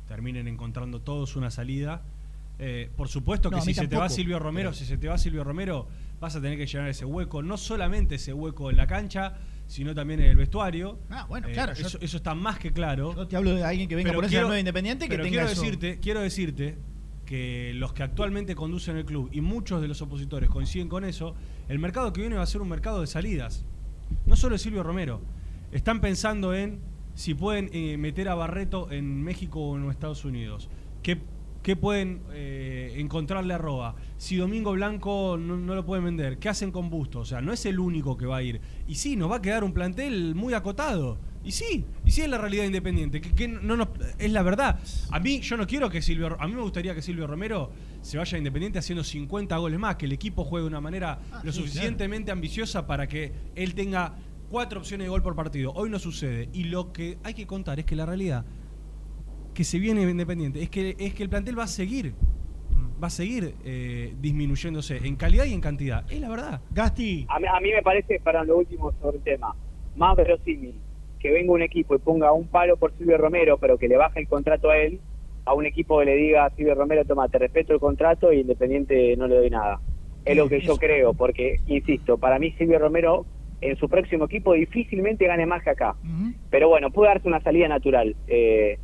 [0.09, 2.02] terminen encontrando todos una salida.
[2.59, 5.09] Eh, por supuesto que No, si se te va Silvio Romero, pero- si se te
[5.09, 5.89] va Silvio Romero,
[6.20, 9.35] vas a tener que llenar ese hueco, no solamente ese hueco en la cancha,
[9.66, 10.98] sino también en el vestuario.
[11.10, 13.14] Ah, bueno, Eh, claro, yo- Eso, eso está más que claro.
[13.14, 15.24] Yo te hablo de alguien que venga Pero por ese quiero- nuevo independiente que pero
[15.24, 15.60] tenga quiero eso.
[15.60, 16.78] decirte, quiero decirte
[17.27, 21.35] que los que actualmente conducen el club y muchos de los opositores coinciden con eso,
[21.68, 23.64] el mercado que viene va a ser un mercado de salidas.
[24.24, 25.20] No solo Silvio Romero.
[25.72, 26.80] Están pensando en
[27.14, 30.68] si pueden eh, meter a Barreto en México o en Estados Unidos.
[31.02, 31.18] ¿Qué,
[31.62, 33.97] qué pueden eh, encontrarle a Roa?
[34.18, 37.20] Si Domingo Blanco no, lo pueden vender, ¿qué hacen con Busto?
[37.20, 38.60] O sea, no es el único que va a ir.
[38.86, 41.18] Y sí, nos va a quedar un plantel muy acotado.
[41.43, 43.88] Y sí, y sí es la realidad independiente, que, que no
[44.18, 44.80] es la verdad.
[45.10, 47.70] A mí yo no quiero que Silvio, a mí me gustaría que Silvio Romero
[48.06, 51.18] se vaya a Independiente haciendo 50 goles más, que el equipo juegue de una manera
[51.42, 54.14] lo sí, suficientemente ambiciosa para que él tenga
[54.48, 55.72] cuatro opciones de gol por partido.
[55.74, 56.48] Hoy no sucede.
[56.52, 58.44] Y lo que hay que contar es que la realidad
[59.52, 62.14] que se viene Independiente es que, es que el plantel va a seguir,
[63.02, 66.04] va a seguir eh, disminuyéndose en calidad y en cantidad.
[66.08, 66.60] Es la verdad.
[66.70, 67.26] Gasti.
[67.28, 69.56] A mí, a mí me parece, para lo último sobre el tema,
[69.96, 70.76] más verosímil
[71.18, 74.20] que venga un equipo y ponga un palo por Silvio Romero, pero que le baje
[74.20, 75.00] el contrato a él,
[75.47, 78.40] a un equipo que le diga a Silvio Romero, toma, te respeto el contrato y
[78.40, 79.81] Independiente no le doy nada.
[80.24, 83.24] Es lo que yo creo, porque, insisto, para mí Silvio Romero
[83.60, 85.94] en su próximo equipo difícilmente gane más que acá.
[86.51, 88.16] Pero bueno, puede darse una salida natural.
[88.27, 88.77] Eh,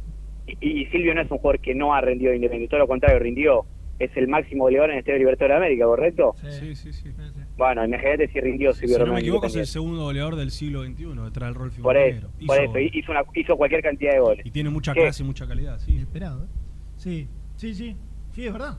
[0.47, 2.89] y, y Silvio no es un jugador que no ha rendido en Independiente, todo lo
[2.89, 3.67] contrario, rindió.
[3.99, 6.35] Es el máximo goleador en el Estadio Libertadores de América, ¿correcto?
[6.37, 7.11] Sí, sí, sí.
[7.57, 9.15] Bueno, imagínate si rindió Si Silvio no Romero.
[9.15, 12.59] me equivoco, es el segundo goleador del siglo XXI detrás del Rolfi Por eso, por
[12.59, 14.47] eso, hizo, una, hizo cualquier cantidad de goles.
[14.47, 15.03] Y tiene mucha ¿Qué?
[15.03, 15.99] clase y mucha calidad, sí.
[15.99, 16.49] Esperado, ¿eh?
[16.97, 17.97] Sí, sí, sí.
[18.35, 18.79] Sí, es verdad.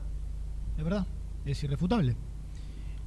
[0.76, 1.06] Es verdad.
[1.46, 2.16] Es irrefutable.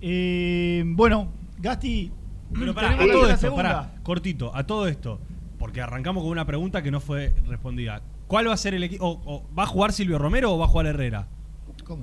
[0.01, 2.11] Eh, bueno, Gasti.
[2.57, 5.19] Pero pará, a todo esto, pará, cortito, a todo esto,
[5.59, 8.01] porque arrancamos con una pregunta que no fue respondida.
[8.27, 9.43] ¿Cuál va a ser el equipo?
[9.57, 11.27] ¿Va a jugar Silvio Romero o va a jugar Herrera?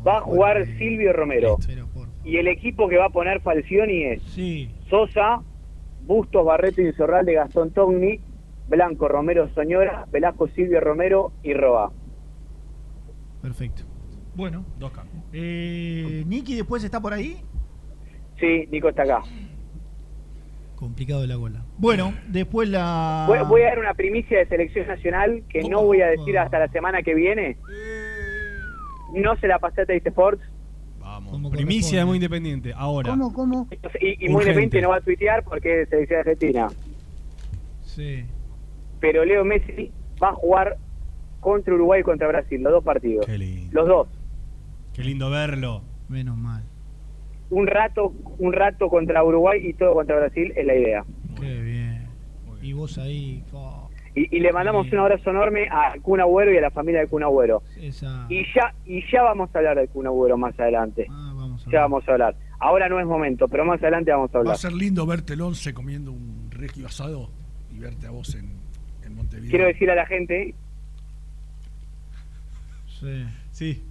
[0.07, 1.57] Va a jugar Silvio Romero.
[2.25, 4.71] Y el equipo que va a poner Falcioni es Sí.
[4.89, 5.43] Sosa,
[6.07, 8.21] Bustos, Barreto y Zorral de Gastón Togni,
[8.69, 11.93] Blanco, Romero, Soñora, Velasco, Silvio, Romero y Roa.
[13.43, 13.83] Perfecto.
[14.35, 14.65] Bueno.
[14.79, 15.23] Dos cambios.
[15.33, 17.37] Eh, Nicky después está por ahí.
[18.41, 19.21] Sí, Nico está acá.
[20.77, 21.65] Complicado de la gola.
[21.79, 23.27] Bueno, después la.
[23.29, 26.59] Voy, voy a dar una primicia de selección nacional que no voy a decir hasta
[26.59, 27.57] la semana que viene.
[29.15, 30.43] No se la pasé a Teis Sports
[31.35, 31.53] Vamos.
[31.53, 32.73] Primicia de muy independiente.
[32.77, 33.11] Ahora.
[33.11, 33.69] ¿Cómo, cómo?
[34.01, 36.69] y, y muy independiente no va a tuitear porque es selección argentina.
[37.83, 38.25] Sí.
[39.01, 39.93] Pero Leo Messi
[40.23, 40.77] va a jugar
[41.41, 43.27] contra Uruguay y contra Brasil, los dos partidos.
[43.73, 44.09] Los dos.
[44.95, 45.83] Qué lindo verlo.
[46.09, 46.63] Menos mal.
[47.51, 51.05] Un rato, un rato contra Uruguay y todo contra Brasil es la idea.
[51.39, 52.09] Qué bien.
[52.63, 53.45] Y vos ahí.
[53.53, 57.01] oh, Y, y le mandamos un abrazo enorme a Kun Agüero y a la familia
[57.01, 57.63] de Kun Agüero.
[57.81, 58.27] esa.
[58.31, 61.07] Y ya, y ya vamos a hablar de Kun Agüero más adelante.
[61.11, 61.24] Ah,
[61.71, 62.37] ya vamos a hablar.
[62.61, 64.55] Ahora no es momento, pero más adelante vamos a Va hablar.
[64.55, 67.31] a ser lindo verte el 11 comiendo un regio asado
[67.75, 68.51] y verte a vos en,
[69.05, 69.51] en Montevideo.
[69.51, 70.55] Quiero decir a la gente
[73.01, 73.25] Sí.
[73.51, 73.85] Sí.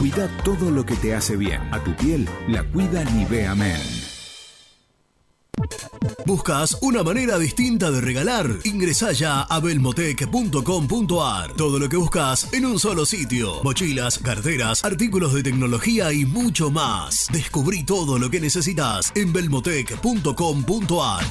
[0.00, 1.60] Cuida todo lo que te hace bien.
[1.72, 3.80] A tu piel la cuida Nivea Men.
[6.26, 8.50] ¿Buscas una manera distinta de regalar?
[8.64, 11.52] Ingresá ya a belmotec.com.ar.
[11.52, 13.62] Todo lo que buscas en un solo sitio.
[13.62, 17.28] Mochilas, carteras, artículos de tecnología y mucho más.
[17.30, 21.24] Descubrí todo lo que necesitas en belmotec.com.ar.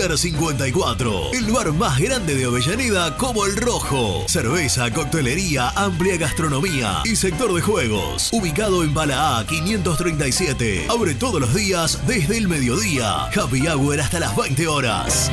[0.00, 4.24] Pier 54, el bar más grande de Avellaneda como El Rojo.
[4.28, 8.30] Cerveza, coctelería, amplia gastronomía y sector de juegos.
[8.32, 10.86] Ubicado en Bala A 537.
[10.88, 13.24] Abre todos los días desde el mediodía.
[13.26, 15.30] Happy Hour hasta las 20 horas.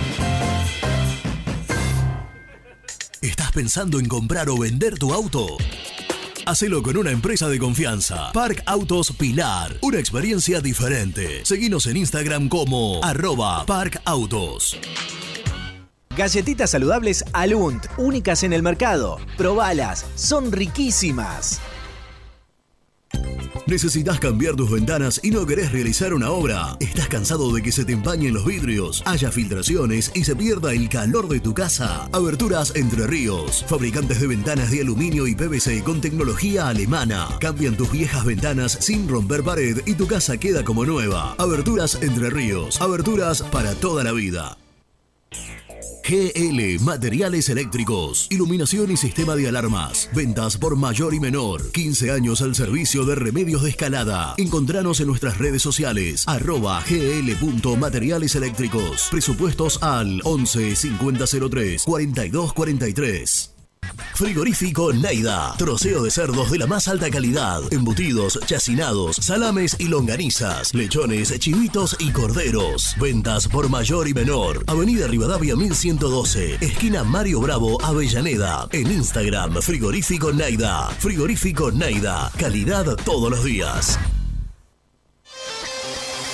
[3.22, 5.56] ¿Estás pensando en comprar o vender tu auto?
[6.48, 8.32] Hacelo con una empresa de confianza.
[8.32, 9.76] Park Autos Pilar.
[9.82, 11.44] Una experiencia diferente.
[11.44, 14.78] Seguinos en Instagram como arroba Park Autos.
[16.16, 19.18] Galletitas saludables Alunt, únicas en el mercado.
[19.36, 21.60] Probalas, son riquísimas.
[23.66, 26.78] ¿Necesitas cambiar tus ventanas y no querés realizar una obra?
[26.80, 30.90] ¿Estás cansado de que se te empañen los vidrios, haya filtraciones y se pierda el
[30.90, 32.10] calor de tu casa?
[32.12, 37.28] Aberturas Entre Ríos, fabricantes de ventanas de aluminio y PVC con tecnología alemana.
[37.40, 41.36] Cambian tus viejas ventanas sin romper pared y tu casa queda como nueva.
[41.38, 44.58] Aberturas Entre Ríos, aberturas para toda la vida.
[46.08, 50.10] GL Materiales Eléctricos, Iluminación y Sistema de Alarmas.
[50.16, 51.70] Ventas por mayor y menor.
[51.72, 54.34] 15 años al servicio de remedios de escalada.
[54.38, 56.24] Encontranos en nuestras redes sociales.
[56.26, 59.10] Arroba gl.materiales eléctricos.
[59.12, 63.57] Presupuestos al 11 5003 4243.
[64.16, 65.54] Frigorífico Neida.
[65.58, 67.62] Troceo de cerdos de la más alta calidad.
[67.72, 70.74] Embutidos, chacinados, salames y longanizas.
[70.74, 72.96] Lechones, chivitos y corderos.
[73.00, 74.64] Ventas por mayor y menor.
[74.68, 76.56] Avenida Rivadavia 1112.
[76.62, 78.68] Esquina Mario Bravo, Avellaneda.
[78.72, 80.90] En Instagram, Frigorífico Neida.
[81.00, 82.32] Frigorífico Neida.
[82.38, 84.00] Calidad todos los días.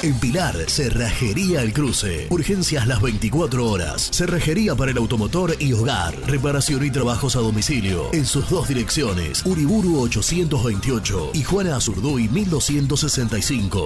[0.04, 2.28] En Pilar, Cerrajería El Cruce.
[2.30, 4.10] Urgencias las 24 horas.
[4.12, 6.14] Cerrajería para el automotor y hogar.
[6.28, 8.14] Reparación y trabajos a domicilio.
[8.14, 9.46] En sus dos direcciones.
[9.46, 13.86] Uriburu 828 y Juana Azurduy 1265.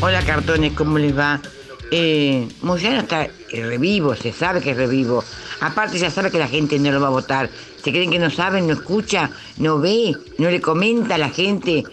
[0.00, 1.40] Hola cartones, ¿cómo les va?
[1.90, 5.24] Eh, Moyano está revivo, se sabe que es revivo.
[5.60, 7.50] Aparte ya sabe que la gente no lo va a votar.
[7.82, 11.84] ¿Se creen que no saben, no escucha, no ve, no le comenta a la gente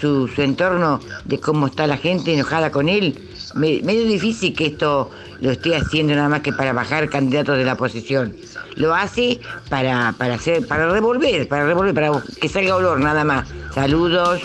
[0.00, 3.18] su, entorno de cómo está la gente enojada con él?
[3.54, 5.10] Me- medio difícil que esto
[5.40, 8.36] lo esté haciendo nada más que para bajar candidatos de la oposición.
[8.76, 13.48] Lo hace para, para hacer, para revolver, para revolver, para que salga olor nada más.
[13.74, 14.40] Saludos.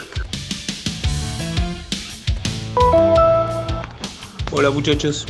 [4.58, 5.26] Hola muchachos,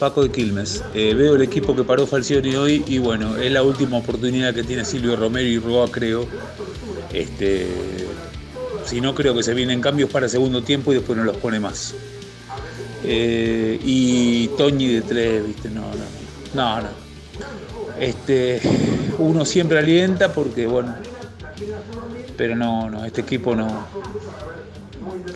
[0.00, 0.82] Paco de Quilmes.
[0.94, 4.64] Eh, veo el equipo que paró Falcioni hoy y bueno, es la última oportunidad que
[4.64, 6.26] tiene Silvio Romero y Roa, creo.
[7.12, 7.68] Este,
[8.84, 11.60] si no, creo que se vienen cambios para segundo tiempo y después no los pone
[11.60, 11.94] más.
[13.04, 16.00] Eh, y Toñi de tres, viste, no, no,
[16.54, 16.88] no, no.
[18.00, 18.60] Este,
[19.18, 20.96] uno siempre alienta porque, bueno,
[22.36, 23.86] pero no, no, este equipo no.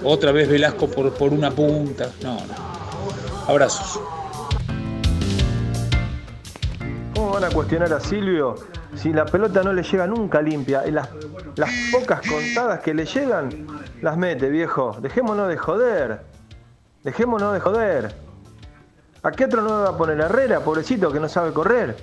[0.03, 2.80] Otra vez Velasco por, por una punta, no, no.
[3.51, 3.99] Abrazos.
[7.17, 8.55] ¿Cómo van a cuestionar a Silvio
[8.95, 10.87] si la pelota no le llega nunca limpia?
[10.87, 11.09] Y las,
[11.91, 13.67] pocas contadas que le llegan,
[14.03, 14.97] las mete, viejo.
[15.01, 16.21] Dejémonos de joder.
[17.03, 18.15] Dejémonos de joder.
[19.25, 21.97] ¿A qué otro no me va a poner Herrera, pobrecito, que no sabe correr?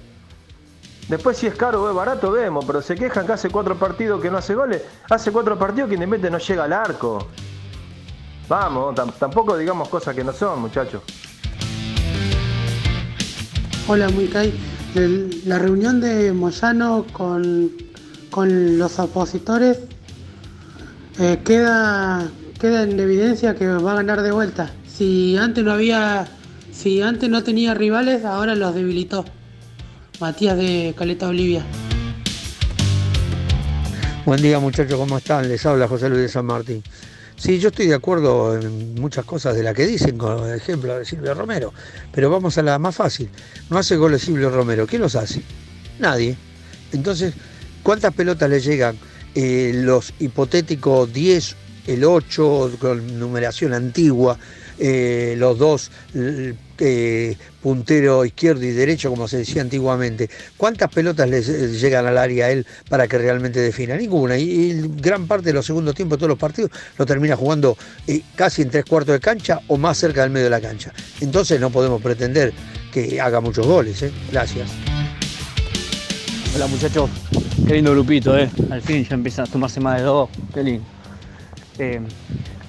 [1.07, 4.21] Después si es caro o es barato vemos, pero se quejan que hace cuatro partidos
[4.21, 4.83] que no hace goles.
[5.09, 7.25] Hace cuatro partidos que Independiente no llega al arco.
[8.49, 11.01] Vamos, tam- tampoco digamos cosas que no son, muchachos.
[13.87, 14.53] Hola, muy Kai.
[14.95, 17.71] El- La reunión de Moyano con,
[18.29, 19.77] con los opositores
[21.19, 22.27] eh, queda,
[22.59, 24.71] queda en evidencia que va a ganar de vuelta.
[24.87, 26.27] Si antes no había,
[26.71, 29.25] si antes no tenía rivales, ahora los debilitó.
[30.19, 31.63] Matías de Caleta Olivia.
[34.25, 35.47] Buen día muchachos, ¿cómo están?
[35.47, 36.83] Les habla José Luis de San Martín.
[37.37, 40.97] Sí, yo estoy de acuerdo en muchas cosas de las que dicen, con el ejemplo
[40.97, 41.71] de Silvio Romero,
[42.11, 43.29] pero vamos a la más fácil.
[43.69, 45.43] No hace goles Silvio Romero, ¿quién los hace?
[45.99, 46.35] Nadie.
[46.91, 47.35] Entonces,
[47.83, 48.97] ¿cuántas pelotas le llegan?
[49.35, 51.55] Eh, los hipotéticos 10,
[51.85, 54.39] el 8, con numeración antigua,
[54.79, 55.91] eh, los dos
[56.79, 60.29] eh, puntero izquierdo y derecho, como se decía antiguamente.
[60.55, 63.97] ¿Cuántas pelotas le eh, llegan al área a él para que realmente defina?
[63.97, 64.37] Ninguna.
[64.37, 68.21] Y, gran parte de los segundos tiempos de todos los partidos lo termina jugando eh,
[68.35, 70.93] casi en tres cuartos de cancha o más cerca del medio de la cancha.
[71.19, 72.53] Entonces no podemos pretender
[72.93, 74.05] que haga muchos goles.
[74.31, 74.69] Gracias.
[76.55, 77.09] Hola muchachos,
[77.67, 78.49] qué lindo grupito, ¿eh?
[78.71, 80.85] Al fin ya empiezan a tomarse más de dos, qué lindo.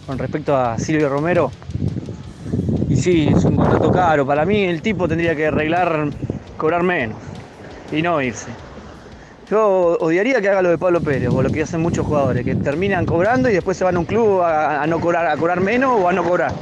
[0.09, 1.53] Con respecto a Silvio Romero,
[2.89, 4.27] y sí, es un contrato caro.
[4.27, 6.09] Para mí el tipo tendría que arreglar,
[6.57, 7.19] cobrar menos
[7.93, 8.49] y no irse.
[9.51, 12.55] Yo odiaría que haga lo de Pablo Pérez o lo que hacen muchos jugadores, que
[12.55, 16.01] terminan cobrando y después se van a un club a, no cobrar, a cobrar menos
[16.01, 16.53] o a no cobrar.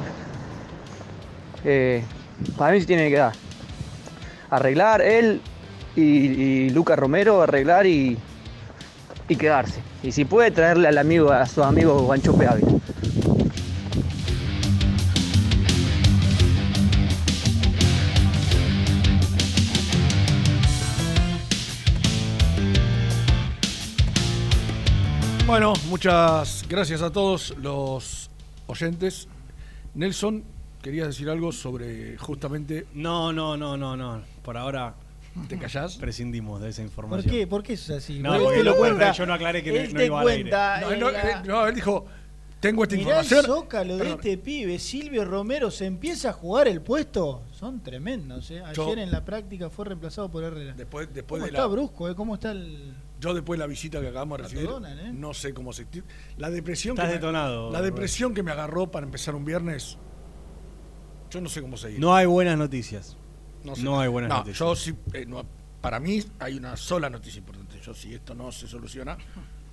[1.65, 2.03] Eh,
[2.59, 3.33] para mí sí tiene que dar.
[4.51, 5.41] Arreglar él
[5.95, 8.19] y, Lucas Romero, arreglar y,
[9.29, 9.81] y quedarse.
[10.03, 12.73] Y si puede traerle al amigo, a su amigo Guanchope Ávila.
[25.47, 28.31] Bueno, muchas gracias a todos los
[28.67, 29.29] oyentes.
[29.95, 30.43] Nelson,
[30.83, 32.87] querías decir algo sobre justamente.
[32.95, 34.23] No, no, no, no, no.
[34.43, 34.95] Por ahora.
[35.49, 35.97] ¿Te callás?
[35.97, 37.31] Prescindimos de esa ¿Por información.
[37.31, 37.47] qué?
[37.47, 38.19] ¿Por qué eso es así?
[38.21, 39.13] No, Él porque te lo cuenta.
[39.13, 40.43] yo no aclaré que Él no te iba al aire.
[40.45, 40.81] cuenta.
[40.81, 42.07] No, no, la- eh, no, él dijo:
[42.59, 43.45] Tengo esta Mirá el información.
[43.63, 47.43] zócalo de este pibe, Silvio Romero, se empieza a jugar el puesto.
[47.53, 48.61] Son tremendos, ¿eh?
[48.63, 50.73] Ayer Yo- en la práctica fue reemplazado por Herrera.
[50.73, 52.15] Después, después ¿Cómo de está la, Brusco, eh?
[52.15, 52.95] ¿Cómo está el...?
[53.19, 54.71] Yo después de la visita que acabamos de La recibir,
[55.07, 55.11] ¿eh?
[55.13, 55.87] no sé cómo se...
[56.37, 57.85] La depresión Estás que me- detonado, La Roberto.
[57.85, 59.97] depresión que me agarró para empezar un viernes,
[61.31, 61.99] yo no sé cómo seguir.
[61.99, 63.17] No hay buenas noticias.
[63.65, 63.83] No, sé.
[63.83, 64.59] No hay buenas No, noticias.
[64.59, 65.45] Yo sí, eh, no,
[65.81, 67.81] para mí hay una sola noticia importante.
[67.81, 69.17] Yo si esto no se soluciona...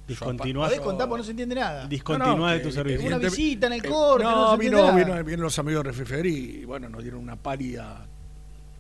[0.07, 1.87] Discontinuás- Podés contar porque no se entiende nada.
[1.87, 3.07] Discontinúa de tu que servicio.
[3.07, 6.65] Una visita en el eh, corte, no, No, se vino, los amigos de Refrifer y
[6.65, 8.05] bueno, nos dieron una pálida.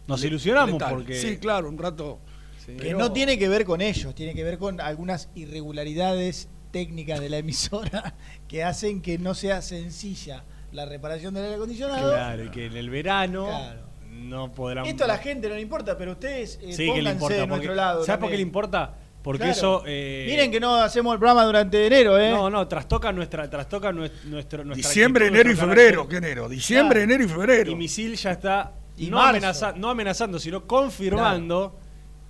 [0.07, 0.93] Nos le- ilusionamos letal.
[0.93, 2.19] porque- Sí, claro, un rato.
[2.65, 7.19] Que pero- no tiene que ver con ellos, tiene que ver con algunas irregularidades técnicas
[7.19, 8.15] de la emisora
[8.47, 12.11] que hacen que no sea sencilla la reparación del aire acondicionado.
[12.11, 13.81] Claro, y que en el verano Claro.
[14.11, 14.85] no podrán.
[14.85, 17.33] Esto a la gente no le importa, pero ustedes eh, Sí, pónganse que le importa.
[17.35, 18.03] de porque- nuestro lado.
[18.03, 18.95] ¿Sabes por qué le importa?
[19.21, 19.51] Porque Claro.
[19.53, 19.83] eso.
[19.85, 22.31] eh, Miren que no hacemos el programa durante enero, ¿eh?
[22.31, 26.07] No, no, trastoca nuestra, trastoca nues- nuestro, nuestra Diciembre, actitud, enero y febrero.
[26.09, 26.49] ¿Qué enero?
[26.49, 27.13] Diciembre, Claro.
[27.13, 27.71] enero y febrero.
[27.71, 31.79] Y Misil ya está Y no, amenaza- no amenazando, sino confirmando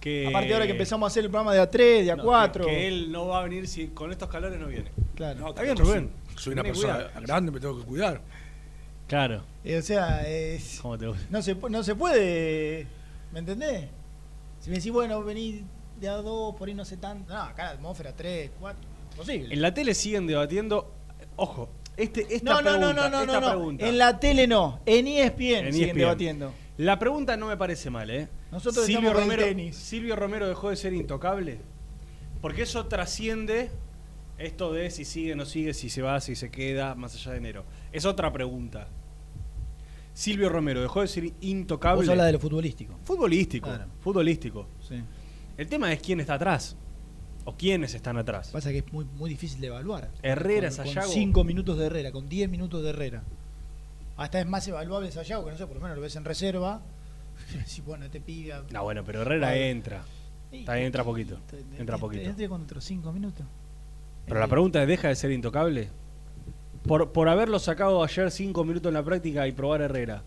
[0.03, 0.27] que.
[0.27, 2.65] Aparte ahora que empezamos a hacer el programa de A3, de no, que- A4.
[2.65, 4.91] Que, él no va a venir si con estos calores no viene.
[5.15, 5.39] Claro.
[5.39, 6.11] No, Está bien, soy- Rubén.
[6.35, 7.21] Soy una Tiene persona cuidado.
[7.21, 8.21] grande, me tengo que cuidar.
[9.07, 9.43] Claro.
[9.63, 11.23] Eh, o sea, es- ¿Cómo te gusta?
[11.29, 12.87] no, se, no se puede.
[13.31, 13.85] ¿Me entendés?
[14.59, 15.63] Si me decís, bueno, vení
[15.99, 17.33] de a dos, por ahí no sé tanto.
[17.33, 18.81] No, acá la atmósfera 3, 4.
[19.11, 19.53] Imposible.
[19.53, 20.91] En la tele siguen debatiendo.
[21.35, 23.09] Ojo, este, esta no, no, no, pregunta.
[23.09, 23.49] no, no, esta no, no.
[23.51, 23.87] pregunta.
[23.87, 24.79] En la tele no.
[24.85, 25.99] En E ESPN En siguen ESPN.
[25.99, 26.53] debatiendo.
[26.77, 28.27] La pregunta no me parece mal, ¿eh?
[28.53, 29.75] Nosotros Silvio estamos con Romero, tenis.
[29.75, 31.57] Silvio Romero dejó de ser intocable.
[32.39, 33.71] Porque eso trasciende
[34.37, 37.37] esto de si sigue no sigue, si se va, si se queda, más allá de
[37.39, 37.65] enero.
[37.91, 38.87] Es otra pregunta.
[40.13, 42.01] Silvio Romero dejó de ser intocable.
[42.01, 42.99] Vos hablas de lo futbolístico.
[43.03, 43.69] Futbolístico.
[43.69, 43.87] Claro.
[43.99, 44.67] Futbolístico.
[44.87, 45.01] Sí.
[45.57, 46.75] El tema es quién está atrás.
[47.45, 48.51] O quiénes están atrás.
[48.51, 50.11] Pasa que es muy, muy difícil de evaluar.
[50.21, 51.11] Herrera, con, Sayago.
[51.11, 53.23] 5 minutos de Herrera, con 10 minutos de Herrera.
[54.15, 56.81] Hasta es más evaluable Sayago, que no sé, por lo menos lo ves en reserva.
[57.65, 58.53] Si bueno, te pide.
[58.71, 60.03] No, bueno, pero Herrera entra.
[60.51, 61.39] Está bien, entra poquito.
[61.77, 62.23] Entra poquito.
[62.23, 63.45] Entre con otros 5 minutos.
[64.25, 65.89] Pero la pregunta es, ¿deja de ser intocable?
[66.87, 70.23] Por, por haberlo sacado ayer cinco minutos en la práctica y probar a Herrera.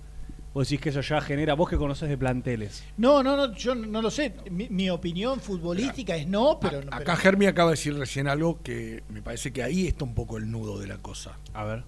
[0.54, 2.82] Vos decís que eso ya genera, vos que conocés de planteles.
[2.96, 4.34] No, no, no, yo no lo sé.
[4.50, 6.80] Mi, mi opinión futbolística es no, pero.
[6.82, 10.04] no- Acá pero- Germi acaba de decir recién algo que me parece que ahí está
[10.04, 11.38] un poco el nudo de la cosa.
[11.52, 11.84] A ver.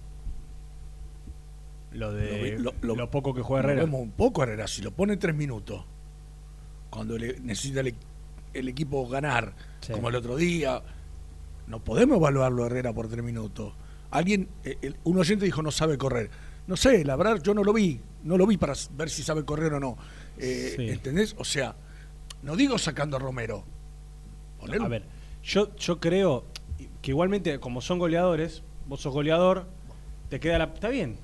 [1.91, 3.85] Lo de Lo lo, lo- poco que juega Lo Herrera.
[3.85, 4.67] vemos un poco Herrera.
[4.67, 5.83] Si lo pone tres minutos,
[6.89, 7.95] cuando le- necesita el,
[8.53, 9.93] el equipo ganar, Sí.
[9.93, 10.81] como el otro día,
[11.67, 13.73] no podemos evaluarlo Herrera por tres minutos.
[14.11, 16.29] Alguien, eh, el- un oyente dijo no sabe correr.
[16.67, 17.99] No sé, la verdad yo no lo vi.
[18.23, 19.97] No lo vi para ver si sabe correr o no.
[20.37, 20.89] Eh, Sí.
[20.89, 21.35] ¿Entendés?
[21.39, 21.75] O sea,
[22.43, 23.63] no digo sacando a Romero.
[24.61, 25.03] A ver,
[25.43, 26.43] yo, yo creo
[27.01, 29.67] que igualmente, como son goleadores, vos sos goleador,
[30.29, 30.65] te queda la.
[30.65, 31.17] Está bien,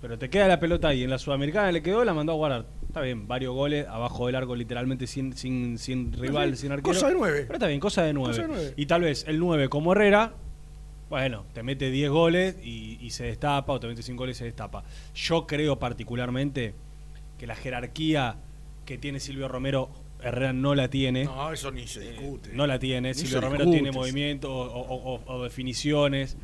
[0.00, 1.02] pero te queda la pelota ahí.
[1.04, 2.66] En la Sudamericana le quedó, la mandó a guardar.
[2.86, 6.94] Está bien, varios goles abajo del arco, literalmente sin, sin, sin rival, Sí, sin arquero.
[6.94, 7.42] cosa de nueve.
[7.42, 8.30] Pero está bien, cosa de nueve.
[8.30, 8.74] Cosa de nueve.
[8.76, 10.32] Y tal vez el 9 como Herrera,
[11.10, 14.38] bueno, te mete 10 goles y, y se destapa, o te mete 5 goles y
[14.40, 14.84] se destapa.
[15.14, 16.74] Yo creo particularmente
[17.38, 18.36] que la jerarquía
[18.84, 19.90] que tiene Silvio Romero,
[20.22, 21.24] Herrera no la tiene.
[21.24, 22.50] No, eso ni se discute.
[22.52, 23.08] No la tiene.
[23.08, 23.78] Ni Silvio Romero discute.
[23.82, 26.36] tiene movimientos o- o definiciones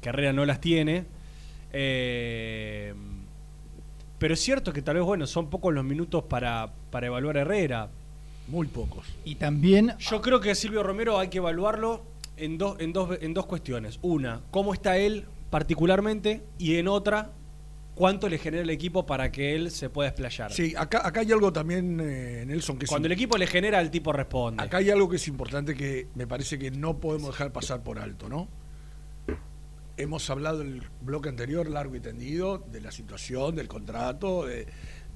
[0.00, 1.04] que Herrera no las tiene.
[1.72, 2.94] Eh,
[4.18, 7.40] pero es cierto que tal vez, bueno, son pocos los minutos para, para evaluar a
[7.40, 7.88] Herrera.
[8.48, 9.06] Muy pocos.
[9.24, 9.94] Y también.
[9.98, 12.02] Yo creo que Silvio Romero hay que evaluarlo
[12.36, 13.98] en dos, en dos, en dos cuestiones.
[14.02, 17.32] Una, cómo está él particularmente y en otra,
[17.94, 20.52] cuánto le genera el equipo para que él se pueda explayar.
[20.52, 23.80] Sí, acá, acá hay algo también, eh, Nelson, que es Cuando el equipo le genera,
[23.80, 24.62] el tipo responde.
[24.62, 27.98] Acá hay algo que es importante que me parece que no podemos dejar pasar por
[27.98, 28.48] alto, ¿no?
[30.00, 34.66] Hemos hablado en el bloque anterior, largo y tendido, de la situación, del contrato, de-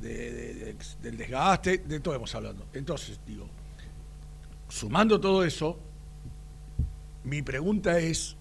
[0.01, 2.67] de- de- de- del desgaste, de todo hemos hablado.
[2.75, 3.47] Entonces, digo,
[4.69, 5.79] sumando todo eso,
[7.27, 8.37] Mi pregunta es,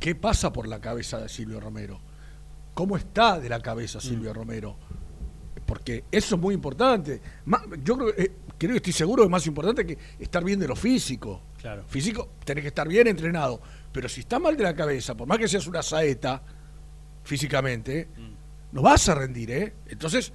[0.00, 2.00] ¿qué pasa por la cabeza de Silvio Romero?
[2.74, 4.74] ¿Cómo está de la cabeza Silvio Romero?
[5.64, 7.20] Porque eso es muy importante.
[7.84, 10.66] Yo creo, eh, creo que estoy seguro que es más importante que estar bien de
[10.66, 11.40] lo físico.
[11.60, 11.84] Claro.
[11.86, 13.60] Físico, tenés que estar bien entrenado.
[13.92, 16.42] Pero si estás mal de la cabeza, por más que seas una saeta
[17.24, 18.08] físicamente,
[18.72, 19.72] no vas a rendir, ¿eh?
[19.88, 20.32] Entonces,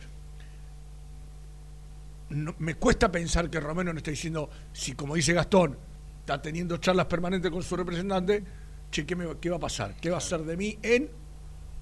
[2.29, 5.77] no- me cuesta pensar que Romero no está diciendo, si como dice Gastón,
[6.19, 8.43] está teniendo charlas permanentes con su representante,
[8.91, 9.95] che, ¿qué, me- qué va a pasar?
[9.99, 11.09] ¿Qué va a ser de mí en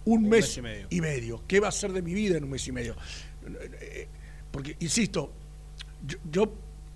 [0.06, 0.88] un, mes, mes y medio.
[0.92, 1.44] y medio?
[1.48, 2.96] ¿Qué va a ser de mi vida en un mes y medio?
[4.52, 5.34] Porque, insisto,
[6.06, 6.54] yo, yo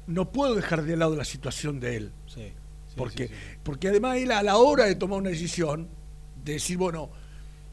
[0.07, 2.11] no puedo dejar de lado la situación de él.
[2.27, 2.53] Sí,
[2.99, 3.57] porque, sí, sí.
[3.63, 5.87] porque además él a la hora de tomar una decisión,
[6.43, 7.09] de decir, bueno,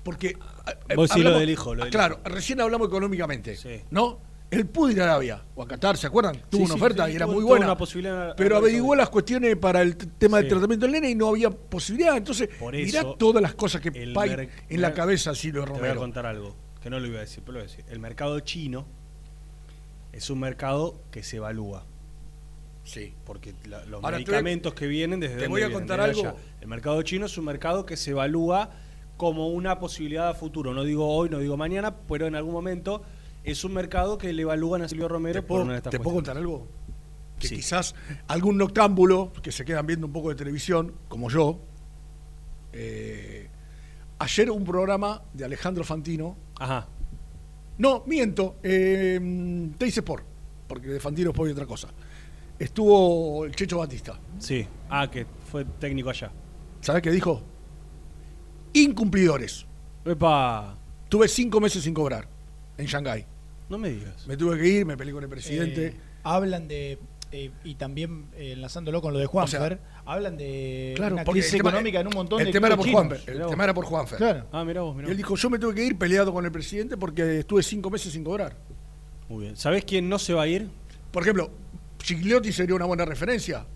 [0.03, 0.29] porque...
[0.29, 3.83] eh, Vos decís lo hablamos- del hijo, lo del claro, recién hablamos económicamente, Sí.
[3.91, 4.25] ¿no?
[4.49, 6.37] Él pudo ir a Arabia o a Qatar, ¿se acuerdan?
[6.49, 7.67] Tuvo Sí, una sí, oferta sí, y era muy buena.
[7.67, 10.51] una posibilidad pero averiguó las cuestiones para el tema del Sí.
[10.51, 12.17] tratamiento del nene y no había posibilidad.
[12.17, 15.83] Entonces, Por mirá todas las cosas que hay en la cabeza Silvio Te voy a
[15.83, 16.01] Romero.
[16.01, 17.85] contar algo, que no lo iba a decir, pero lo voy a decir.
[17.91, 18.87] El mercado chino
[20.13, 21.85] es un mercado que se evalúa.
[22.87, 23.13] Sí.
[23.27, 26.21] Porque la- los Ahora, te medicamentos que vienen desde te voy a contar algo.
[26.21, 26.35] allá.
[26.61, 28.71] El mercado chino es un mercado que se evalúa
[29.19, 30.73] como una posibilidad a futuro.
[30.73, 33.03] No digo hoy, no digo mañana, pero en algún momento
[33.45, 35.91] es un mercado que le evalúan a Silvio Romero ¿Te por puedo, una de estas
[35.91, 36.67] te puedo contar algo?
[37.39, 37.57] Que Sí.
[37.57, 37.95] quizás
[38.29, 41.59] algún noctámbulo que se quedan viendo un poco de televisión, como yo,
[42.73, 43.49] eh,
[44.19, 46.37] ayer un programa de Alejandro Fantino.
[46.59, 46.87] Ajá.
[47.79, 50.23] No, miento, eh, te hice por,
[50.67, 51.89] porque de Fantino es por otra cosa.
[52.59, 54.19] Estuvo el Checho Batista.
[54.39, 54.67] Sí.
[54.89, 56.31] Ah, que fue técnico allá.
[56.81, 57.43] ¿Sabes qué dijo?
[58.73, 59.67] Incumplidores.
[60.05, 60.77] Epa.
[61.09, 62.29] Tuve cinco meses sin cobrar
[62.79, 63.25] en Shanghái.
[63.69, 64.27] No me digas.
[64.27, 65.87] Me tuve que ir, me peleé con el presidente.
[65.89, 66.99] Eh, hablan de,
[67.33, 71.25] eh, y también eh, enlazándolo con lo de Juanfer, O sea, hablan de Claro, una
[71.25, 73.47] porque crisis tema- económica en un montón el de tema era por Juanfer, el Mirá
[73.47, 73.65] tema vos.
[73.65, 74.19] era por Juanfer.
[74.19, 74.47] Claro.
[74.53, 76.53] Ah, mirá vos, mirá Y él dijo, yo me tuve que ir peleado con el
[76.53, 78.57] presidente porque estuve cinco meses sin cobrar.
[79.29, 79.57] Muy bien.
[79.57, 80.69] ¿Sabés quién no se va a ir?
[81.11, 81.51] Por ejemplo,
[82.03, 83.67] Gigliotti sería una buena referencia.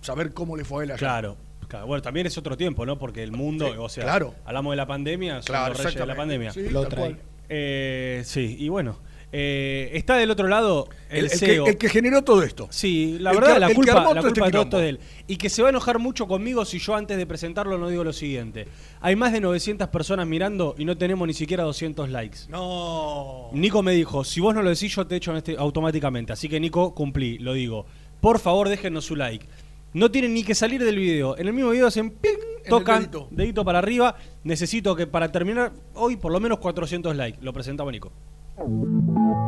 [0.00, 0.98] Saber cómo le fue a él allá.
[0.98, 1.36] Claro.
[1.68, 1.86] claro.
[1.86, 2.98] Bueno, también es otro tiempo, ¿no?
[2.98, 4.34] Porque el mundo, Sí, o sea, claro.
[4.44, 6.52] hablamos de la pandemia, son Claro, los reyes de la pandemia.
[6.52, 7.16] Sí, Lo trae.
[7.48, 8.98] Eh, sí, y bueno.
[9.32, 11.66] Eh, está del otro lado el, El- el que- CEO.
[11.66, 12.68] el que generó todo esto.
[12.70, 14.76] Sí, la verdad, que- la culpa, la este de todo esto quilombo.
[14.78, 15.00] es de él.
[15.26, 18.04] Y que se va a enojar mucho conmigo si yo antes de presentarlo no digo
[18.04, 18.66] lo siguiente.
[19.00, 22.38] Hay más de 900 personas mirando y no tenemos ni siquiera 200 likes.
[22.48, 23.50] No.
[23.52, 26.32] Nico me dijo, si vos no lo decís, yo te echo en este automáticamente.
[26.32, 27.86] Así que Nico, cumplí, lo digo.
[28.20, 29.46] Por favor, déjenos su like.
[29.92, 31.38] No tienen ni que salir del video.
[31.38, 32.30] En el mismo video hacen ping,
[32.68, 33.28] tocan, dedito.
[33.30, 33.64] dedito.
[33.64, 34.16] para arriba.
[34.42, 37.38] Necesito que para terminar hoy por lo menos 400 likes.
[37.42, 38.10] Lo presentaba Nico.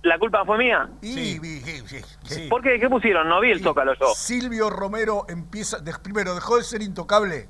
[0.03, 0.89] ¿La culpa fue mía?
[1.03, 2.49] Sí, sí, sí.
[2.49, 2.79] ¿Por qué?
[2.79, 3.29] ¿Qué pusieron?
[3.29, 4.07] No vi el zócalo yo.
[4.15, 7.49] Silvio Romero empieza, de- primero, dejó de ser intocable.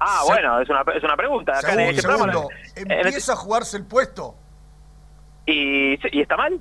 [0.00, 1.52] Ah, Se- bueno, es una, es una pregunta.
[1.52, 4.36] Acá en Segundo, este programa- segundo, en este- empieza a jugarse el puesto.
[5.46, 6.60] ¿Y, ¿Y está mal?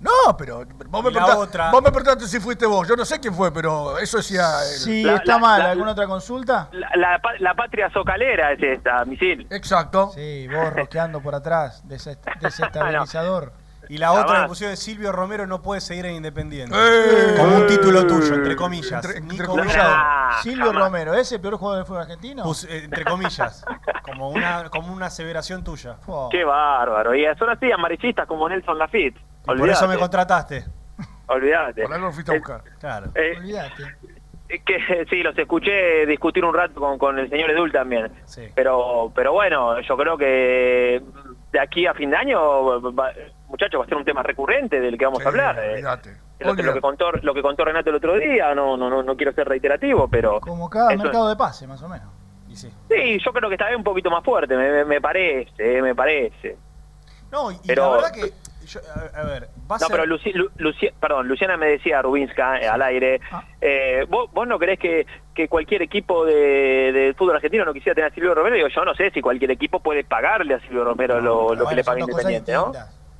[0.00, 2.88] No, pero vos me, preguntaste, otra- vos me preguntaste si fuiste vos.
[2.88, 4.42] Yo no sé quién fue, pero eso decía.
[4.62, 6.68] el- Si La- está la- mal, la- ¿alguna otra consulta?
[6.72, 9.46] La, la pa- la patria socalera es esta, misil.
[9.50, 10.10] Exacto.
[10.12, 13.52] Sí, vos rosqueando por atrás, desest- desestabilizador.
[13.88, 16.74] Y la otra que pusieron es Silvio Romero no puede seguir en Independiente.
[16.78, 17.34] ¡Eh!
[17.36, 19.04] Como un título tuyo, entre comillas.
[19.04, 19.46] Entre- entre-.
[19.78, 20.84] Ah, Silvio jamás.
[20.84, 22.44] Romero, ¿es el peor jugador del fútbol argentino?
[22.44, 23.64] Pus- eh, entre comillas.
[24.04, 25.96] Como una, como una aseveración tuya.
[26.30, 27.14] Qué bárbaro.
[27.14, 29.16] Y son así amarillistas como Nelson Lafitte.
[29.44, 30.64] Por eso me contrataste.
[31.28, 31.82] Olvídate.
[31.82, 32.62] Por algo lo fuiste a buscar.
[32.80, 33.06] Claro.
[33.14, 33.82] Eh, Olvídate.
[34.48, 38.10] eh, que sí, los escuché discutir un rato con, con el señor Edul también.
[38.24, 38.48] Sí.
[38.54, 41.00] Pero, pero bueno, yo creo que
[41.52, 43.12] de aquí a fin de año, va-
[43.52, 45.58] muchachos, va a ser un tema recurrente del que vamos Sí, a hablar.
[45.62, 45.80] eh.
[46.40, 49.02] Lo, que- lo que contó, lo que contó Renato el otro día, no, no, no,
[49.04, 50.40] no quiero ser reiterativo, pero...
[50.40, 52.08] Como cada mercado de pase, más o menos.
[52.48, 52.68] Y sí.
[52.90, 56.56] Sí, yo creo que vez un poquito más fuerte, me, parece, eh, me parece.
[57.30, 58.32] No, y, Pero- la verdad que.
[58.66, 58.80] yo-
[59.14, 59.88] a, ver, va a No, ser.
[59.90, 63.44] pero Luci- Lu- Luci- perdón, Luciana me decía, Rubinska, eh, al aire, Ah.
[63.60, 67.94] eh, ¿vos, vos no creés que, que cualquier equipo de, de fútbol argentino no quisiera
[67.94, 68.56] tener a Silvio Romero?
[68.56, 71.74] Digo, yo no sé si cualquier equipo puede pagarle a Silvio Romero lo, lo que
[71.76, 72.72] le paga Independiente, ¿no?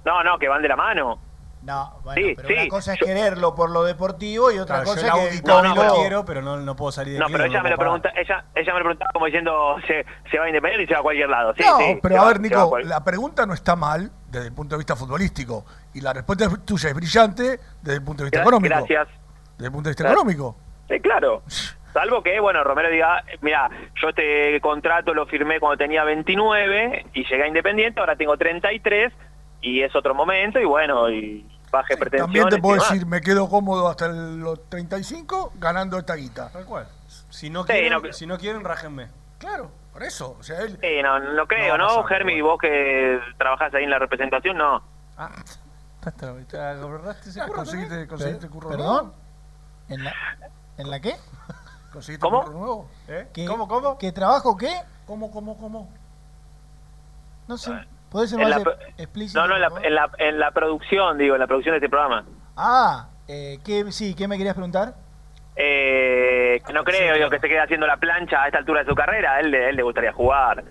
[0.04, 1.18] No, no, que van de la mano.
[1.62, 2.54] No, bueno, Sí, pero sí.
[2.54, 5.62] una cosa es Yo- quererlo por lo deportivo y otra Claro, cosa es que auditorio
[5.62, 7.76] Tommy lo lo- quiero, pero no, no puedo salir de No, pero ella me lo
[7.78, 10.94] pregunta, ella, ella me lo preguntaba como diciendo, se, se va a Independiente y se
[10.94, 11.54] va a cualquier lado.
[11.56, 14.48] Sí, no, sí, pero a va- ver, Nico, cual- la pregunta no está mal desde
[14.48, 15.64] el punto de vista futbolístico.
[15.94, 18.74] Y la respuesta tuya es brillante desde el punto de vista económico.
[18.74, 19.06] Gracias.
[19.56, 20.20] Desde el punto de vista Gracias.
[20.20, 20.56] económico.
[20.88, 21.42] Sí, claro.
[21.92, 23.70] Salvo que, bueno, Romero diga, mira,
[24.02, 29.12] yo este contrato lo firmé cuando tenía 29 y llegué a Independiente, ahora tengo 33
[29.62, 32.26] y es otro momento y bueno, y baje pretensiones.
[32.42, 36.50] También te puedo decir, me quedo cómodo hasta el- los 35 ganando esta guita.
[36.50, 36.86] Tal cual.
[37.30, 39.08] Si no Sí, quieren, no- si no quieren rájenme.
[39.38, 40.36] Claro, por eso.
[40.38, 40.78] O sea, él.
[40.80, 42.40] Sí, no, no creo, No, ¿no, Germi?
[42.42, 44.80] Vos que trabajás ahí en la representación, no.
[44.80, 44.84] ¿Te
[45.18, 45.30] Ah,
[47.46, 48.82] curro conseguiste, conseguiste curro nuevo.
[48.82, 49.12] ¿Perdón?
[49.88, 50.12] ¿En la,
[50.78, 51.14] ¿En la qué?
[51.92, 52.42] ¿Conseguiste ¿Cómo?
[52.42, 52.90] curro nuevo?
[53.08, 53.28] ¿Eh?
[53.32, 53.98] ¿Qué- ¿Cómo, cómo?
[53.98, 54.72] ¿Qué trabajo qué?
[55.06, 55.88] ¿Cómo, cómo, cómo?
[57.48, 57.72] No sé.
[58.12, 59.40] ¿Podés ser En más la explícito?
[59.40, 61.88] No, no, en la, en, la, en la producción, digo, en la producción de este
[61.88, 62.24] programa.
[62.56, 64.94] Ah, eh, ¿qué, sí, ¿qué me querías preguntar?
[65.56, 68.94] Eh, no creo digo, que se quede haciendo la plancha a esta altura de su
[68.94, 70.62] carrera, a él, él le gustaría jugar.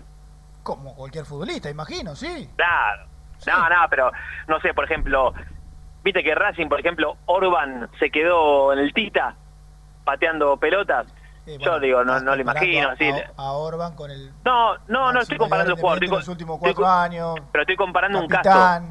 [0.62, 2.48] Como cualquier futbolista, imagino, sí.
[2.56, 3.08] Claro.
[3.48, 4.12] No, no, pero
[4.48, 5.34] no sé, por ejemplo,
[6.04, 9.36] viste que Racing, por ejemplo, Orban se quedó en el Tita
[10.04, 11.08] pateando pelotas.
[11.48, 12.90] Eh, Yo digo, no, no lo imagino.
[12.90, 16.04] A, a Orban con el No, no, no estoy comparando el jugador.
[16.04, 17.36] Estoy, los últimos cuatro años.
[17.52, 18.84] pero estoy comparando un caso.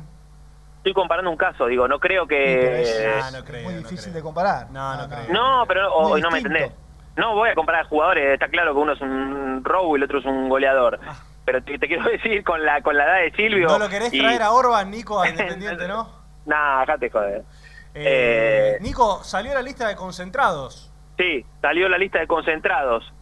[0.78, 2.82] Estoy comparando un caso, digo, no creo Sí, que...
[2.82, 4.70] es Ah, no creo, muy no difícil de comparar.
[4.70, 5.26] No, no creo.
[5.30, 6.72] No, pero o- Muy no me entendés.
[7.16, 10.20] No voy a comparar jugadores, está claro que uno es un robo y el otro
[10.20, 10.98] es un goleador.
[11.44, 13.66] Pero te, te quiero decir con la con la edad de Silvio.
[13.68, 13.72] Ah.
[13.72, 16.08] ¿No lo querés y- traer a Orban, Nico, a Independiente, no?
[16.46, 17.44] Nah, dejate joder.
[17.92, 20.89] Eh, Eh, Nico, salió la lista de concentrados.
[21.20, 23.12] Sí, salió la lista de concentrados.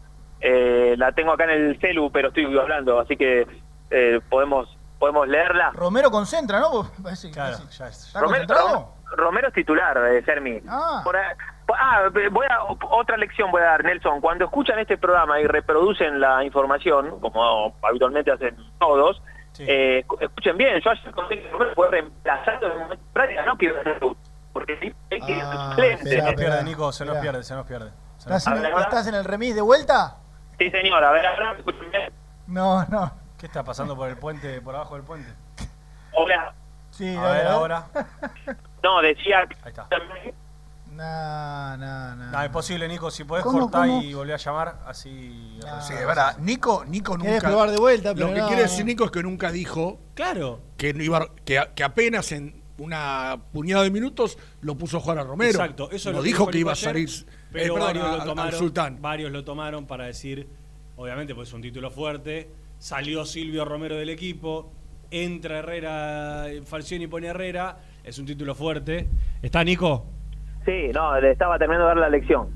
[0.40, 3.44] Eh, la tengo acá en el celu, pero estoy hablando, así que
[3.90, 5.70] eh, podemos podemos leerla.
[5.74, 6.90] Romero concentra, ¿no?
[7.02, 8.06] Parece- Claro, parece- ya es.
[8.08, 8.94] ¿Está Romero, concentrado?
[9.16, 10.60] Romero es titular, eh, Fermi.
[10.68, 11.00] Ah.
[11.04, 14.20] Por ah, voy a, otra lección voy a dar, Nelson.
[14.20, 19.20] Cuando escuchan este programa y reproducen la información, como habitualmente hacen todos,
[19.60, 20.80] eh, escu- escuchen bien.
[20.80, 23.56] Yo ayer conté que Romero fue reemplazado en un momento de práctica, no
[24.52, 26.10] porque sí, es que es Ah, suplente.
[26.10, 27.90] Se nos pierde, Nico, se nos pierde, se nos pierde.
[28.18, 30.16] Se nos- ¿Estás en, el, estás en el remis de vuelta?
[30.58, 32.12] Sí, señor, a ver, ahora me escuchan bien.
[32.46, 33.12] No, no.
[33.38, 35.32] ¿Qué está pasando por el puente, por abajo del puente?
[36.12, 36.52] Hola.
[36.90, 37.86] Sí, A ver ahora.
[38.82, 39.40] No, decía...
[39.64, 39.88] Ahí está.
[40.90, 42.30] No, no, no.
[42.30, 43.10] No, imposible, Nico.
[43.10, 44.02] Si podés ¿Cómo, cortar cómo?
[44.02, 45.58] y volver a llamar, así.
[45.80, 46.36] Sí, es verdad.
[46.38, 47.40] Nico, Nico nunca.
[47.40, 50.60] probar de vuelta, pero Lo que no, quiere decir Nico es que nunca dijo Claro.
[50.76, 55.24] que, iba, que, que apenas en una puñada de minutos lo puso a jugar a
[55.24, 55.50] Romero.
[55.50, 57.08] Exacto, eso es no lo dijo dijo que iba a salir.
[57.08, 58.98] eh, Pero perdón, varios, lo al tomaron, Sultán.
[59.00, 60.48] varios lo tomaron para decir,
[60.96, 62.48] obviamente, pues es un título fuerte.
[62.78, 64.72] Salió Silvio Romero del equipo,
[65.10, 69.08] entra Herrera, Falcioni pone Herrera, es un título fuerte.
[69.42, 70.06] ¿Está Nico?
[70.64, 72.48] Sí, no, le estaba terminando de dar la lección.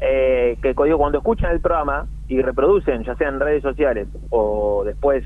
[0.00, 4.82] Eh, que digo, cuando escuchan el programa y reproducen, ya sea en redes sociales o
[4.84, 5.22] después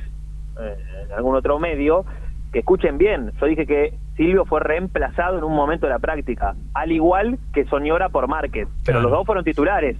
[0.61, 2.05] eh, en algún otro medio,
[2.53, 3.33] que escuchen bien.
[3.41, 7.67] Yo dije que Silvio fue reemplazado en un momento de la práctica, al igual que
[7.67, 8.67] Soñora por Márquez.
[8.85, 9.03] Pero Claro.
[9.03, 9.97] los dos fueron titulares.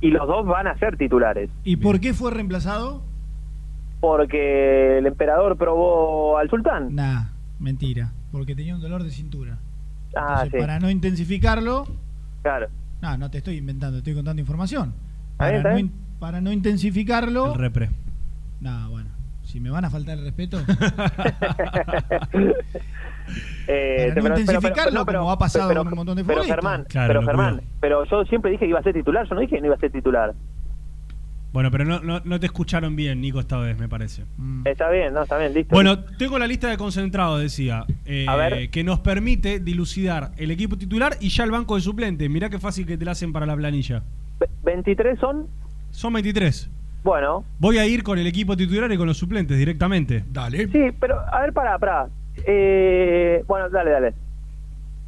[0.00, 1.48] Y los dos van a ser titulares.
[1.64, 3.02] ¿Y por qué fue reemplazado?
[4.00, 6.94] Porque el emperador probó al sultán.
[6.94, 7.28] Nah,
[7.58, 8.12] mentira.
[8.32, 9.58] Porque tenía un dolor de cintura.
[10.14, 10.58] Ah, Entonces, sí.
[10.58, 11.86] para no intensificarlo,
[12.42, 12.66] Claro.
[13.00, 14.92] no, no te estoy inventando, estoy contando información.
[15.32, 15.78] Está Para, no, bien.
[15.86, 17.90] in- para no intensificarlo, El repre.
[18.60, 19.10] no, bueno,
[19.44, 20.58] si me van a faltar el respeto,
[23.68, 26.44] Eh, no intensificarlo, como ha pasado con un montón de Pero.
[26.44, 27.72] Germán, Claro, pero Germán, cuidado.
[27.80, 29.74] pero yo siempre dije que iba a ser titular, yo no dije que no iba
[29.76, 30.34] a ser titular.
[31.52, 34.24] Bueno, pero no, no, no te escucharon bien, Nico, esta vez, me parece.
[34.66, 35.74] Está bien, no, está bien, listo.
[35.74, 38.68] Bueno, tengo la lista de concentrados, decía, eh, A ver.
[38.70, 42.28] que nos permite dilucidar el equipo titular y ya el banco de suplentes.
[42.28, 44.02] Mirá qué fácil que te la hacen para la planilla.
[44.38, 45.46] Ve- 23 son,
[45.92, 46.68] Son 23.
[47.02, 50.24] bueno, Voy a ir con el equipo titular y con los suplentes directamente.
[50.30, 50.68] Dale.
[50.68, 52.08] sí, pero a ver, pará, pará.
[52.48, 54.14] Eh, bueno, dale, dale.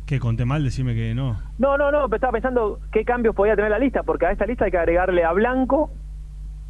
[0.07, 1.39] Que conté mal, decime que no.
[1.59, 4.65] No, no, no, estaba pensando qué cambios podía tener la lista, porque a esta lista
[4.65, 5.91] hay que agregarle a Blanco,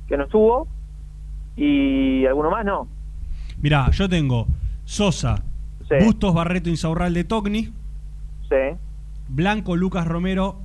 [0.09, 0.69] que no estuvo,
[1.57, 2.89] y alguno más no.
[3.63, 4.47] Mirá, yo tengo
[4.85, 5.43] Sosa,
[5.89, 5.95] Sí.
[6.05, 7.73] Bustos Barreto Insaurralde Togni.
[8.49, 8.77] Sí.
[9.29, 10.57] Blanco Lucas Romero.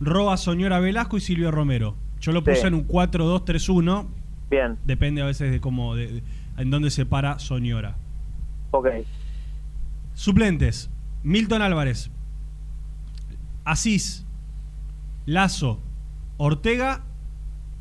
[0.00, 1.96] Roa Soñora Velasco y Silvio Romero.
[2.20, 2.66] Yo lo puse Sí.
[2.66, 4.06] en un 4-2-3-1.
[4.50, 4.78] Bien.
[4.86, 5.94] Depende a veces de cómo.
[5.96, 6.22] de- de-
[6.56, 7.96] en dónde se para Soñora.
[8.72, 8.88] Ok.
[10.14, 10.90] Suplentes:
[11.22, 12.10] Milton Álvarez.
[13.64, 14.26] Asís.
[15.24, 15.80] Lazo.
[16.36, 17.02] Ortega.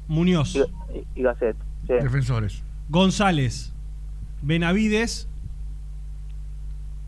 [0.07, 0.55] Muñoz.
[0.55, 1.55] Y, y Gasset.
[1.87, 1.93] Sí.
[1.93, 2.63] Defensores.
[2.89, 3.73] González.
[4.43, 5.27] Benavides.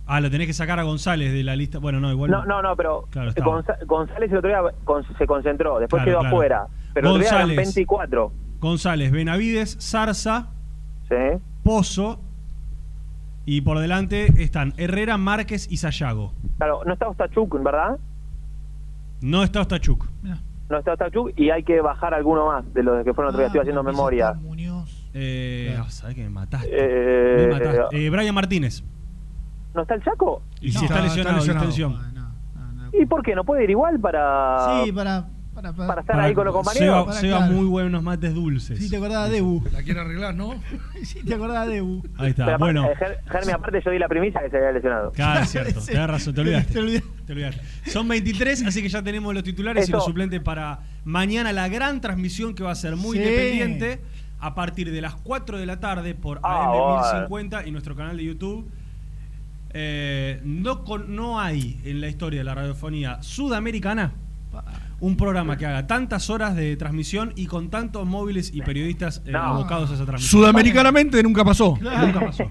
[0.06, 1.80] Ah, lo tenés que sacar a González de la lista.
[1.80, 2.30] Bueno, no, igual.
[2.32, 3.32] No, no, no, pero Claro.
[3.36, 6.36] Gonza- González el otro día con- se concentró, después Claro, quedó claro.
[6.36, 6.68] afuera.
[6.94, 7.68] Pero el otro día eran González.
[7.76, 8.32] 24.
[8.60, 10.50] González, Benavides, Zarza,
[11.08, 11.16] Sí.
[11.64, 12.20] Pozo.
[13.46, 16.34] Y por delante están Herrera, Márquez y Sayago.
[16.58, 17.98] Claro, no está Ostachuk, ¿verdad?
[19.22, 20.08] No está Ostachuk.
[20.70, 23.48] No está Ostachuk y hay que bajar alguno más de los que fueron otro día.
[23.48, 24.34] Estoy haciendo memoria.
[25.14, 26.70] Eh, ah, sabés que me mataste.
[26.72, 28.06] Eh, me mataste.
[28.06, 28.84] Eh, Brian Martínez.
[29.74, 30.42] ¿No está el Chaco?
[30.62, 31.98] Y si está, lesionado, distensión.
[32.94, 33.36] ¿Y por qué?
[33.36, 37.16] ¿No puede ir igual para, Sí, para, para, para estar ahí con los compañeros?
[37.18, 37.54] Seba claro.
[37.54, 38.80] muy buenos mates dulces.
[38.80, 39.64] Sí, te acordabas de Debu.
[39.72, 40.56] La quiere arreglar, ¿no?
[41.04, 42.04] Sí, te acordabas de Debu.
[42.18, 42.90] Ahí está, Pero aparte, bueno.
[42.90, 45.12] eh, Ger- Germi, aparte yo di la primicia que se había lesionado.
[45.12, 45.92] Claro, es cierto, Sí.
[45.92, 46.74] tenés razón, te olvidaste.
[46.74, 47.10] Te olvidaste.
[47.26, 47.62] Te olvidaste.
[47.90, 52.02] Son 23, así que ya tenemos los titulares y los suplentes para mañana la gran
[52.02, 53.24] transmisión que va a ser muy Sí.
[53.24, 54.02] independiente
[54.40, 56.68] a partir de las 4 de la tarde por Ah,
[57.30, 58.70] AM1050 y nuestro canal de YouTube.
[59.76, 64.12] Eh, no, con- no hay en la historia de la radiofonía sudamericana
[65.04, 69.32] un programa que haga tantas horas de transmisión y con tantos móviles y periodistas eh,
[69.32, 69.40] No.
[69.40, 70.42] abocados a esa transmisión.
[70.42, 71.78] Sudamericanamente nunca pasó.
[71.82, 72.46] Nunca pasó.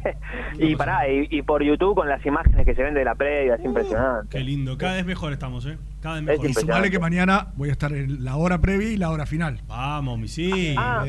[0.59, 3.55] Y pará, y, y por YouTube con las imágenes que se ven de la previa,
[3.55, 4.29] es impresionante.
[4.37, 5.79] Qué lindo, cada vez mejor estamos, ¿eh?
[6.01, 6.51] Cada vez Es mejor.
[6.51, 9.63] Y sumale que mañana voy a estar en la hora previa y la hora final.
[9.67, 10.75] Vamos, mi sí.
[10.77, 11.05] Ah,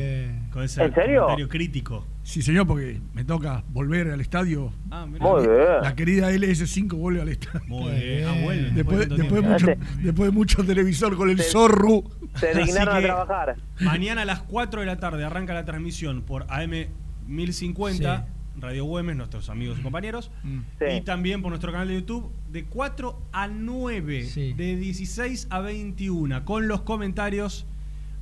[0.50, 1.22] Con ese ¿en serio?
[1.22, 2.06] comentario crítico.
[2.24, 4.72] Sí, señor, porque me toca volver al estadio.
[4.90, 5.24] Ah, mira.
[5.24, 5.58] Muy bien.
[5.82, 7.60] La querida LS5 vuelve al estadio.
[7.68, 8.24] Muy bien.
[8.26, 8.70] Ah, vuelve.
[8.70, 9.66] Después, después, de mucho,
[10.02, 12.02] después de mucho televisor con el Se- zorro.
[12.36, 13.56] Se Así dignaron a trabajar.
[13.80, 16.88] Mañana a las 4 de la tarde arranca la transmisión por AM
[17.28, 18.26] 1050,
[18.58, 20.30] Radio Güemes, nuestros amigos y compañeros.
[20.78, 20.84] Sí.
[20.96, 24.54] Y también por nuestro canal de YouTube de 4 a 9, Sí.
[24.54, 27.66] de 16 a 21, con los comentarios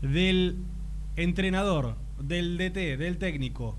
[0.01, 0.57] del
[1.16, 3.79] entrenador, del DT, del técnico,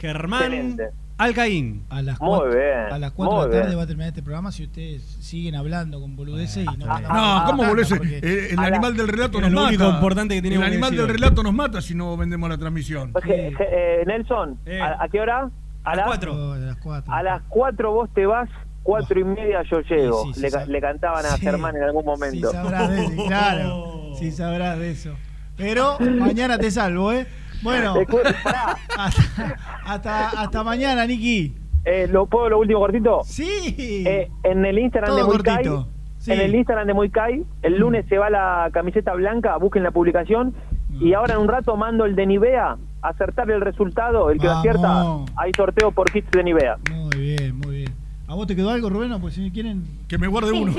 [0.00, 0.88] Germán Excelente.
[1.18, 1.84] Alcaín.
[1.90, 3.78] A las Muy 4, bien, a las 4 de la tarde bien.
[3.78, 7.50] va a terminar este programa si ustedes siguen hablando con boludeces y no Ah, No,
[7.50, 9.68] ¿cómo porque- Eh, el animal del relato nos lo mata.
[9.68, 12.48] único importante que el teníamos que animal decir del relato nos mata si no vendemos
[12.48, 13.12] la transmisión.
[13.12, 14.80] Pues, je- eh, Nelson, Eh.
[14.80, 15.50] ¿a, a qué hora?
[15.84, 16.34] A las 4.
[16.34, 17.12] Oh, de las 4.
[17.12, 18.48] A las 4 vos te vas,
[18.82, 20.24] 4 y media yo llego.
[20.24, 20.72] Sí, sí, le, sí, ca- sí.
[20.72, 21.42] le cantaban a Sí.
[21.42, 22.50] Germán en algún Sí momento.
[22.50, 23.84] sabrás de eso, claro.
[24.18, 25.14] Sí sabrás de eso.
[25.58, 27.26] Pero mañana te salvo, ¿eh?
[27.62, 27.94] Bueno,
[28.44, 28.76] hasta,
[29.84, 31.54] hasta, hasta mañana, Niki.
[31.84, 33.20] eh, ¿lo, ¿Puedo lo último cortito?
[33.24, 33.74] Sí.
[34.06, 35.88] Eh, en el Instagram Todo de cortito.
[36.18, 36.32] Sí.
[36.32, 39.90] en el Instagram de Muy Kai, el lunes se va la camiseta blanca, busquen la
[39.90, 40.54] publicación
[40.90, 41.06] Mm.
[41.06, 44.54] y ahora en un rato mando el de Nivea, acertar el resultado, el que lo
[44.54, 45.04] acierta,
[45.36, 46.78] hay sorteo por kits de Nivea.
[46.90, 47.79] Muy bien, muy bien.
[48.30, 49.20] ¿A vos te quedó algo, Rubén?
[49.20, 49.84] Pues si quieren.
[50.06, 50.72] Que me guarde uno.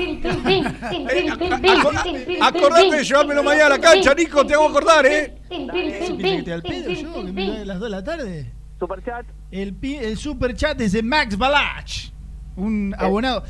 [2.40, 5.34] Acordate de llevármelo mañana a la cancha, Nico, te hago acordar, ¿eh?
[5.50, 7.12] ¿Eso que te al pedo yo?
[7.26, 8.52] ¿Que me voy a las 2 de la tarde?
[8.78, 9.26] Superchat.
[9.50, 12.10] El, el super chat es de Max Balach,
[12.56, 13.44] un abonado.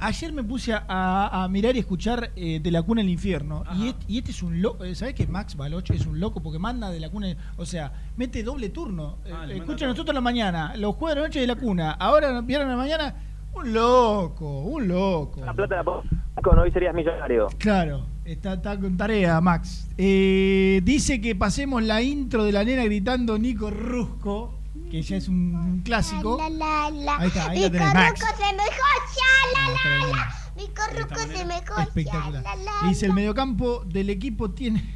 [0.00, 3.64] Ayer me puse a, a- a mirar y escuchar eh, De la Cuna al Infierno.
[3.76, 4.84] Y, et- y este es un loco.
[4.94, 6.40] ¿Sabes que Max Baloch es un loco?
[6.40, 7.36] Porque manda De la Cuna.
[7.56, 9.18] O sea, mete doble turno.
[9.26, 11.56] Eh, Ah, manda escucha nosotros en la mañana, los jueves de la noche de la
[11.56, 11.90] Cuna.
[11.90, 13.14] Ahora, viernes de la mañana.
[13.60, 15.40] Un loco, un loco.
[15.44, 16.02] La plata la pongo
[16.42, 17.48] con hoy serías millonario.
[17.58, 19.88] Claro, está, está con tarea, Max.
[19.98, 24.54] Eh, dice que pasemos la intro de la nena gritando Nico Rusco,
[24.90, 26.38] que ya es un, un clásico.
[26.40, 28.20] Ahí está, ahí la tenés, Max.
[28.20, 30.34] se me joya, la, la, la.
[30.56, 32.42] Mi corruco se me joya, Espectacular.
[32.44, 33.14] la, la, dice, el la.
[33.16, 34.94] mediocampo del equipo tiene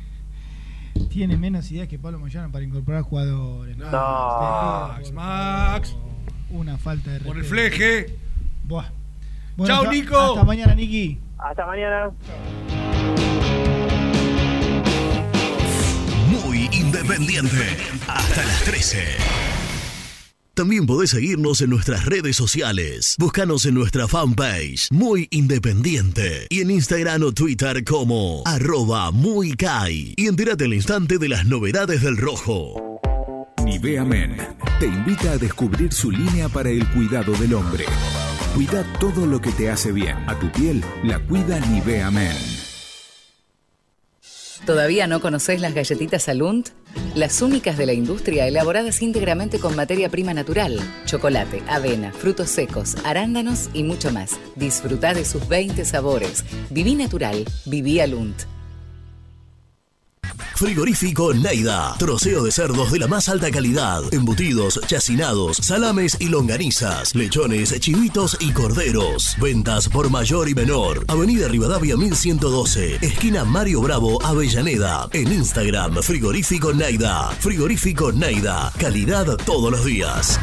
[1.09, 3.76] tiene menos ideas que Pablo Moyano para incorporar jugadores.
[3.76, 3.90] No.
[3.90, 5.97] Max, Max.
[6.51, 7.55] Una falta de Por el respeto.
[7.76, 8.18] fleje.
[8.73, 8.89] Buah.
[9.81, 10.16] Hasta- Nico.
[10.19, 11.19] Hasta mañana, Niki.
[11.39, 12.11] Hasta mañana.
[16.31, 17.77] Muy independiente.
[18.09, 19.05] Hasta las 13.
[20.55, 23.16] También podés seguirnos en nuestras redes sociales.
[23.19, 26.47] Búscanos en nuestra fanpage, Muy Independiente.
[26.51, 30.15] Y en Instagram o Twitter como arroba muy Kai.
[30.16, 33.01] Y entérate al instante de las novedades del rojo.
[33.65, 34.36] Nivea Men
[34.81, 37.85] te invita a descubrir su línea para el cuidado del hombre.
[38.55, 40.15] Cuida todo lo que te hace bien.
[40.29, 42.37] A tu piel la cuida Nivea Men.
[44.66, 46.69] ¿Todavía no conoces las galletitas Alunt?
[47.15, 52.97] Las únicas de la industria elaboradas íntegramente con materia prima natural, chocolate, avena, frutos secos,
[53.05, 54.39] arándanos y mucho más.
[54.55, 56.45] Disfruta de sus 20 sabores.
[56.69, 58.43] Viví natural, viví Alunt.
[60.62, 61.97] Frigorífico Neida.
[61.98, 64.05] Troceo de cerdos de la más alta calidad.
[64.12, 67.16] Embutidos, chacinados, salames y longanizas.
[67.16, 69.36] Lechones, chivitos y corderos.
[69.40, 71.05] Ventas por mayor y menor.
[71.09, 73.05] Avenida Rivadavia 1112.
[73.05, 75.09] Esquina Mario Bravo, Avellaneda.
[75.12, 77.32] En Instagram, Frigorífico Neida.
[77.40, 78.72] Frigorífico Neida.
[78.78, 80.39] Calidad todos los días.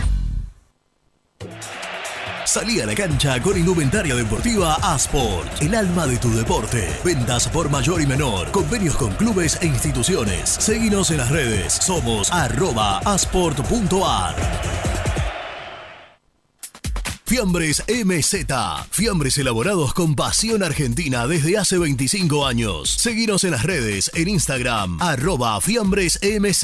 [2.49, 6.89] Salí a la cancha con indumentaria deportiva Asport, el alma de tu deporte.
[7.05, 10.49] Ventas por mayor y menor, convenios con clubes e instituciones.
[10.49, 15.08] Seguinos en las redes, somos arroba asport.ar.
[17.29, 18.35] Fiambres MZ.
[18.89, 22.89] Fiambres elaborados con pasión argentina desde hace 25 años.
[22.89, 26.63] Seguinos en las redes, en Instagram, arroba Fiambres MZ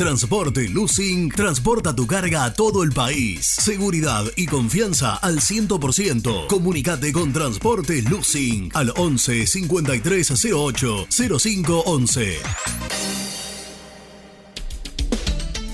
[0.00, 3.44] Transporte Lucing transporta tu carga a todo el país.
[3.44, 6.46] Seguridad y confianza al 100%.
[6.46, 11.06] Comunicate con Transporte Lucing al 11 5308
[11.38, 12.38] 0511.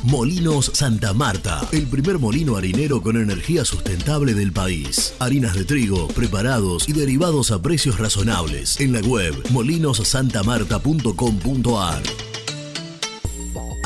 [0.03, 5.15] Molinos Santa Marta, el primer molino harinero con energía sustentable del país.
[5.21, 8.81] Harinas de trigo, preparados y derivados a precios razonables.
[8.81, 12.03] En la web molinosantamarta.com.ar.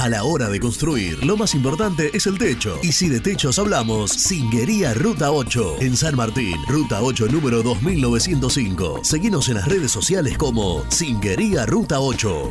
[0.00, 2.78] A la hora de construir, lo más importante es el techo.
[2.82, 5.76] Y si de techos hablamos, Singuería Ruta 8.
[5.80, 9.00] En San Martín, Ruta 8 número 2905.
[9.04, 12.50] Seguinos en las redes sociales como Singuería Ruta 8.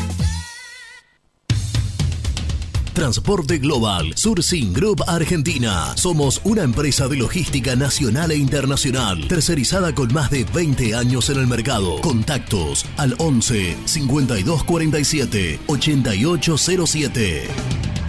[2.93, 5.93] Transporte Global, Surcing Group Argentina.
[5.95, 11.39] Somos una empresa de logística nacional e internacional, tercerizada con más de 20 años en
[11.39, 12.01] el mercado.
[12.01, 18.00] Contactos al 11 5247 8807.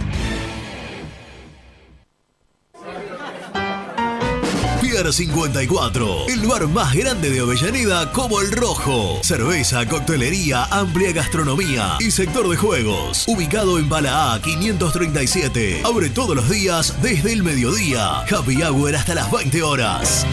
[5.03, 9.19] Pier 54, el bar más grande de Avellaneda como el Rojo.
[9.21, 13.25] Cerveza, coctelería, amplia gastronomía y sector de juegos.
[13.27, 15.81] Ubicado en Bala A 537.
[15.83, 18.19] Abre todos los días desde el mediodía.
[18.21, 20.25] Happy Hour hasta las 20 horas.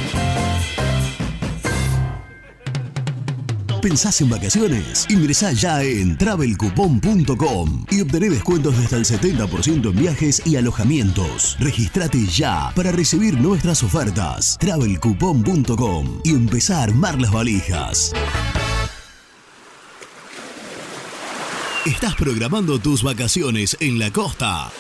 [3.81, 5.07] ¿Pensás en vacaciones?
[5.09, 11.57] Ingresá ya en travelcoupon.com y obtené descuentos de hasta el 70% en viajes y alojamientos.
[11.59, 14.59] Registrate ya para recibir nuestras ofertas.
[14.61, 18.13] travelcoupon.com y empezá a armar las valijas.
[21.87, 24.71] ¿Estás programando tus vacaciones en la costa?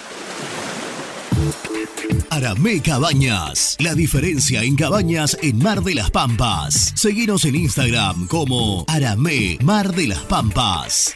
[2.30, 3.76] Aramé Cabañas.
[3.80, 6.92] La diferencia en cabañas en Mar de las Pampas.
[6.94, 11.14] Seguinos en Instagram como Aramé Mar de las Pampas.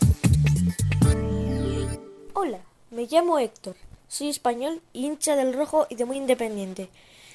[2.35, 3.77] Hola, me llamo Héctor.
[4.09, 6.89] Soy español, hincha del rojo y de muy independiente.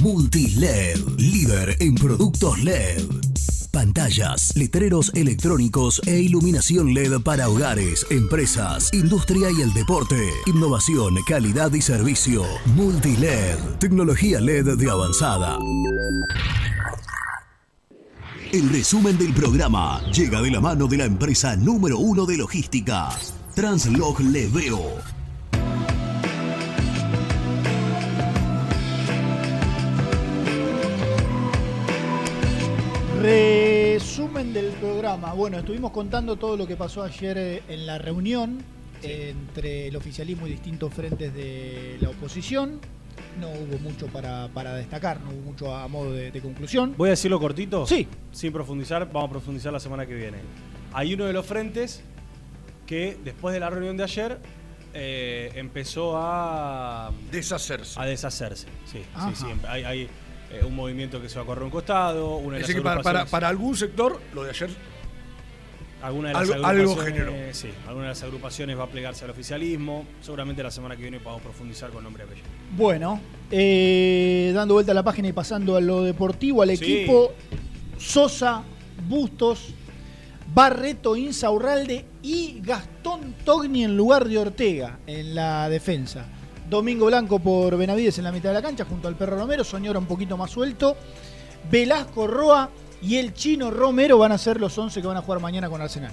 [0.00, 3.02] Multiled, líder en productos LED.
[3.72, 10.30] Pantallas, letreros electrónicos e iluminación LED para hogares, empresas, industria y el deporte.
[10.46, 12.44] Innovación, calidad y servicio.
[12.76, 15.58] Multiled, tecnología LED de avanzada.
[18.52, 23.08] El resumen del programa llega de la mano de la empresa número uno de logística,
[23.54, 25.23] Translog Leveo.
[33.24, 35.32] Resumen del programa.
[35.32, 38.58] Bueno, estuvimos contando todo lo que pasó ayer eh, en la reunión
[39.00, 42.80] entre el oficialismo y distintos frentes de la oposición.
[43.40, 46.92] No hubo mucho para, para destacar, no hubo mucho a modo de, de conclusión.
[46.98, 47.86] ¿Voy a decirlo cortito?
[47.86, 48.06] Sí.
[48.30, 50.36] Sin profundizar, vamos a profundizar la semana que viene.
[50.92, 52.02] Hay uno de los frentes
[52.86, 54.38] que después de la reunión de ayer
[54.92, 57.98] eh, empezó a deshacerse.
[57.98, 59.02] A deshacerse, sí.
[59.14, 59.34] Ajá.
[59.34, 59.66] sí, sí.
[59.66, 60.08] Hay, hay,
[60.54, 62.76] eh, un movimiento que se va a correr a un costado, una de Es las
[62.76, 64.70] que para, para, algún sector, lo de ayer
[66.02, 67.32] Alguna de las Algo- generó.
[67.52, 70.04] Sí, alguna de las agrupaciones va a plegarse al oficialismo.
[70.20, 72.46] Seguramente la semana que viene podamos profundizar con nombre y apellido.
[72.76, 73.20] Bueno,
[73.50, 76.84] eh, dando vuelta a la página y pasando a lo deportivo, al Sí.
[76.84, 77.32] equipo
[77.96, 78.62] Sosa,
[79.08, 79.72] Bustos,
[80.52, 86.26] Barreto, Insaurralde y Gastón Togni en lugar de Ortega en la defensa.
[86.68, 89.98] Domingo Blanco por Benavides en la mitad de la cancha junto al perro Romero, Soñora
[89.98, 90.96] un poquito más suelto.
[91.70, 92.70] Velasco Roa
[93.02, 95.80] y el chino Romero van a ser los 11 que van a jugar mañana con
[95.80, 96.12] Arsenal.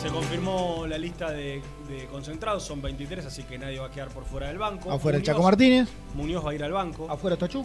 [0.00, 4.08] Se confirmó la lista de, de concentrados, son 23, así que nadie va a quedar
[4.08, 4.92] por fuera del banco.
[4.92, 5.88] Afuera el Chaco Martínez.
[6.14, 7.10] Muñoz va a ir al banco.
[7.10, 7.64] Afuera Tachú.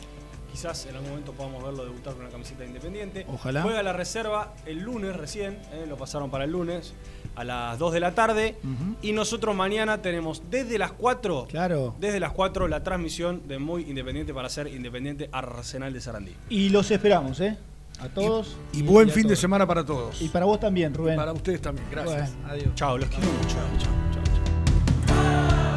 [0.51, 3.25] Quizás en algún momento podamos verlo debutar con una camiseta de independiente.
[3.31, 3.61] Ojalá.
[3.61, 6.93] Juega la reserva el lunes recién, eh, lo pasaron para el lunes
[7.35, 8.57] a las 2 de la tarde.
[9.01, 11.95] Y nosotros mañana tenemos desde las 4, Claro.
[11.99, 16.35] desde las 4 la transmisión de Muy Independiente para ser Independiente Arsenal de Sarandí.
[16.49, 17.57] Y los esperamos, ¿eh?
[18.01, 18.55] A todos.
[18.73, 20.21] Y buen fin de semana para todos.
[20.21, 21.15] Y para vos también, Rubén.
[21.17, 21.85] Para ustedes también.
[21.91, 22.33] Gracias.
[22.35, 22.75] Bueno, adiós.
[22.75, 23.55] Chao, los quiero mucho.
[25.07, 25.68] Chao.